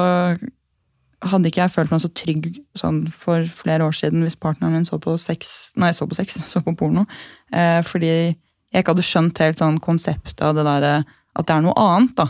hadde 1.27 1.51
ikke 1.51 1.65
jeg 1.65 1.75
følt 1.75 1.93
meg 1.93 2.03
så 2.03 2.11
trygg 2.15 2.49
sånn, 2.79 3.01
for 3.11 3.47
flere 3.51 3.87
år 3.89 3.97
siden 3.97 4.23
hvis 4.23 4.39
partneren 4.39 4.77
min 4.77 4.87
så 4.87 5.01
på 5.03 5.17
sex 5.19 5.73
Nei, 5.81 5.91
så 5.97 6.07
på 6.07 6.19
sex, 6.19 6.39
så 6.53 6.63
på 6.65 6.77
porno. 6.79 7.07
Eh, 7.51 7.81
fordi 7.87 8.13
jeg 8.13 8.83
ikke 8.83 8.95
hadde 8.95 9.07
skjønt 9.07 9.41
helt 9.43 9.63
sånn 9.63 9.81
konseptet 9.83 10.45
av 10.45 10.55
det 10.59 10.67
derre 10.69 10.93
at 11.39 11.47
det 11.47 11.55
er 11.55 11.65
noe 11.65 11.79
annet. 11.79 12.15
da. 12.19 12.29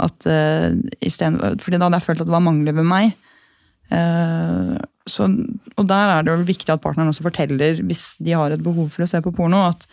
At, 0.00 0.26
eh, 0.28 0.76
stedet, 1.08 1.60
fordi 1.64 1.78
da 1.78 1.88
hadde 1.88 2.00
jeg 2.00 2.08
følt 2.08 2.22
at 2.22 2.28
det 2.28 2.36
var 2.36 2.44
mangler 2.44 2.76
ved 2.76 2.88
meg. 2.88 3.16
Eh, 3.90 4.76
så, 5.10 5.26
og 5.76 5.88
der 5.90 6.14
er 6.14 6.24
det 6.24 6.32
jo 6.32 6.50
viktig 6.52 6.72
at 6.72 6.82
partneren 6.84 7.10
også 7.10 7.26
forteller, 7.26 7.82
hvis 7.82 8.14
de 8.22 8.36
har 8.36 8.54
et 8.54 8.62
behov 8.62 8.92
for 8.94 9.04
å 9.04 9.10
se 9.10 9.20
på 9.24 9.32
porno, 9.34 9.64
at 9.68 9.88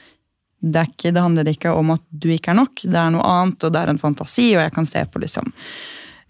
det, 0.62 0.88
ikke, 0.90 1.14
det 1.14 1.22
handler 1.22 1.50
ikke 1.52 1.74
om 1.78 1.94
at 1.94 2.04
du 2.10 2.30
ikke 2.34 2.54
er 2.54 2.60
nok, 2.60 2.82
det 2.84 2.98
er 2.98 3.14
noe 3.14 3.26
annet, 3.26 3.64
og 3.64 3.74
det 3.74 3.82
er 3.82 3.92
en 3.94 4.02
fantasi, 4.02 4.50
og 4.56 4.64
jeg 4.64 4.74
kan 4.74 4.90
se 4.90 5.04
på 5.10 5.22
liksom 5.22 5.52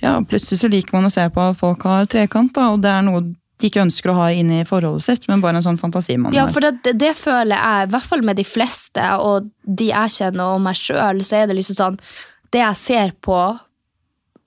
ja, 0.04 0.14
Plutselig 0.30 0.60
så 0.62 0.70
liker 0.72 0.94
man 0.98 1.08
å 1.10 1.14
se 1.14 1.26
på 1.34 1.42
at 1.42 1.58
folk 1.60 1.84
har 1.90 2.06
trekant, 2.12 2.54
da, 2.56 2.70
og 2.76 2.82
det 2.86 2.92
er 2.94 3.06
noe 3.08 3.24
de 3.58 3.72
ikke 3.72 3.82
ønsker 3.82 4.12
å 4.12 4.18
ha 4.20 4.28
inn 4.38 4.52
i 4.54 4.60
forholdet 4.70 5.02
sitt, 5.08 5.24
men 5.32 5.42
bare 5.42 5.58
en 5.58 5.66
sånn 5.66 5.80
fantasi 5.82 6.14
man 6.22 6.34
Ja, 6.36 6.44
har. 6.46 6.52
for 6.54 6.62
det, 6.62 6.94
det 7.02 7.16
føler 7.18 7.58
jeg, 7.58 7.88
i 7.88 7.92
hvert 7.96 8.06
fall 8.06 8.22
med 8.22 8.38
de 8.38 8.44
fleste, 8.46 9.06
og 9.18 9.48
de 9.66 9.88
jeg 9.90 10.14
kjenner 10.14 10.52
og 10.58 10.62
meg 10.62 10.78
sjøl, 10.78 11.24
så 11.26 11.40
er 11.40 11.48
det 11.50 11.56
liksom 11.58 11.76
sånn 11.80 11.98
Det 12.54 12.62
jeg 12.62 12.78
ser 12.84 13.16
på 13.26 13.40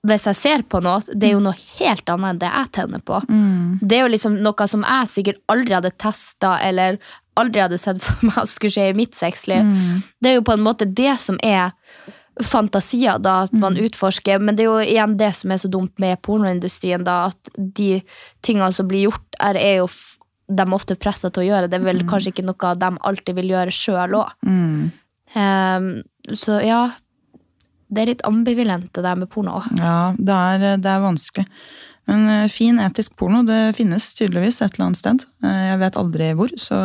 hvis 0.07 0.23
jeg 0.25 0.37
ser 0.39 0.61
på 0.65 0.79
noe, 0.81 0.97
det 1.13 1.27
er 1.27 1.35
jo 1.35 1.41
noe 1.45 1.53
helt 1.77 2.07
annet 2.09 2.31
enn 2.31 2.39
det 2.41 2.47
jeg 2.49 2.69
tenner 2.73 3.01
på. 3.05 3.19
Det 3.85 3.99
er 3.99 4.01
jo 4.01 4.07
liksom 4.09 4.39
noe 4.41 4.65
som 4.71 4.81
jeg 4.81 5.11
sikkert 5.13 5.41
aldri 5.53 5.75
hadde 5.77 5.91
testa, 6.01 6.55
eller 6.65 6.97
aldri 7.37 7.61
hadde 7.61 7.77
sett 7.77 8.01
for 8.01 8.25
meg 8.25 8.47
skulle 8.49 8.73
skje 8.73 8.87
i 8.89 8.95
mitt 8.97 9.13
sexliv. 9.13 9.61
Det 10.17 10.31
er 10.31 10.39
jo 10.39 10.45
på 10.47 10.55
en 10.55 10.63
måte 10.65 10.87
det 10.89 11.13
som 11.21 11.37
er 11.45 11.69
fantasier, 12.47 13.19
da, 13.21 13.41
at 13.47 13.53
man 13.53 13.77
utforsker. 13.79 14.41
Men 14.41 14.57
det 14.57 14.65
er 14.65 14.69
jo 14.69 14.79
igjen 14.83 15.17
det 15.19 15.31
som 15.37 15.53
er 15.53 15.61
så 15.61 15.69
dumt 15.71 15.93
med 16.01 16.21
pornoindustrien, 16.25 17.03
da, 17.07 17.31
at 17.31 17.51
de 17.57 18.01
tingene 18.45 18.71
som 18.75 18.89
blir 18.89 19.09
gjort, 19.09 19.27
er, 19.39 19.59
er 19.59 19.77
jo 19.81 19.91
de 20.51 20.63
er 20.65 20.75
ofte 20.75 20.97
pressa 20.99 21.31
til 21.31 21.45
å 21.45 21.47
gjøre. 21.47 21.69
Det 21.71 21.79
er 21.79 21.85
vel 21.85 22.03
kanskje 22.09 22.33
ikke 22.33 22.47
noe 22.47 22.73
de 22.79 22.89
alltid 23.07 23.37
vil 23.37 23.53
gjøre 23.53 23.75
sjøl 23.75 24.17
òg. 24.19 24.33
Mm. 24.43 24.91
så 26.35 26.57
ja, 26.65 26.81
det 27.91 28.01
er 28.01 28.11
litt 28.13 28.25
ambivalent 28.27 28.91
det 28.95 29.05
der 29.05 29.19
med 29.19 29.31
porno 29.31 29.61
òg. 29.61 29.69
Ja, 29.79 30.11
det 30.17 30.41
er, 30.55 30.81
det 30.81 30.91
er 30.91 31.05
vanskelig. 31.05 31.47
Men 32.09 32.29
eh, 32.29 32.47
fin 32.51 32.79
etisk 32.81 33.15
porno 33.19 33.43
det 33.45 33.75
finnes 33.77 34.05
tydeligvis 34.17 34.61
et 34.61 34.73
eller 34.73 34.89
annet 34.89 34.99
sted. 34.99 35.25
Eh, 35.45 35.65
Jeg 35.71 35.81
vet 35.83 35.99
aldri 36.01 36.31
hvor, 36.37 36.53
så 36.59 36.79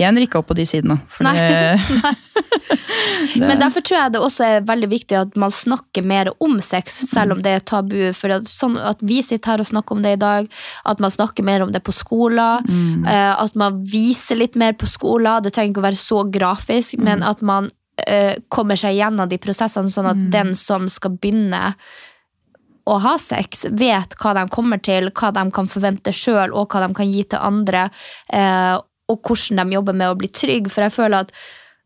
jeg 0.00 0.24
ikke 0.24 0.40
opp 0.40 0.50
på 0.50 0.58
de 0.58 0.66
sidene. 0.68 0.98
For 1.12 1.28
Nei. 1.28 1.36
det, 1.38 2.16
Men 3.38 3.60
derfor 3.60 3.84
tror 3.84 3.98
jeg 3.98 4.14
det 4.14 4.22
også 4.22 4.46
er 4.46 4.66
veldig 4.66 4.90
viktig 4.90 5.16
at 5.18 5.38
man 5.38 5.52
snakker 5.54 6.04
mer 6.06 6.32
om 6.44 6.58
sex, 6.64 7.00
selv 7.08 7.36
om 7.36 7.42
det 7.44 7.54
er 7.54 7.64
tabu. 7.66 7.96
For 8.16 8.34
at, 8.34 8.50
sånn 8.50 8.76
at 8.80 9.02
vi 9.04 9.20
sitter 9.24 9.54
her 9.54 9.64
og 9.64 9.70
snakker 9.70 9.96
om 9.96 10.04
det 10.04 10.16
i 10.16 10.20
dag, 10.20 10.50
at 10.90 11.02
man 11.02 11.14
snakker 11.14 11.46
mer 11.46 11.64
om 11.64 11.72
det 11.74 11.82
på 11.86 11.94
skoler, 11.94 12.64
mm. 12.66 13.06
at 13.08 13.58
man 13.58 13.82
viser 13.88 14.40
litt 14.40 14.58
mer 14.58 14.76
på 14.78 14.88
skoler. 14.90 15.42
Det 15.44 15.54
trenger 15.54 15.74
ikke 15.74 15.84
å 15.84 15.88
være 15.88 16.00
så 16.00 16.22
grafisk, 16.32 16.98
men 17.04 17.24
at 17.26 17.42
man 17.46 17.70
eh, 18.06 18.38
kommer 18.52 18.78
seg 18.78 18.98
gjennom 18.98 19.30
de 19.30 19.40
prosessene, 19.42 19.90
sånn 19.92 20.10
at 20.12 20.28
den 20.32 20.54
som 20.58 20.88
skal 20.92 21.16
begynne 21.18 21.74
å 22.88 22.98
ha 23.04 23.14
sex, 23.20 23.66
vet 23.76 24.16
hva 24.20 24.34
de 24.38 24.46
kommer 24.52 24.80
til, 24.84 25.12
hva 25.12 25.32
de 25.36 25.44
kan 25.54 25.70
forvente 25.70 26.14
sjøl, 26.14 26.54
og 26.56 26.72
hva 26.72 26.86
de 26.86 26.96
kan 26.96 27.12
gi 27.12 27.24
til 27.28 27.44
andre, 27.44 27.88
eh, 28.32 28.76
og 29.08 29.22
hvordan 29.24 29.62
de 29.62 29.76
jobber 29.78 29.96
med 29.96 30.12
å 30.12 30.18
bli 30.20 30.28
trygg. 30.32 30.70
For 30.72 30.86
jeg 30.86 30.96
føler 30.96 31.26
at 31.26 31.34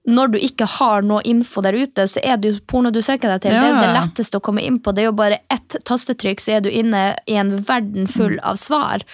når 0.02 0.32
du 0.32 0.38
ikke 0.42 0.66
har 0.66 1.04
noe 1.06 1.22
info 1.28 1.62
der 1.62 1.76
ute, 1.78 2.08
så 2.10 2.18
er 2.26 2.40
det 2.42 2.50
jo 2.50 2.60
porno 2.66 2.90
du 2.90 2.98
søker 3.04 3.30
deg 3.30 3.44
til. 3.44 3.54
Det 3.54 3.62
er 3.62 3.70
jo 3.70 3.82
det 3.84 3.92
letteste 3.94 4.40
å 4.40 4.42
komme 4.42 4.64
inn 4.66 4.80
på. 4.82 4.90
Det 4.90 5.04
er 5.04 5.06
jo 5.06 5.14
bare 5.14 5.38
ett 5.52 5.76
tastetrykk, 5.86 6.42
så 6.42 6.56
er 6.56 6.64
du 6.64 6.70
inne 6.72 7.02
i 7.30 7.36
en 7.38 7.52
verden 7.68 8.08
full 8.10 8.34
av 8.42 8.58
svar. 8.58 9.04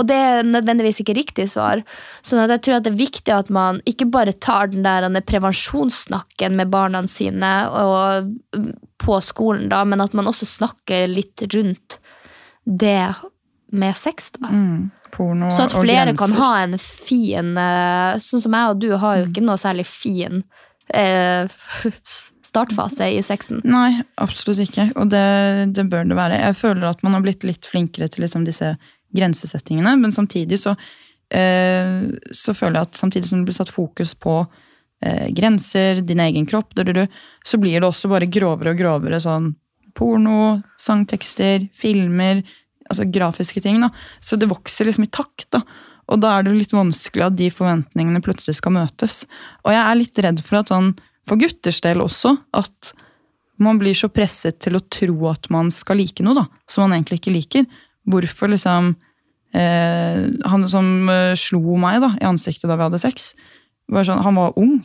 Og 0.00 0.06
det 0.08 0.16
er 0.16 0.48
nødvendigvis 0.48 1.02
ikke 1.02 1.18
riktig 1.18 1.50
svar. 1.52 1.84
Sånn 2.24 2.40
jeg 2.40 2.62
tror 2.64 2.78
at 2.78 2.86
det 2.86 2.94
er 2.94 3.02
viktig 3.02 3.34
at 3.36 3.52
man 3.52 3.82
ikke 3.90 4.08
bare 4.08 4.32
tar 4.32 4.72
den 4.72 4.88
der 4.88 5.04
prevensjonssnakken 5.28 6.56
med 6.56 6.72
barna 6.72 7.04
sine 7.10 7.52
og, 7.68 8.32
mm, 8.56 8.72
på 9.00 9.20
skolen, 9.24 9.68
da, 9.68 9.84
men 9.84 10.00
at 10.00 10.16
man 10.16 10.28
også 10.28 10.48
snakker 10.48 11.06
litt 11.08 11.44
rundt 11.52 12.00
det 12.64 13.12
med 13.72 13.96
sex. 13.96 14.30
da. 14.38 14.50
porno 15.14 15.50
Så 15.50 15.68
at 15.68 15.74
flere 15.74 16.14
kan 16.16 16.32
ha 16.38 16.50
en 16.62 16.78
fin 16.78 17.56
eh, 17.58 18.18
Sånn 18.22 18.42
som 18.44 18.54
jeg 18.54 18.74
og 18.74 18.82
du 18.82 18.90
har 18.98 19.20
jo 19.20 19.28
ikke 19.28 19.44
noe 19.44 19.58
særlig 19.60 19.86
fin 19.88 20.42
eh, 20.94 21.50
startfase 22.50 23.10
i 23.14 23.20
sexen. 23.22 23.60
Nei, 23.64 24.00
absolutt 24.18 24.62
ikke. 24.64 24.90
Og 24.98 25.10
det, 25.12 25.26
det 25.76 25.86
bør 25.90 26.08
det 26.10 26.18
være. 26.18 26.40
Jeg 26.48 26.58
føler 26.58 26.88
at 26.90 27.04
man 27.06 27.14
har 27.16 27.24
blitt 27.26 27.46
litt 27.46 27.68
flinkere 27.70 28.10
til 28.10 28.26
liksom 28.26 28.46
disse 28.48 28.74
grensesettingene, 29.14 29.96
men 29.98 30.12
samtidig 30.14 30.60
så, 30.62 30.74
eh, 31.34 32.10
så 32.34 32.54
føler 32.54 32.80
jeg 32.80 32.90
at 32.90 32.98
samtidig 32.98 33.30
som 33.30 33.42
det 33.42 33.50
blir 33.50 33.58
satt 33.58 33.72
fokus 33.74 34.14
på 34.14 34.36
eh, 35.02 35.28
grenser, 35.34 36.02
din 36.06 36.22
egen 36.22 36.46
kropp, 36.46 36.74
du, 36.74 36.84
du, 36.84 36.92
du, 37.00 37.06
så 37.46 37.58
blir 37.58 37.80
det 37.80 37.88
også 37.88 38.10
bare 38.10 38.30
grovere 38.30 38.74
og 38.74 38.82
grovere 38.82 39.22
sånn 39.22 39.52
porno, 39.98 40.60
sangtekster, 40.78 41.66
filmer, 41.74 42.44
altså 42.90 43.06
grafiske 43.06 43.62
ting. 43.64 43.80
da. 43.80 43.90
Så 44.20 44.36
det 44.36 44.50
vokser 44.50 44.88
liksom 44.88 45.06
i 45.06 45.12
takt. 45.12 45.48
da. 45.54 45.62
Og 46.10 46.18
da 46.22 46.34
er 46.36 46.46
det 46.46 46.56
litt 46.56 46.74
vanskelig 46.74 47.28
at 47.28 47.36
de 47.38 47.50
forventningene 47.54 48.22
plutselig 48.24 48.58
skal 48.58 48.74
møtes. 48.74 49.22
Og 49.64 49.72
jeg 49.74 49.82
er 49.84 49.98
litt 49.98 50.18
redd 50.26 50.42
for 50.42 50.60
at 50.60 50.72
sånn, 50.72 50.92
for 51.28 51.38
gutters 51.38 51.78
del 51.84 52.02
også, 52.02 52.34
at 52.56 52.92
man 53.60 53.78
blir 53.78 53.94
så 53.94 54.08
presset 54.10 54.58
til 54.64 54.78
å 54.78 54.84
tro 54.90 55.28
at 55.30 55.46
man 55.52 55.70
skal 55.74 56.00
like 56.00 56.24
noe, 56.24 56.34
da, 56.38 56.46
som 56.70 56.86
man 56.86 56.96
egentlig 56.96 57.20
ikke 57.20 57.34
liker. 57.34 57.66
Hvorfor 58.10 58.48
liksom 58.48 58.94
eh, 59.54 60.22
Han 60.48 60.64
som 60.72 61.10
eh, 61.12 61.34
slo 61.38 61.76
meg 61.78 62.00
da, 62.02 62.14
i 62.18 62.26
ansiktet 62.26 62.70
da 62.70 62.78
vi 62.78 62.88
hadde 62.88 63.02
sex, 63.02 63.34
var 63.90 64.08
sånn, 64.08 64.22
han 64.24 64.38
var 64.38 64.56
ung. 64.58 64.80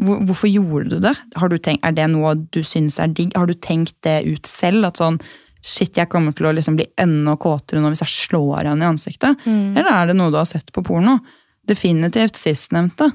Hvorfor 0.00 0.48
gjorde 0.48 0.96
du 0.96 1.02
det? 1.04 1.14
Har 1.36 1.50
du 1.50 1.58
tenkt, 1.58 1.84
er 1.84 1.96
det 1.96 2.06
noe 2.12 2.34
du 2.52 2.62
syns 2.64 2.98
er 3.02 3.10
digg? 3.12 3.34
Har 3.36 3.50
du 3.50 3.56
tenkt 3.56 3.96
det 4.06 4.20
ut 4.28 4.48
selv? 4.48 4.86
At 4.88 5.00
sånn 5.00 5.18
Shit, 5.62 5.96
jeg 5.96 6.08
kommer 6.08 6.32
til 6.36 6.46
å 6.48 6.54
liksom 6.56 6.76
bli 6.78 6.86
enda 6.96 7.34
kåtere 7.36 7.80
nå 7.82 7.90
hvis 7.92 8.00
jeg 8.06 8.12
slår 8.30 8.64
henne 8.70 8.86
i 8.86 8.88
ansiktet. 8.88 9.42
Eller 9.46 9.90
er 9.92 10.06
det 10.10 10.16
noe 10.16 10.30
du 10.32 10.38
har 10.40 10.48
sett 10.48 10.70
på 10.72 10.82
porno? 10.86 11.18
Definitivt 11.68 12.36
sistnevnte. 12.40 13.10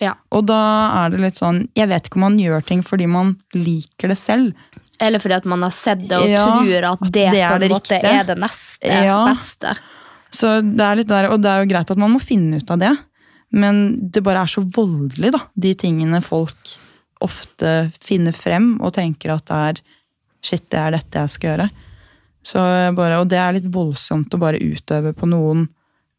Ja. 0.00 0.14
Og 0.32 0.46
da 0.48 0.56
er 1.04 1.10
det 1.12 1.18
litt 1.20 1.36
sånn 1.36 1.66
Jeg 1.76 1.90
vet 1.90 2.06
ikke 2.08 2.16
om 2.16 2.22
man 2.24 2.38
gjør 2.40 2.62
ting 2.64 2.80
fordi 2.82 3.04
man 3.06 3.34
liker 3.52 4.08
det 4.08 4.16
selv. 4.16 4.54
Eller 5.00 5.20
fordi 5.20 5.36
at 5.36 5.44
man 5.52 5.60
har 5.66 5.74
sett 5.76 6.06
det 6.08 6.16
og 6.16 6.28
Ja, 6.28 6.46
tror 6.48 6.86
at 6.88 7.02
at 7.04 7.12
det, 7.12 7.26
det 7.34 7.42
er 7.44 7.50
på 7.52 7.54
en 7.58 7.60
det 7.60 7.70
måte 7.74 7.92
riktige. 7.98 8.14
er 8.20 8.24
det 8.24 8.38
neste 8.40 8.88
Ja. 9.04 9.18
beste. 9.28 9.74
Så 10.32 10.54
det 10.62 10.80
er 10.86 10.96
litt 10.96 11.08
der, 11.08 11.28
Og 11.30 11.40
det 11.42 11.50
er 11.50 11.64
jo 11.64 11.68
greit 11.74 11.90
at 11.90 11.98
man 11.98 12.12
må 12.12 12.20
finne 12.22 12.56
ut 12.62 12.70
av 12.70 12.78
det, 12.78 12.96
men 13.52 14.10
det 14.10 14.22
bare 14.22 14.42
er 14.44 14.46
så 14.46 14.62
voldelig, 14.64 15.32
da. 15.32 15.40
De 15.58 15.74
tingene 15.74 16.22
folk 16.22 16.56
ofte 17.20 17.90
finner 18.00 18.32
frem 18.32 18.78
og 18.80 18.94
tenker 18.96 19.34
at 19.34 19.44
det 19.50 19.56
er 19.68 19.80
Shit, 20.42 20.70
det 20.72 20.78
er 20.80 20.90
dette 20.92 21.20
jeg 21.20 21.28
skal 21.34 21.50
gjøre. 21.50 21.70
Så 22.46 22.60
bare, 22.96 23.20
og 23.20 23.28
det 23.28 23.38
er 23.40 23.58
litt 23.58 23.68
voldsomt 23.72 24.32
å 24.34 24.40
bare 24.40 24.60
utøve 24.60 25.12
på 25.16 25.28
noen, 25.28 25.66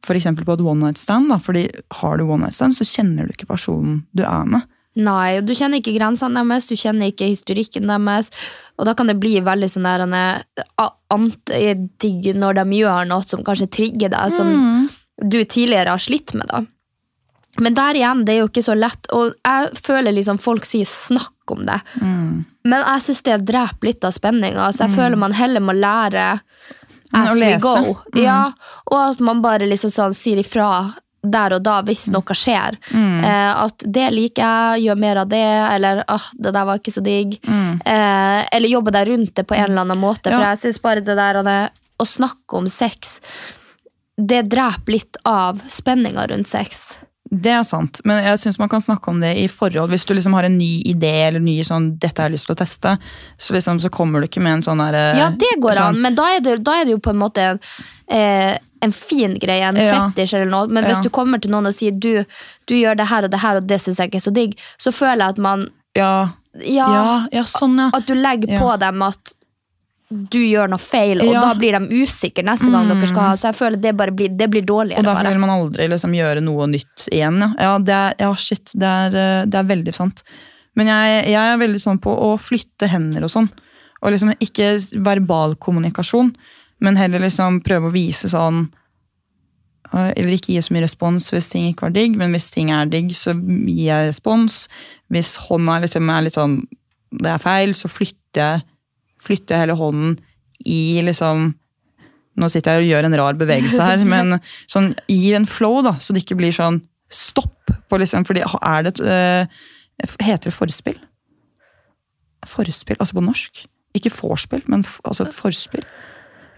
f.eks. 0.05 0.29
på 0.37 0.53
et 0.53 0.63
one 0.65 0.85
night 0.85 1.01
stand. 1.01 1.29
da, 1.29 1.39
fordi 1.41 1.67
har 2.01 2.17
du 2.17 2.25
one 2.25 2.45
night 2.45 2.57
stand, 2.57 2.77
så 2.77 2.87
kjenner 2.87 3.25
du 3.25 3.35
ikke 3.35 3.49
personen 3.49 4.03
du 4.17 4.23
er 4.25 4.45
med. 4.49 4.67
Nei, 4.99 5.39
du 5.39 5.53
kjenner 5.55 5.79
ikke 5.79 5.93
grensene 5.95 6.41
deres, 6.43 6.67
du 6.67 6.75
kjenner 6.75 7.13
ikke 7.13 7.29
historikken 7.31 7.87
deres. 7.87 8.31
Og 8.75 8.87
da 8.89 8.95
kan 8.97 9.07
det 9.07 9.19
bli 9.21 9.37
veldig 9.43 9.69
sånn 9.71 9.87
der 9.87 10.03
en, 10.03 10.13
eh, 10.17 10.89
antidigg 11.13 12.33
når 12.35 12.59
de 12.59 12.81
gjør 12.81 13.07
noe 13.07 13.23
som 13.27 13.43
kanskje 13.43 13.69
trigger 13.71 14.11
deg, 14.11 14.33
som 14.35 14.89
du 15.21 15.39
tidligere 15.45 15.95
har 15.95 16.01
slitt 16.01 16.33
med. 16.35 16.47
da. 16.51 16.65
Men 17.59 17.75
der 17.75 17.97
igjen, 17.99 18.25
det 18.25 18.33
er 18.35 18.39
jo 18.41 18.47
ikke 18.47 18.63
så 18.63 18.75
lett. 18.77 19.09
Og 19.11 19.33
jeg 19.43 19.69
føler 19.83 20.15
liksom 20.15 20.39
folk 20.39 20.65
sier 20.65 20.85
'snakk 20.85 21.51
om 21.51 21.65
det'. 21.67 21.81
Mm. 22.01 22.45
Men 22.63 22.83
jeg 22.85 23.01
syns 23.01 23.23
det 23.23 23.45
dreper 23.45 23.87
litt 23.87 24.03
av 24.03 24.11
spenninga. 24.11 24.71
Så 24.71 24.87
jeg 24.87 24.95
føler 24.95 25.17
man 25.17 25.33
heller 25.33 25.59
må 25.59 25.73
lære 25.73 26.39
Mm, 27.13 27.21
as 27.27 27.39
we 27.39 27.57
go. 27.57 27.75
Mm. 28.15 28.23
Ja, 28.23 28.51
og 28.85 29.11
at 29.11 29.19
man 29.19 29.41
bare 29.41 29.67
liksom 29.67 29.91
sånn 29.91 30.13
sier 30.15 30.39
ifra 30.39 30.93
der 31.21 31.53
og 31.53 31.61
da 31.65 31.81
hvis 31.85 32.07
noe 32.09 32.35
skjer. 32.37 32.77
Mm. 32.89 33.23
Eh, 33.23 33.63
at 33.65 33.83
det 33.85 34.07
liker 34.15 34.41
jeg, 34.41 34.85
gjør 34.87 35.01
mer 35.03 35.19
av 35.21 35.27
det, 35.29 35.43
eller 35.75 36.03
ah, 36.07 36.29
det 36.33 36.53
der 36.55 36.65
var 36.65 36.79
ikke 36.79 36.95
så 36.95 37.03
digg. 37.05 37.35
Mm. 37.45 37.81
Eh, 37.85 38.39
eller 38.55 38.73
jobbe 38.73 38.91
deg 38.95 39.11
rundt 39.11 39.35
det 39.35 39.45
på 39.49 39.57
en 39.57 39.67
eller 39.69 39.81
annen 39.85 40.01
måte. 40.01 40.31
For 40.31 40.39
Ja. 40.39 40.53
jeg 40.55 40.63
syns 40.63 40.81
bare 40.81 41.03
det 41.05 41.15
der 41.19 41.43
det, 41.43 41.59
å 41.99 42.07
snakke 42.07 42.57
om 42.57 42.67
sex, 42.67 43.19
det 44.17 44.49
dreper 44.49 44.91
litt 44.91 45.17
av 45.25 45.61
spenninga 45.67 46.27
rundt 46.31 46.47
sex. 46.47 46.95
Det 47.31 47.51
er 47.55 47.63
sant, 47.63 48.01
men 48.03 48.23
jeg 48.25 48.39
syns 48.41 48.57
man 48.59 48.67
kan 48.67 48.81
snakke 48.83 49.07
om 49.07 49.21
det 49.23 49.37
i 49.39 49.45
forhold. 49.47 49.89
Hvis 49.93 50.03
du 50.05 50.13
liksom 50.13 50.33
har 50.35 50.43
en 50.43 50.57
ny 50.57 50.81
idé 50.83 51.11
eller 51.29 51.39
ny 51.39 51.61
sånn 51.63 51.97
'dette 51.97 52.19
har 52.19 52.27
jeg 52.29 52.33
lyst 52.35 52.47
til 52.49 52.55
å 52.55 52.59
teste', 52.59 52.97
så, 53.39 53.53
liksom, 53.55 53.79
så 53.79 53.89
kommer 53.89 54.19
du 54.19 54.27
ikke 54.27 54.41
med 54.43 54.53
en 54.59 54.61
sånn 54.65 54.83
der 54.83 55.15
Ja, 55.15 55.29
det 55.29 55.53
går 55.61 55.71
sånn, 55.73 55.95
an, 55.95 56.01
men 56.01 56.15
da 56.15 56.25
er 56.35 56.41
det, 56.41 56.57
da 56.63 56.81
er 56.81 56.85
det 56.85 56.91
jo 56.91 56.99
på 56.99 57.11
en 57.11 57.21
måte 57.23 57.37
en, 57.37 57.59
eh, 58.09 58.57
en 58.81 58.91
fin 58.91 59.35
greie, 59.39 59.63
en 59.63 59.75
Ja. 59.77 60.09
fetisj 60.11 60.33
eller 60.35 60.51
noe. 60.51 60.67
Men 60.67 60.83
hvis 60.83 60.97
Ja. 60.97 61.03
du 61.03 61.09
kommer 61.09 61.39
til 61.41 61.51
noen 61.51 61.67
og 61.67 61.73
sier 61.73 61.91
du, 61.97 62.25
du 62.67 62.73
gjør 62.75 62.97
det 62.97 63.07
her 63.07 63.23
og 63.23 63.31
det 63.31 63.39
her, 63.39 63.55
og 63.55 63.67
det 63.67 63.79
syns 63.79 63.97
jeg 63.97 64.11
ikke 64.11 64.15
er 64.17 64.29
så 64.29 64.33
digg, 64.33 64.55
så 64.77 64.91
føler 64.91 65.19
jeg 65.19 65.29
at 65.29 65.37
man 65.37 65.67
Ja, 65.95 66.29
Ja, 66.59 66.87
ja, 66.87 67.27
ja 67.31 67.43
sånn, 67.43 67.77
ja. 67.77 67.91
at 67.93 68.05
du 68.07 68.13
legger 68.13 68.59
på 68.59 68.77
dem 68.79 69.01
at 69.03 69.33
du 70.11 70.39
gjør 70.43 70.67
noe 70.73 70.81
feil, 70.83 71.21
og 71.23 71.29
Ja. 71.31 71.41
da 71.41 71.53
blir 71.55 71.71
de 71.77 72.01
usikre 72.03 72.43
neste 72.43 72.67
gang 72.69 72.89
dere 72.89 73.07
skal 73.07 73.21
ha. 73.21 73.33
Så 73.39 73.47
jeg 73.47 73.55
føler 73.55 73.81
det 73.81 73.95
bare 73.95 74.11
blir, 74.11 74.29
det 74.35 74.49
blir 74.51 74.61
dårligere. 74.67 74.99
Og 74.99 75.05
derfor 75.07 75.23
bare. 75.23 75.31
vil 75.33 75.39
man 75.39 75.53
aldri 75.55 75.87
liksom 75.87 76.11
gjøre 76.17 76.43
noe 76.43 76.67
nytt 76.67 77.07
igjen. 77.11 77.39
Ja, 77.39 77.51
ja, 77.59 77.77
det, 77.79 77.95
er, 77.95 78.15
ja 78.19 78.31
shit, 78.35 78.73
det 78.75 78.89
er, 78.89 79.15
eh, 79.15 79.45
det 79.45 79.55
er 79.55 79.69
veldig 79.71 79.93
sant. 79.95 80.23
Men 80.75 80.87
jeg, 80.87 81.25
jeg 81.31 81.53
er 81.53 81.57
veldig 81.61 81.79
sånn 81.79 81.99
på 82.03 82.11
å 82.11 82.33
flytte 82.39 82.87
hender 82.91 83.23
og 83.23 83.31
sånn. 83.31 83.49
Og 84.01 84.11
liksom 84.11 84.33
ikke 84.39 84.73
verbal 85.03 85.55
kommunikasjon, 85.55 86.33
men 86.81 86.97
heller 86.97 87.19
liksom 87.23 87.61
prøve 87.63 87.87
å 87.87 87.93
vise 87.93 88.27
sånn 88.31 88.69
eh, 89.93 90.11
Eller 90.17 90.33
ikke 90.37 90.55
gi 90.55 90.61
så 90.63 90.73
mye 90.73 90.85
respons 90.87 91.29
hvis 91.31 91.49
ting 91.51 91.67
ikke 91.69 91.87
var 91.87 91.95
digg, 91.95 92.15
men 92.17 92.31
hvis 92.35 92.49
ting 92.51 92.71
er 92.71 92.85
digg, 92.91 93.11
så 93.15 93.35
gir 93.35 93.85
jeg 93.91 94.09
respons. 94.09 94.67
Hvis 95.11 95.35
hånda 95.47 95.81
liksom 95.83 96.09
er 96.09 96.21
litt 96.27 96.33
sånn 96.39 96.61
Det 97.11 97.27
er 97.27 97.41
feil, 97.43 97.73
så 97.75 97.87
flytter 97.91 98.39
jeg, 98.41 98.61
flytter 99.21 99.55
jeg 99.55 99.65
hele 99.65 99.77
hånden 99.79 100.15
i 100.65 101.01
liksom 101.05 101.51
nå 102.39 102.47
sitter 102.49 102.77
jeg 102.79 102.85
og 102.85 102.89
gjør 102.93 103.07
en 103.09 103.17
rar 103.19 103.37
bevegelse 103.39 103.83
her, 103.85 104.03
men 104.13 104.37
sånn, 104.71 104.93
i 105.11 105.33
en 105.37 105.45
flow, 105.49 105.81
da, 105.85 105.97
så 105.99 106.15
det 106.15 106.23
ikke 106.23 106.39
blir 106.39 106.55
sånn 106.55 106.79
stopp. 107.11 107.73
på 107.91 107.99
liksom, 107.99 108.23
fordi 108.27 108.43
er 108.47 108.83
det 108.87 108.93
et, 108.95 109.01
øh, 109.03 109.61
Heter 110.23 110.49
det 110.49 110.55
forspill? 110.55 110.95
Forspill, 112.47 112.97
altså 112.99 113.13
på 113.19 113.21
norsk. 113.21 113.65
Ikke 113.93 114.09
vorspiel, 114.15 114.63
men 114.71 114.81
f 114.87 114.95
altså 115.05 115.27
forspill. 115.35 115.83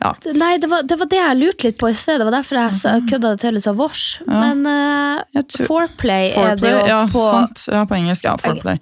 Ja. 0.03 0.11
Nei, 0.35 0.57
det 0.61 0.69
var, 0.71 0.83
det 0.87 0.97
var 0.99 1.09
det 1.11 1.19
jeg 1.19 1.39
lurte 1.39 1.67
litt 1.67 1.79
på 1.81 1.89
i 1.91 1.95
sted. 1.97 2.19
Det 2.21 2.27
var 2.27 2.35
derfor 2.37 2.59
jeg 2.59 2.77
sa- 2.79 2.93
kødda 3.09 3.33
det 3.33 3.41
til 3.41 3.59
sa 3.63 3.73
vors. 3.75 4.03
Men 4.27 4.65
uh, 4.67 5.23
tror- 5.47 5.67
foreplay, 5.67 6.31
er 6.31 6.55
det 6.55 6.63
Foreplay, 6.63 6.71
jo 6.71 6.87
ja, 6.91 7.01
på 7.11 7.23
sant. 7.31 7.65
Ja, 7.71 7.83
på 7.89 7.97
engelsk. 7.97 8.23
Ja, 8.27 8.35
foreplay. 8.39 8.79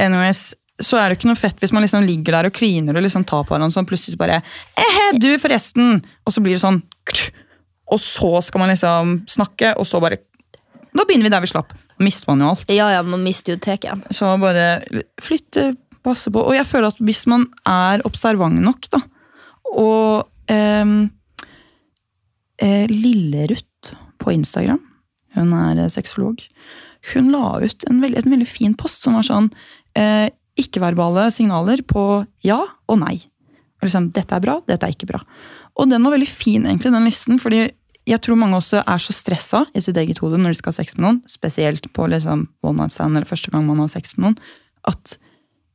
Anyways, 0.00 0.54
så 0.80 0.98
er 0.98 1.10
det 1.10 1.18
ikke 1.18 1.30
noe 1.30 1.38
fett 1.38 1.60
hvis 1.60 1.74
man 1.76 1.84
liksom 1.84 2.06
ligger 2.06 2.36
der 2.36 2.48
og 2.48 2.56
kliner 2.56 2.96
og 2.96 3.04
liksom 3.04 3.26
tar 3.28 3.44
på 3.44 3.54
hverandre 3.54 3.74
sånn, 3.74 3.88
plutselig 3.88 4.16
så 4.16 4.20
bare 4.20 4.40
Ehe, 4.80 5.04
du 5.20 5.28
forresten! 5.42 6.00
Og 6.24 6.34
så 6.34 6.42
blir 6.44 6.56
det 6.56 6.62
sånn 6.62 6.80
Og 7.90 8.00
så 8.02 8.32
skal 8.46 8.62
man 8.62 8.72
liksom 8.72 9.20
snakke, 9.30 9.74
og 9.76 9.88
så 9.88 10.00
bare 10.02 10.22
Nå 10.96 11.04
begynner 11.06 11.28
vi 11.28 11.30
der 11.30 11.44
vi 11.44 11.50
slapp. 11.52 11.70
Mister 12.02 12.32
man 12.32 12.40
jo 12.42 12.48
alt. 12.50 12.70
Ja, 12.72 12.88
ja, 12.90 13.04
man 13.06 13.22
mister 13.22 13.54
jo 13.54 13.60
teken. 13.62 14.00
Så 14.10 14.26
bare 14.42 14.80
flytte, 15.22 15.68
passe 16.02 16.32
på. 16.34 16.42
Og 16.42 16.56
jeg 16.56 16.66
føler 16.66 16.90
at 16.90 16.98
hvis 16.98 17.20
man 17.30 17.44
er 17.68 18.02
observant 18.08 18.58
nok, 18.58 18.88
da, 18.90 18.98
og 19.70 20.26
ehm, 20.50 21.10
eh, 22.58 22.90
Lille-Ruth 22.90 23.94
på 24.18 24.34
Instagram, 24.34 24.82
hun 25.36 25.54
er 25.54 25.84
eh, 25.84 25.92
sexolog, 25.92 26.42
hun 27.12 27.30
la 27.32 27.60
ut 27.62 27.86
en 27.88 28.02
veldig, 28.02 28.24
en 28.24 28.34
veldig 28.34 28.48
fin 28.48 28.74
post 28.74 29.06
som 29.06 29.16
var 29.16 29.28
sånn 29.28 29.48
eh, 29.96 30.28
ikke-verbale 30.62 31.28
signaler 31.34 31.82
på 31.86 32.04
ja 32.46 32.60
og 32.60 33.00
nei. 33.02 33.16
Liksom, 33.80 34.10
dette 34.14 34.36
er 34.36 34.44
bra, 34.44 34.58
dette 34.68 34.86
er 34.86 34.94
ikke 34.94 35.08
bra. 35.08 35.20
Og 35.80 35.88
den 35.88 36.04
var 36.04 36.14
veldig 36.14 36.28
fin, 36.28 36.66
egentlig, 36.66 36.92
den 36.92 37.08
listen, 37.08 37.40
fordi 37.40 37.64
jeg 38.08 38.20
tror 38.24 38.38
mange 38.40 38.58
også 38.58 38.82
er 38.82 39.00
så 39.02 39.14
stressa 39.14 39.64
i 39.76 39.82
sitt 39.84 39.98
eget 40.00 40.20
hode 40.22 40.38
når 40.40 40.54
de 40.54 40.60
skal 40.60 40.72
ha 40.72 40.78
sex 40.80 40.96
med 40.96 41.04
noen, 41.04 41.18
spesielt 41.30 41.86
på 41.96 42.06
liksom 42.10 42.46
one 42.66 42.80
night 42.80 42.94
stand 42.94 43.16
eller 43.16 43.28
første 43.28 43.52
gang 43.52 43.66
man 43.68 43.82
har 43.82 43.90
sex 43.92 44.16
med 44.16 44.26
noen, 44.26 44.38
at 44.88 45.16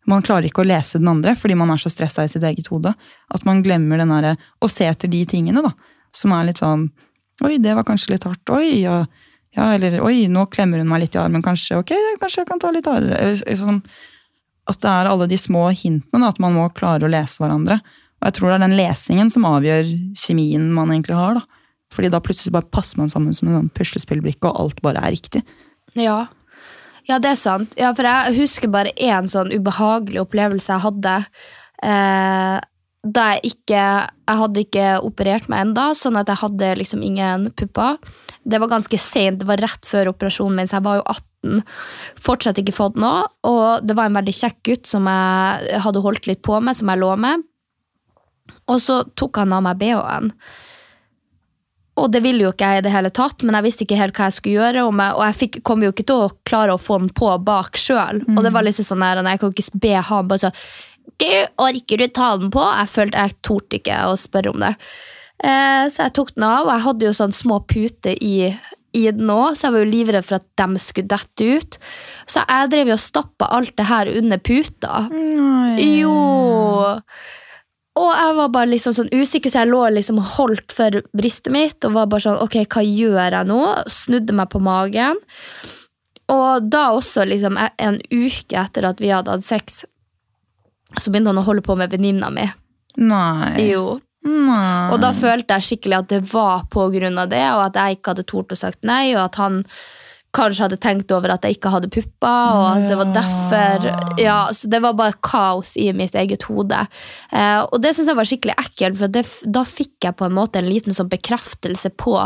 man 0.10 0.26
klarer 0.26 0.50
ikke 0.50 0.62
å 0.62 0.68
lese 0.68 1.02
den 1.02 1.10
andre 1.10 1.34
fordi 1.38 1.58
man 1.58 1.72
er 1.74 1.82
så 1.82 1.90
stressa 1.94 2.26
i 2.26 2.32
sitt 2.32 2.46
eget 2.46 2.70
hode. 2.70 2.92
At 3.34 3.46
man 3.48 3.64
glemmer 3.66 4.02
den 4.02 4.14
der, 4.14 4.42
å 4.62 4.70
se 4.70 4.86
etter 4.90 5.10
de 5.10 5.24
tingene, 5.30 5.64
da. 5.66 5.74
Som 6.16 6.34
er 6.36 6.50
litt 6.50 6.62
sånn 6.62 6.90
Oi, 7.44 7.58
det 7.60 7.74
var 7.76 7.84
kanskje 7.84 8.14
litt 8.14 8.24
hardt. 8.24 8.48
Oi, 8.56 8.86
ja, 8.86 9.02
ja 9.58 9.66
eller 9.76 9.98
oi, 10.00 10.30
nå 10.32 10.46
klemmer 10.48 10.80
hun 10.80 10.88
meg 10.88 11.02
litt 11.02 11.18
i 11.18 11.20
armen, 11.20 11.44
kanskje. 11.44 11.82
Ok, 11.82 11.92
kanskje 12.22 12.46
jeg 12.46 12.48
kan 12.48 12.62
ta 12.64 12.70
litt 12.72 12.88
hardere. 12.88 13.18
Eller 13.20 13.60
sånn, 13.60 13.82
at 14.66 14.82
det 14.82 14.90
er 14.90 15.10
alle 15.10 15.28
de 15.30 15.38
små 15.38 15.68
hintene, 15.72 16.22
da, 16.24 16.32
at 16.32 16.42
man 16.42 16.56
må 16.58 16.66
klare 16.74 17.06
å 17.06 17.12
lese 17.12 17.42
hverandre. 17.42 17.80
Og 18.20 18.30
jeg 18.30 18.38
tror 18.38 18.50
det 18.50 18.56
er 18.58 18.64
den 18.66 18.78
lesingen 18.80 19.30
som 19.34 19.46
avgjør 19.48 19.92
kjemien 20.18 20.72
man 20.74 20.94
egentlig 20.94 21.18
har. 21.18 21.40
da. 21.40 21.66
Fordi 21.94 22.10
da 22.12 22.22
plutselig 22.24 22.56
bare 22.56 22.72
passer 22.74 23.00
man 23.00 23.12
sammen 23.12 23.36
som 23.36 23.50
en 23.50 23.60
sånn 23.60 23.74
puslespillbrikke, 23.76 24.50
og 24.50 24.64
alt 24.64 24.82
bare 24.86 25.04
er 25.06 25.14
riktig. 25.16 25.44
Ja. 25.96 26.26
ja, 27.08 27.20
det 27.22 27.36
er 27.36 27.40
sant. 27.40 27.76
Ja, 27.80 27.94
for 27.96 28.08
jeg 28.10 28.38
husker 28.40 28.72
bare 28.74 28.96
én 28.98 29.30
sånn 29.32 29.54
ubehagelig 29.54 30.24
opplevelse 30.26 30.74
jeg 30.74 30.86
hadde. 30.88 31.18
Eh, 31.86 32.58
da 33.06 33.26
jeg 33.36 33.54
ikke 33.54 33.82
Jeg 34.26 34.40
hadde 34.40 34.62
ikke 34.64 34.86
operert 35.06 35.46
meg 35.52 35.68
enda, 35.68 35.92
sånn 35.94 36.16
at 36.18 36.32
jeg 36.32 36.42
hadde 36.42 36.72
liksom 36.80 37.04
ingen 37.06 37.52
pupper. 37.54 38.00
Det 38.46 38.60
var 38.62 38.70
ganske 38.70 39.00
sent, 39.02 39.40
det 39.42 39.50
var 39.50 39.62
rett 39.64 39.88
før 39.90 40.12
operasjonen 40.14 40.60
min, 40.60 40.70
så 40.70 40.78
jeg 40.78 40.86
var 40.86 41.00
jo 41.00 41.06
18. 41.10 41.64
Fortsatt 42.28 42.62
ikke 42.62 42.76
fått 42.76 43.00
noe. 43.02 43.26
Og 43.50 43.86
det 43.86 43.98
var 43.98 44.10
en 44.10 44.20
veldig 44.20 44.36
kjekk 44.38 44.62
gutt 44.70 44.90
som 44.90 45.10
jeg 45.10 45.82
hadde 45.82 46.04
holdt 46.06 46.30
litt 46.30 46.44
på 46.46 46.60
med, 46.62 46.78
som 46.78 46.92
jeg 46.94 47.02
lå 47.02 47.12
med. 47.26 47.44
Og 48.70 48.80
så 48.82 49.02
tok 49.18 49.42
han 49.42 49.54
av 49.56 49.66
meg 49.66 49.82
BH-en. 49.82 50.32
Og 51.96 52.12
det 52.12 52.20
ville 52.26 52.44
jo 52.44 52.52
ikke 52.52 52.68
jeg 52.68 52.82
i 52.82 52.86
det 52.86 52.92
hele 52.92 53.10
tatt, 53.16 53.44
men 53.46 53.56
jeg 53.56 53.66
visste 53.70 53.86
ikke 53.86 54.00
helt 54.00 54.18
hva 54.18 54.28
jeg 54.28 54.38
skulle 54.38 54.60
gjøre. 54.60 54.84
Og 54.90 55.22
jeg, 55.24 55.38
fikk, 55.40 55.62
kom 55.68 55.86
jo 55.86 55.94
ikke 55.94 56.08
til 56.10 56.26
å 56.26 56.34
klare 56.48 56.76
å 56.76 56.82
få 56.82 57.00
den 57.02 57.12
på 57.16 57.30
bak 57.48 57.80
sjøl. 57.80 58.20
Og 58.34 58.42
det 58.44 58.52
var 58.56 58.68
liksom 58.68 58.90
sånn 58.90 59.06
der, 59.06 59.24
jeg 59.24 59.42
kan 59.42 59.56
ikke 59.56 59.84
be 59.86 59.96
han 60.10 60.30
bare 60.32 60.48
sånn 60.48 60.62
Du, 61.22 61.32
orker 61.62 62.02
du 62.02 62.08
ta 62.12 62.34
den 62.42 62.52
på? 62.52 62.64
Jeg 62.66 62.92
følte 62.92 63.22
jeg 63.24 63.38
torde 63.46 63.80
ikke 63.80 64.00
å 64.10 64.18
spørre 64.20 64.52
om 64.52 64.66
det. 64.66 64.74
Eh, 65.44 65.86
så 65.92 66.06
jeg 66.08 66.16
tok 66.16 66.34
den 66.36 66.48
av, 66.48 66.66
og 66.68 66.74
jeg 66.74 66.86
hadde 66.88 67.08
jo 67.10 67.14
sånn 67.18 67.36
små 67.36 67.60
puter 67.68 68.16
i, 68.24 68.52
i 68.96 69.06
den 69.12 69.32
òg, 69.32 69.58
så 69.58 69.68
jeg 69.68 69.76
var 69.76 69.84
jo 69.84 69.92
livredd 69.92 70.28
for 70.28 70.40
at 70.40 70.48
de 70.62 70.82
skulle 70.82 71.12
dette 71.12 71.50
ut. 71.60 71.80
Så 72.32 72.44
jeg 72.46 72.72
drev 72.72 72.92
jo 72.94 72.98
og 72.98 73.04
stappa 73.04 73.50
alt 73.58 73.76
det 73.78 73.88
her 73.90 74.12
under 74.16 74.40
puta. 74.40 75.08
Nei. 75.12 75.90
Jo. 76.00 76.14
Og 77.96 78.10
jeg 78.12 78.36
var 78.36 78.50
bare 78.52 78.72
liksom 78.74 78.96
sånn 78.96 79.12
usikker, 79.14 79.52
så 79.52 79.64
jeg 79.64 79.72
lå 79.72 79.82
liksom 79.96 80.20
holdt 80.36 80.74
for 80.76 81.02
bristet 81.16 81.54
mitt 81.56 81.86
og 81.88 81.94
var 81.96 82.10
bare 82.12 82.26
sånn 82.26 82.42
Ok, 82.44 82.58
hva 82.68 82.84
gjør 82.84 83.38
jeg 83.38 83.48
nå? 83.48 83.60
Snudde 83.92 84.36
meg 84.36 84.50
på 84.52 84.60
magen. 84.64 85.20
Og 86.32 86.66
da 86.74 86.90
også, 86.98 87.24
liksom 87.30 87.56
e- 87.62 87.72
en 87.86 88.00
uke 88.12 88.58
etter 88.60 88.88
at 88.90 89.00
vi 89.00 89.14
hadde 89.14 89.32
hatt 89.32 89.46
sex, 89.46 89.84
så 90.98 91.12
begynte 91.12 91.32
han 91.32 91.40
å 91.40 91.46
holde 91.46 91.64
på 91.64 91.76
med 91.80 91.94
venninna 91.94 92.32
mi. 92.34 92.48
Nei. 92.98 93.70
Jo. 93.70 94.00
Nei. 94.26 94.90
Og 94.94 94.98
da 95.04 95.12
følte 95.14 95.58
jeg 95.60 95.68
skikkelig 95.70 96.00
at 96.02 96.10
det 96.10 96.24
var 96.32 96.66
på 96.74 96.88
grunn 96.96 97.20
av 97.22 97.30
det, 97.30 97.44
og 97.54 97.68
at 97.68 97.78
jeg 97.78 98.00
ikke 98.00 98.16
hadde 98.16 98.26
tort 98.32 98.56
å 98.56 98.58
sagt 98.58 98.82
nei, 98.88 99.14
og 99.14 99.22
at 99.28 99.38
han 99.42 99.60
kanskje 100.36 100.66
hadde 100.66 100.78
tenkt 100.84 101.12
over 101.16 101.32
at 101.32 101.46
jeg 101.48 101.56
ikke 101.56 101.72
hadde 101.72 101.88
pupper, 101.94 102.58
og 102.58 102.66
at 102.74 102.90
det 102.90 102.98
var 103.00 103.14
derfor 103.16 103.86
Ja, 104.20 104.40
så 104.52 104.68
det 104.68 104.82
var 104.84 104.98
bare 105.00 105.16
kaos 105.24 105.76
i 105.80 105.86
mitt 105.96 106.18
eget 106.20 106.44
hode. 106.50 106.82
Eh, 107.32 107.62
og 107.70 107.78
det 107.86 107.94
syns 107.96 108.10
jeg 108.12 108.18
var 108.20 108.28
skikkelig 108.28 108.58
ekkelt, 108.66 109.00
for 109.00 109.14
det, 109.16 109.24
da 109.48 109.64
fikk 109.64 110.10
jeg 110.10 110.18
på 110.20 110.28
en 110.28 110.36
måte 110.36 110.60
en 110.60 110.68
liten 110.68 110.96
sånn 110.98 111.12
bekreftelse 111.14 111.94
på 112.02 112.18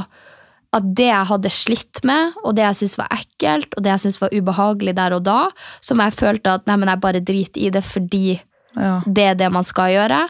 at 0.69 0.85
det 0.97 1.07
jeg 1.09 1.25
hadde 1.31 1.49
slitt 1.53 2.01
med, 2.05 2.35
og 2.45 2.53
det 2.57 2.65
jeg 2.65 2.79
syntes 2.81 2.97
var 3.01 3.13
ekkelt, 3.13 3.71
og 3.77 3.85
det 3.85 3.89
jeg 3.93 4.03
syntes 4.05 4.19
var 4.21 4.33
ubehagelig 4.37 4.95
der 4.99 5.15
og 5.17 5.23
da, 5.25 5.39
som 5.81 6.01
jeg 6.01 6.13
følte 6.17 6.53
at 6.59 6.67
nei, 6.69 6.75
men 6.81 6.91
jeg 6.93 7.01
bare 7.05 7.21
driter 7.25 7.61
i 7.67 7.71
det 7.73 7.83
fordi 7.85 8.39
Ja. 8.77 8.99
det 9.05 9.23
er 9.31 9.35
det 9.35 9.51
man 9.51 9.65
skal 9.65 9.89
gjøre, 9.95 10.27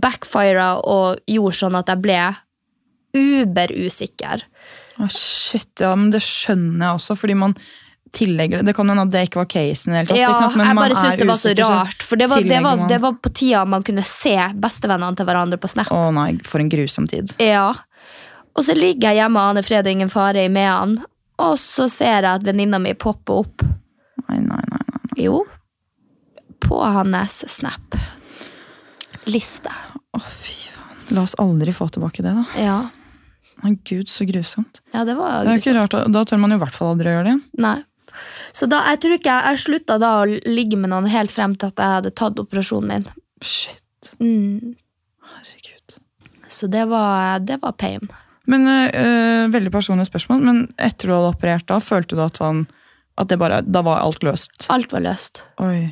backfira 0.00 0.72
og 0.80 1.20
gjorde 1.30 1.58
sånn 1.60 1.78
at 1.78 1.90
jeg 1.92 2.02
ble 2.04 2.22
uber-usikker. 3.16 4.46
Å, 5.00 5.06
shit, 5.12 5.72
ja, 5.80 5.94
men 5.96 6.10
det 6.14 6.22
skjønner 6.24 6.86
jeg 6.86 7.00
også, 7.00 7.16
fordi 7.18 7.36
man 7.40 7.54
tillegger 8.14 8.60
det. 8.60 8.70
Det 8.70 8.74
kan 8.76 8.90
hende 8.90 9.06
at 9.06 9.12
det 9.14 9.22
ikke 9.28 9.40
var 9.42 9.48
casen 9.50 9.94
tatt. 9.94 10.16
Ja, 10.18 10.32
ikke? 10.34 10.58
Men 10.58 10.66
jeg 10.70 10.78
bare 10.80 10.96
syns 10.98 11.20
det 11.20 11.28
var 11.28 11.40
så 11.40 11.52
rart. 11.58 12.02
For 12.06 12.20
det 12.20 12.26
var, 12.30 12.42
det, 12.42 12.58
var, 12.64 12.82
det 12.90 12.98
var 13.02 13.14
på 13.22 13.32
tida 13.34 13.62
man 13.68 13.86
kunne 13.86 14.04
se 14.06 14.34
bestevennene 14.60 15.18
til 15.18 15.28
hverandre 15.28 15.60
på 15.62 15.70
Snap. 15.70 15.92
Å 15.94 16.10
nei, 16.14 16.32
for 16.46 16.62
en 16.62 16.72
grusom 16.72 17.06
tid. 17.10 17.34
Ja. 17.42 17.70
Og 18.58 18.66
så 18.66 18.74
ligger 18.76 19.12
jeg 19.12 19.22
hjemme 19.22 19.40
og 19.40 19.54
aner 19.54 19.66
fred 19.66 19.86
og 19.86 19.94
ingen 19.94 20.12
fare 20.12 20.44
i 20.44 20.52
Mehamn, 20.52 20.98
og 21.40 21.56
så 21.62 21.86
ser 21.88 22.26
jeg 22.26 22.32
at 22.34 22.44
venninna 22.44 22.80
mi 22.82 22.92
popper 22.98 23.44
opp. 23.44 23.64
Nei, 24.26 24.40
nei, 24.42 24.62
nei. 24.74 24.84
nei. 24.90 25.12
Jo, 25.24 25.44
på 26.60 26.82
hans 26.82 27.40
Snap. 27.48 27.96
Liste. 29.28 29.72
Å, 30.16 30.20
fy 30.32 30.56
faen. 30.72 30.96
La 31.16 31.24
oss 31.26 31.34
aldri 31.42 31.72
få 31.76 31.88
tilbake 31.92 32.22
det, 32.24 32.32
da. 32.36 32.44
Ja. 32.60 32.78
Men 33.60 33.76
Gud, 33.84 34.08
så 34.08 34.24
grusomt. 34.24 34.80
ja, 34.94 35.04
det 35.04 35.14
var 35.18 35.44
Det 35.44 35.50
er 35.52 35.58
jo 35.58 35.62
ikke 35.64 35.74
rart, 35.76 35.96
Da 36.14 36.22
tør 36.24 36.38
man 36.40 36.54
jo 36.54 36.56
i 36.56 36.62
hvert 36.62 36.74
fall 36.76 36.94
aldri 36.94 37.10
å 37.10 37.16
gjøre 37.18 37.26
det 37.26 37.32
igjen. 37.34 37.42
Nei. 37.60 37.76
Så 38.56 38.66
da, 38.66 38.80
jeg 38.90 39.00
tror 39.02 39.12
ikke 39.18 39.30
jeg, 39.34 39.52
jeg 39.52 39.62
slutta 39.64 39.98
da 40.02 40.14
å 40.22 40.24
ligge 40.26 40.78
med 40.80 40.90
noen 40.90 41.06
helt 41.12 41.30
frem 41.30 41.52
til 41.54 41.68
at 41.70 41.78
jeg 41.78 41.96
hadde 41.98 42.10
tatt 42.18 42.40
operasjonen 42.42 42.88
min. 42.90 43.04
Shit. 43.44 44.14
Mm. 44.18 44.72
Herregud. 45.34 45.98
Så 46.48 46.66
det 46.72 46.86
var, 46.90 47.38
det 47.44 47.60
var 47.62 47.76
pain. 47.78 48.08
Men 48.50 48.66
øh, 48.66 49.52
Veldig 49.52 49.70
personlig 49.70 50.08
spørsmål, 50.08 50.40
men 50.42 50.62
etter 50.80 51.10
du 51.10 51.14
hadde 51.14 51.30
operert 51.36 51.68
da, 51.68 51.78
følte 51.84 52.16
du 52.18 52.24
at 52.24 52.40
sånn 52.40 52.64
at 53.20 53.28
det 53.28 53.36
bare, 53.38 53.60
Da 53.62 53.82
var 53.84 54.00
alt 54.00 54.22
løst? 54.24 54.64
Alt 54.72 54.92
var 54.94 55.04
løst. 55.04 55.42
Oi. 55.60 55.90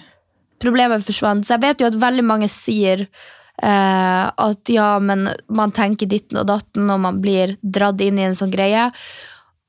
Problemet 0.62 1.06
forsvant. 1.06 1.46
Så 1.46 1.56
jeg 1.56 1.64
vet 1.66 1.82
jo 1.82 1.90
at 1.90 1.98
veldig 2.00 2.26
mange 2.26 2.50
sier 2.52 3.06
eh, 3.06 4.26
at 4.28 4.72
ja, 4.72 4.90
men 4.98 5.28
man 5.48 5.74
tenker 5.74 6.10
ditten 6.10 6.40
og 6.40 6.48
datten, 6.50 6.90
og 6.90 7.02
man 7.06 7.22
blir 7.24 7.56
dratt 7.62 8.00
inn 8.04 8.20
i 8.20 8.28
en 8.28 8.38
sånn 8.38 8.54
greie. 8.54 8.88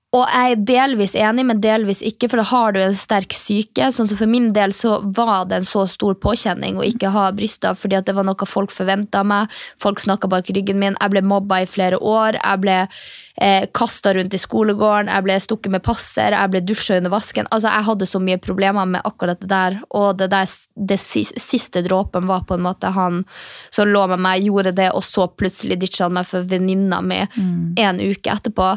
Og 0.09 0.23
jeg 0.25 0.53
er 0.55 0.61
delvis 0.65 1.11
enig, 1.13 1.43
men 1.45 1.59
delvis 1.61 1.99
ikke, 2.01 2.31
for 2.31 2.41
da 2.41 2.45
har 2.49 2.73
du 2.73 2.79
en 2.81 2.95
sterk 2.97 3.35
syke. 3.37 3.91
Sånn 3.93 4.07
som 4.09 4.17
For 4.17 4.29
min 4.29 4.47
del 4.55 4.73
så 4.73 4.95
var 5.05 5.45
det 5.51 5.59
en 5.59 5.67
så 5.69 5.83
stor 5.85 6.17
påkjenning 6.17 6.79
å 6.79 6.85
ikke 6.87 7.11
ha 7.13 7.27
bryster, 7.37 7.77
fordi 7.77 7.99
det 8.07 8.15
var 8.17 8.25
noe 8.25 8.49
folk 8.49 8.73
forventa 8.73 9.21
meg. 9.21 9.53
Folk 9.77 10.01
snakka 10.01 10.31
bak 10.31 10.49
ryggen 10.49 10.81
min. 10.81 10.97
Jeg 10.97 11.13
ble 11.13 11.21
mobba 11.21 11.61
i 11.61 11.69
flere 11.69 12.01
år. 12.01 12.39
Jeg 12.41 12.61
ble 12.65 12.79
eh, 13.41 13.65
kasta 13.73 14.13
rundt 14.13 14.33
i 14.33 14.41
skolegården. 14.41 15.11
Jeg 15.11 15.25
ble 15.25 15.37
stukket 15.39 15.71
med 15.71 15.83
passer. 15.85 16.35
Jeg 16.35 16.51
ble 16.53 16.61
dusja 16.61 16.97
under 16.97 17.13
vasken. 17.13 17.47
Altså, 17.51 17.69
Jeg 17.69 17.87
hadde 17.87 18.09
så 18.09 18.19
mye 18.23 18.37
problemer 18.37 18.85
med 18.85 19.01
akkurat 19.07 19.39
det 19.39 19.49
der, 19.49 19.79
og 19.95 20.17
det, 20.19 20.29
der, 20.33 20.49
det 20.75 20.99
siste 20.99 21.83
dråpen 21.85 22.27
var 22.27 22.43
på 22.49 22.57
en 22.57 22.65
måte 22.67 22.91
han 22.95 23.23
som 23.71 23.87
lå 23.87 24.07
med 24.11 24.19
meg, 24.19 24.43
gjorde 24.43 24.75
det, 24.75 24.91
og 24.91 25.03
så 25.03 25.27
plutselig 25.29 25.79
ditcha 25.79 26.07
han 26.07 26.13
meg 26.19 26.27
for 26.27 26.41
venninna 26.41 27.01
mi 27.01 27.21
en 27.79 27.99
uke 27.99 28.29
etterpå. 28.31 28.75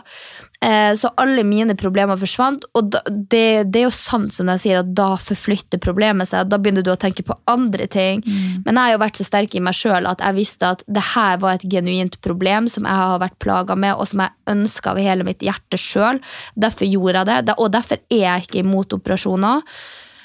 Eh, 0.63 0.95
Så 0.95 1.11
alle 1.17 1.43
mine 1.45 1.75
problemer 1.75 2.17
forsvant, 2.17 2.65
og 2.75 2.91
da, 2.95 3.01
det, 3.09 3.73
det 3.73 3.81
er 3.81 3.87
jo 3.89 3.95
sant 3.95 4.33
som 4.33 4.47
jeg 4.53 4.61
sier, 4.63 4.79
at 4.79 4.93
da 4.95 5.17
forflytter 5.19 5.81
problemet 5.83 6.29
seg. 6.31 6.47
Da 6.49 6.59
begynner 6.59 6.85
du 6.87 6.93
å 6.93 6.97
tenke 7.01 7.25
på 7.27 7.35
andre 7.51 7.87
ting. 7.91 8.23
Men 8.65 8.77
jeg 8.77 8.83
har 8.85 8.93
jo 8.93 9.01
vært 9.03 9.19
så 9.19 9.27
sterk 9.27 9.55
i 9.59 9.61
meg 9.65 9.75
sjøl 9.75 10.07
at 10.07 10.21
jeg 10.23 10.37
visste 10.39 10.71
at 10.77 10.85
det 10.87 11.03
her 11.15 11.39
var 11.43 11.55
et 11.59 11.67
genuint 11.73 12.15
problem 12.23 12.69
som 12.71 12.87
jeg 12.87 12.95
har 12.95 13.19
vært 13.19 13.39
plaga 13.43 13.75
med, 13.75 13.97
og 13.99 14.07
som 14.07 14.23
jeg 14.23 14.31
ønska 14.53 14.93
av 14.93 15.03
hele 15.03 15.27
mitt 15.27 15.43
hjerte 15.45 15.81
sjøl. 15.81 16.21
Derfor 16.55 16.89
gjorde 16.89 17.25
jeg 17.25 17.49
det, 17.49 17.59
og 17.59 17.73
derfor 17.75 18.01
er 18.13 18.25
jeg 18.27 18.47
ikke 18.47 18.63
imot 18.63 18.97
operasjoner. 18.99 19.63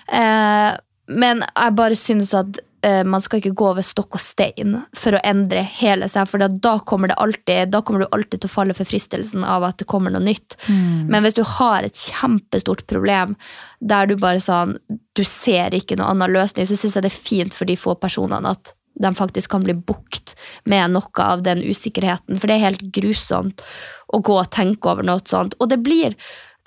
Eh, 0.07 0.71
men 1.07 1.43
jeg 1.47 1.75
bare 1.77 1.95
synes 1.95 2.33
at 2.35 2.59
eh, 2.85 3.03
man 3.07 3.23
skal 3.23 3.39
ikke 3.39 3.55
gå 3.57 3.69
over 3.69 3.85
stokk 3.85 4.17
og 4.17 4.23
stein 4.23 4.75
for 4.97 5.15
å 5.15 5.21
endre 5.27 5.63
hele 5.79 6.09
seg, 6.11 6.27
for 6.29 6.43
da 6.43 6.73
kommer, 6.87 7.11
det 7.11 7.19
alltid, 7.23 7.71
da 7.71 7.81
kommer 7.85 8.03
du 8.03 8.09
alltid 8.11 8.41
til 8.41 8.51
å 8.51 8.55
falle 8.57 8.75
for 8.77 8.89
fristelsen 8.89 9.45
av 9.47 9.65
at 9.67 9.79
det 9.79 9.87
kommer 9.89 10.13
noe 10.13 10.25
nytt. 10.25 10.57
Men 10.67 11.23
hvis 11.23 11.39
du 11.39 11.43
har 11.47 11.87
et 11.87 12.07
kjempestort 12.11 12.85
problem 12.91 13.37
der 13.79 14.09
du 14.09 14.17
bare 14.19 14.43
sånn, 14.43 14.75
du 15.15 15.23
ser 15.23 15.75
ikke 15.75 15.97
noen 15.97 16.17
annen 16.17 16.35
løsning, 16.35 16.67
så 16.67 16.75
syns 16.75 16.97
jeg 16.97 17.07
det 17.07 17.13
er 17.13 17.21
fint 17.29 17.55
for 17.55 17.69
de 17.69 17.79
få 17.79 17.95
personene 17.99 18.55
at 18.57 18.76
de 18.99 19.13
faktisk 19.15 19.51
kan 19.51 19.63
bli 19.65 19.75
bukt 19.77 20.35
med 20.65 20.95
noe 20.95 21.23
av 21.23 21.45
den 21.45 21.61
usikkerheten. 21.63 22.39
For 22.39 22.49
det 22.49 22.57
er 22.57 22.67
helt 22.69 22.83
grusomt 22.95 23.63
å 24.13 24.21
gå 24.23 24.35
og 24.39 24.51
tenke 24.53 24.91
over 24.91 25.05
noe 25.05 25.23
sånt. 25.27 25.57
Og 25.61 25.69
det 25.71 25.79
blir, 25.85 26.15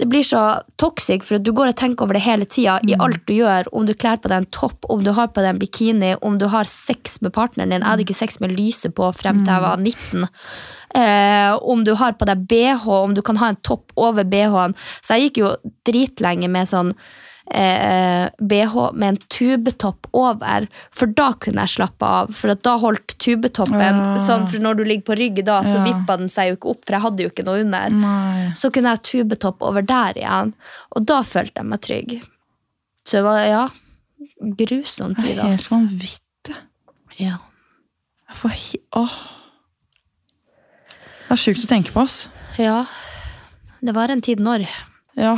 det 0.01 0.09
blir 0.09 0.25
så 0.25 0.43
toxic, 0.81 1.25
for 1.27 1.43
du 1.43 1.53
går 1.57 1.73
og 1.73 1.79
tenker 1.81 2.07
over 2.07 2.17
det 2.17 2.25
hele 2.25 2.47
tida 2.49 2.79
i 2.89 2.97
alt 2.97 3.25
du 3.29 3.35
gjør. 3.37 3.71
Om 3.77 3.89
du 3.89 3.95
kler 3.95 4.21
på 4.21 4.31
deg 4.33 4.45
en 4.45 4.51
topp, 4.55 4.87
om 4.93 5.03
du 5.05 5.13
har 5.17 5.33
på 5.33 5.43
deg 5.43 5.55
en 5.55 5.63
bikini, 5.63 6.13
om 6.27 6.39
du 6.41 6.47
har 6.53 6.71
sex 6.71 7.19
med 7.25 7.35
partneren 7.37 7.75
din. 7.75 7.83
Jeg 7.83 7.91
hadde 7.91 8.07
ikke 8.07 8.21
sex 8.23 8.41
med 8.45 8.55
lyset 8.57 8.95
på 8.97 9.11
frem 9.17 9.43
til 9.43 9.55
jeg 9.55 9.67
var 9.67 9.83
19. 9.83 10.29
Eh, 11.01 11.57
om 11.75 11.83
du 11.87 11.95
har 11.99 12.17
på 12.19 12.29
deg 12.31 12.47
BH, 12.51 12.87
om 13.01 13.17
du 13.17 13.23
kan 13.27 13.41
ha 13.43 13.51
en 13.53 13.61
topp 13.67 13.93
over 14.01 14.25
BH-en. 14.27 14.77
Så 15.01 15.19
jeg 15.19 15.31
gikk 15.31 15.43
jo 15.43 15.57
dritlenge 15.89 16.49
med 16.51 16.71
sånn 16.71 16.95
eh, 17.51 18.31
BH 18.39 18.75
med 18.95 19.09
en 19.09 19.19
tubetopp 19.29 20.07
over, 20.17 20.67
for 20.95 21.07
da 21.07 21.33
kunne 21.43 21.65
jeg 21.67 21.75
slappe 21.77 22.07
av. 22.07 22.31
For 22.37 22.55
da 22.55 22.77
holdt 22.79 23.17
tubetoppen 23.19 23.81
ja. 23.83 24.15
sånn, 24.27 24.47
for 24.51 24.63
når 24.63 24.79
du 24.81 24.85
ligger 24.85 25.07
på 25.11 25.19
rygg 25.21 25.43
da, 25.45 25.61
så 25.67 25.79
Ja. 25.81 25.85
vippa 25.89 26.17
den 26.21 26.29
seg 26.33 26.51
jo 26.53 26.57
ikke 26.59 26.71
opp, 26.75 26.85
for 26.87 26.97
jeg 26.97 27.05
hadde 27.07 27.23
jo 27.27 27.31
ikke 27.33 27.45
noe 27.47 27.61
under. 27.65 27.91
Nei. 27.91 28.53
Så 28.59 28.71
kunne 28.73 28.93
jeg 28.95 29.01
ha 29.01 29.05
tubetopp 29.11 29.63
over 29.63 29.83
der 29.83 30.15
igjen, 30.23 30.55
og 30.97 31.07
da 31.11 31.21
følte 31.23 31.61
jeg 31.63 31.71
meg 31.73 31.81
trygg. 31.87 32.17
Så 33.05 33.19
det 33.19 33.25
var, 33.25 33.43
ja, 33.49 33.69
grusom 34.61 35.15
tid, 35.17 35.39
er 35.39 35.43
helt 35.49 35.61
ass. 35.61 35.69
vanvittig. 35.73 36.57
Ja. 37.19 37.39
Jeg 38.31 38.37
får 38.39 38.51
hi 38.55 38.79
Åh. 38.97 39.15
Det 41.31 41.35
er 41.37 41.41
sjukt 41.45 41.65
å 41.65 41.71
tenke 41.71 41.93
på, 41.95 42.03
ass. 42.03 42.29
ja, 42.59 42.85
det 43.81 43.95
var 43.95 44.11
en 44.11 44.21
tid 44.21 44.41
når. 44.43 44.67
Ja. 45.17 45.37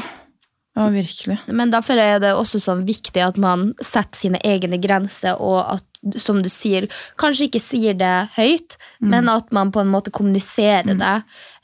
Ja, 0.79 0.89
virkelig. 0.89 1.39
Men 1.53 1.73
derfor 1.73 2.01
er 2.01 2.19
det 2.23 2.33
også 2.33 2.61
sånn 2.63 2.87
viktig 2.89 3.21
at 3.21 3.37
man 3.41 3.73
setter 3.85 4.17
sine 4.19 4.41
egne 4.47 4.79
grenser, 4.81 5.37
og 5.37 5.61
at, 5.77 5.85
som 6.17 6.41
du 6.43 6.49
sier, 6.49 6.89
kanskje 7.21 7.51
ikke 7.51 7.61
sier 7.63 7.99
det 7.99 8.15
høyt, 8.39 8.79
men 9.05 9.29
at 9.29 9.53
man 9.53 9.71
på 9.75 9.83
en 9.85 9.93
måte 9.93 10.15
kommuniserer 10.15 10.97
det, 10.97 11.17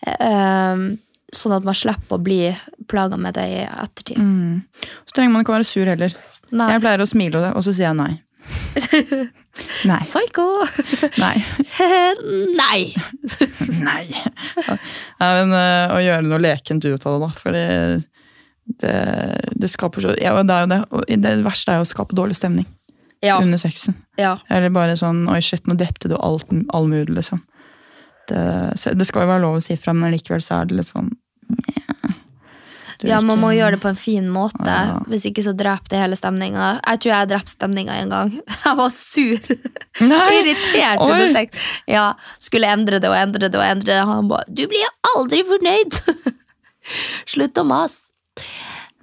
Um, 0.07 0.99
sånn 1.35 1.57
at 1.57 1.67
man 1.67 1.77
slipper 1.77 2.17
å 2.17 2.23
bli 2.23 2.53
plaga 2.89 3.19
med 3.21 3.35
det 3.37 3.47
i 3.51 3.61
ettertid. 3.67 4.21
Mm. 4.23 4.63
Så 5.09 5.17
trenger 5.17 5.35
man 5.35 5.45
ikke 5.45 5.53
å 5.53 5.59
være 5.59 5.69
sur 5.69 5.91
heller. 5.91 6.15
Nei. 6.55 6.71
Jeg 6.73 6.83
pleier 6.85 7.03
å 7.03 7.09
smile, 7.09 7.43
og 7.51 7.65
så 7.67 7.75
sier 7.75 7.91
jeg 7.91 7.99
nei. 7.99 8.13
Nei. 9.91 9.99
Psycho! 10.01 10.47
Nei. 11.25 11.35
Nei! 12.61 12.81
Nei. 13.75 14.05
Nei, 15.19 15.33
men 15.41 15.53
øh, 15.59 15.97
å 15.97 15.99
gjøre 16.05 16.25
noe 16.29 16.41
lekent 16.41 16.87
ut 16.87 17.09
av 17.11 17.19
det, 17.19 17.27
da. 17.27 17.31
Fordi 17.43 17.65
det, 18.81 18.95
det 19.57 19.71
skaper 19.73 20.05
så 20.05 20.15
ja, 20.21 20.35
det, 20.43 20.55
er 20.55 20.67
jo 20.67 21.03
det. 21.07 21.21
Det 21.25 21.35
verste 21.47 21.73
er 21.73 21.81
jo 21.81 21.87
å 21.87 21.93
skape 21.93 22.17
dårlig 22.19 22.37
stemning 22.37 22.67
Ja. 23.25 23.39
under 23.43 23.59
sexen. 23.59 23.95
ja. 24.17 24.37
Eller 24.49 24.71
bare 24.71 24.97
sånn 24.97 25.25
Oi, 25.29 25.41
shit, 25.43 25.67
nå 25.67 25.75
drepte 25.75 26.09
du 26.09 26.17
alt, 26.17 26.47
all 26.75 26.87
mulig, 26.87 27.15
liksom. 27.17 27.41
Det, 28.29 28.43
det 28.95 29.07
skal 29.09 29.25
jo 29.25 29.31
være 29.33 29.43
lov 29.43 29.57
å 29.57 29.63
si 29.65 29.77
fra, 29.81 29.95
men 29.97 30.13
likevel 30.13 30.43
så 30.45 30.61
er 30.61 30.69
det 30.69 30.77
litt 30.77 30.91
sånn 30.91 31.09
Ja, 33.07 33.21
man 33.23 33.39
må 33.39 33.53
gjøre 33.55 33.77
det 33.77 33.83
på 33.83 33.89
en 33.93 33.99
fin 33.99 34.27
måte. 34.29 34.67
Ja. 34.67 34.97
Hvis 35.07 35.25
ikke 35.29 35.45
så 35.47 35.53
dreper 35.55 35.93
det 35.93 36.01
hele 36.01 36.17
stemninga. 36.19 36.81
Jeg 36.83 36.99
tror 37.05 37.13
jeg 37.13 37.29
drepte 37.31 37.53
stemninga 37.55 37.95
en 38.03 38.11
gang. 38.11 38.33
Jeg 38.65 38.75
var 38.81 38.91
sur. 38.91 39.53
Irritert 40.03 40.99
Oi. 41.05 41.07
under 41.07 41.29
sex. 41.37 41.61
Ja, 41.87 42.09
skulle 42.43 42.67
endre 42.75 42.99
det 42.99 43.07
og 43.09 43.15
endre 43.15 43.47
det 43.47 43.55
og 43.61 43.63
endre 43.65 43.93
det. 43.95 44.03
Han 44.11 44.29
bare 44.29 44.51
'Du 44.51 44.67
blir 44.67 44.91
aldri 45.15 45.45
fornøyd!' 45.47 46.01
Slutt 47.35 47.63
å 47.63 47.65
mase. 47.71 48.08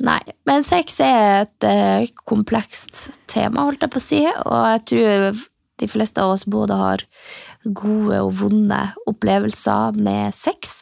Nei, 0.04 0.20
men 0.48 0.66
sex 0.68 1.00
er 1.04 1.46
et 1.46 1.68
eh, 1.68 2.08
komplekst 2.28 3.08
tema, 3.32 3.64
holdt 3.68 3.86
jeg 3.86 3.94
på 3.94 4.02
å 4.02 4.04
si. 4.04 4.22
Og 4.28 4.64
jeg 4.74 4.82
tror 4.92 5.44
de 5.80 5.92
fleste 5.92 6.24
av 6.24 6.36
oss 6.36 6.46
både 6.48 6.78
har 6.80 7.06
gode 7.66 8.20
og 8.22 8.34
vonde 8.42 8.82
opplevelser 9.08 9.96
med 9.96 10.36
sex. 10.36 10.82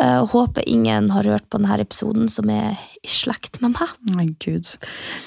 Eh, 0.00 0.26
håper 0.32 0.68
ingen 0.68 1.10
har 1.10 1.28
hørt 1.28 1.50
på 1.52 1.60
denne 1.60 1.76
episoden 1.84 2.30
som 2.32 2.48
er 2.50 2.80
i 3.04 3.10
slekt 3.12 3.60
med 3.62 3.76
meg. 3.76 3.92
Nei, 4.08 4.30
gud. 4.40 4.72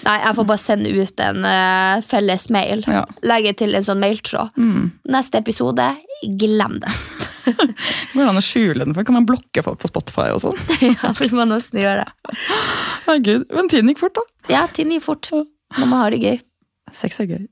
Nei, 0.07 0.17
jeg 0.23 0.37
får 0.39 0.49
bare 0.49 0.63
sende 0.63 0.91
ut 0.95 1.21
en 1.23 1.45
uh, 1.45 2.01
felles 2.03 2.49
mail. 2.51 2.81
Ja. 2.89 3.05
Legge 3.23 3.53
til 3.61 3.77
en 3.77 3.85
sånn 3.85 4.01
mailtråd. 4.01 4.57
Mm. 4.57 4.89
Neste 5.15 5.43
episode, 5.43 5.91
glem 6.41 6.79
det. 6.81 6.97
Går 8.13 8.21
det 8.21 8.27
an 8.29 8.39
å 8.39 8.43
skjule 8.43 8.85
den? 8.85 8.93
For 8.97 9.07
kan 9.07 9.17
man 9.17 9.27
blokke 9.29 9.63
folk 9.65 9.81
på 9.81 9.89
Spotify 9.91 10.29
og 10.35 10.41
sånn? 10.43 10.59
ja, 10.91 11.11
vi 11.19 11.31
må 11.35 11.47
nesten 11.49 11.81
gjøre 11.81 12.05
det. 12.05 12.37
Herregud. 13.07 13.49
Men 13.55 13.71
tiden 13.71 13.91
gikk 13.91 14.03
fort, 14.05 14.15
da. 14.17 14.25
Ja, 14.51 14.63
tiden 14.71 14.95
gikk 14.95 15.05
fort 15.07 15.31
når 15.33 15.85
man 15.89 15.99
har 16.03 16.15
det 16.15 16.21
gøy. 16.23 16.39
Sex 16.95 17.19
er 17.23 17.29
gøy. 17.29 17.43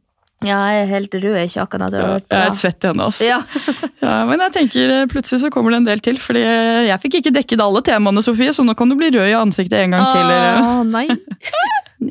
Ja, 0.43 0.57
jeg 0.73 0.81
er 0.83 0.89
helt 0.89 1.13
rød 1.15 1.37
i 1.39 1.45
kjaken 1.53 1.85
på 1.87 1.89
Jeg 1.95 2.23
er 2.27 2.49
det. 2.49 2.57
svett 2.59 2.83
i 2.83 2.89
hendene. 2.89 3.07
ass. 3.07 3.21
Ja. 3.23 3.39
Ja, 4.03 4.25
men 4.27 4.41
jeg 4.43 4.51
tenker 4.51 4.91
eh, 4.91 5.05
plutselig 5.07 5.39
så 5.45 5.49
kommer 5.53 5.71
det 5.71 5.77
en 5.79 5.85
del 5.87 6.01
til, 6.03 6.17
fordi 6.19 6.41
jeg 6.43 6.99
fikk 7.05 7.21
ikke 7.21 7.31
dekket 7.37 7.61
alle 7.63 7.79
temaene, 7.87 8.19
Sofie, 8.25 8.51
så 8.51 8.65
nå 8.67 8.75
kan 8.75 8.91
du 8.91 8.97
bli 8.99 9.07
rød 9.15 9.29
i 9.31 9.37
ansiktet 9.39 9.79
en 9.79 9.95
gang 9.95 10.09
til. 10.11 10.33
Åh, 10.35 10.81
nei. 10.91 11.07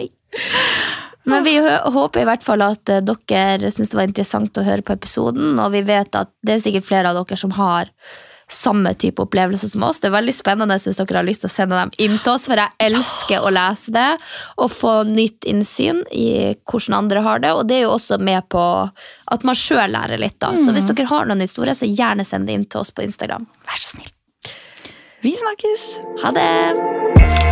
nei. 0.00 0.08
Men 1.24 1.44
vi 1.46 1.54
håper 1.60 2.22
i 2.22 2.26
hvert 2.26 2.42
fall 2.42 2.64
at 2.66 2.90
eh, 2.90 3.04
dere 3.04 3.70
syns 3.70 3.92
det 3.92 3.98
var 3.98 4.08
interessant 4.08 4.58
å 4.58 4.66
høre 4.66 4.82
på 4.86 4.96
episoden, 4.96 5.54
og 5.62 5.72
vi 5.76 5.84
vet 5.86 6.18
at 6.18 6.32
det 6.42 6.56
er 6.56 6.66
sikkert 6.66 6.88
flere 6.88 7.12
av 7.12 7.20
dere 7.20 7.38
som 7.38 7.54
har 7.58 7.92
samme 8.52 8.94
type 8.94 9.22
opplevelser 9.22 9.70
som 9.70 9.84
oss. 9.86 10.00
Det 10.02 10.10
er 10.10 10.16
veldig 10.16 10.34
spennende 10.36 10.76
hvis 10.76 10.98
dere 10.98 11.20
har 11.20 11.26
lyst 11.26 11.44
til 11.44 11.50
å 11.50 11.54
sende 11.54 11.78
dem 11.78 11.92
inn 12.04 12.18
til 12.18 12.34
oss, 12.34 12.46
for 12.50 12.60
jeg 12.60 12.74
elsker 12.84 13.46
å 13.46 13.52
lese 13.54 13.94
det 13.94 14.08
og 14.58 14.72
få 14.72 14.94
nytt 15.08 15.46
innsyn 15.48 16.02
i 16.10 16.28
hvordan 16.68 16.98
andre 16.98 17.24
har 17.24 17.44
det, 17.44 17.54
og 17.56 17.64
det 17.70 17.80
er 17.80 17.86
jo 17.86 17.94
også 17.96 18.20
med 18.20 18.48
på 18.52 18.64
at 19.32 19.46
man 19.48 19.58
sjøl 19.58 19.94
lærer 19.94 20.20
litt. 20.20 20.38
da. 20.42 20.52
Så 20.58 20.74
hvis 20.74 20.88
dere 20.90 21.08
har 21.08 21.30
noen 21.30 21.44
historier, 21.44 21.78
så 21.78 21.88
gjerne 21.88 22.26
send 22.28 22.50
det 22.50 22.58
inn 22.58 22.68
til 22.68 22.82
oss 22.82 22.92
på 22.92 23.06
Instagram. 23.06 23.48
Vær 23.68 23.80
så 23.80 23.96
snill. 23.96 24.12
Vi 25.22 25.36
snakkes! 25.38 25.88
Ha 26.24 26.34
det! 26.34 27.51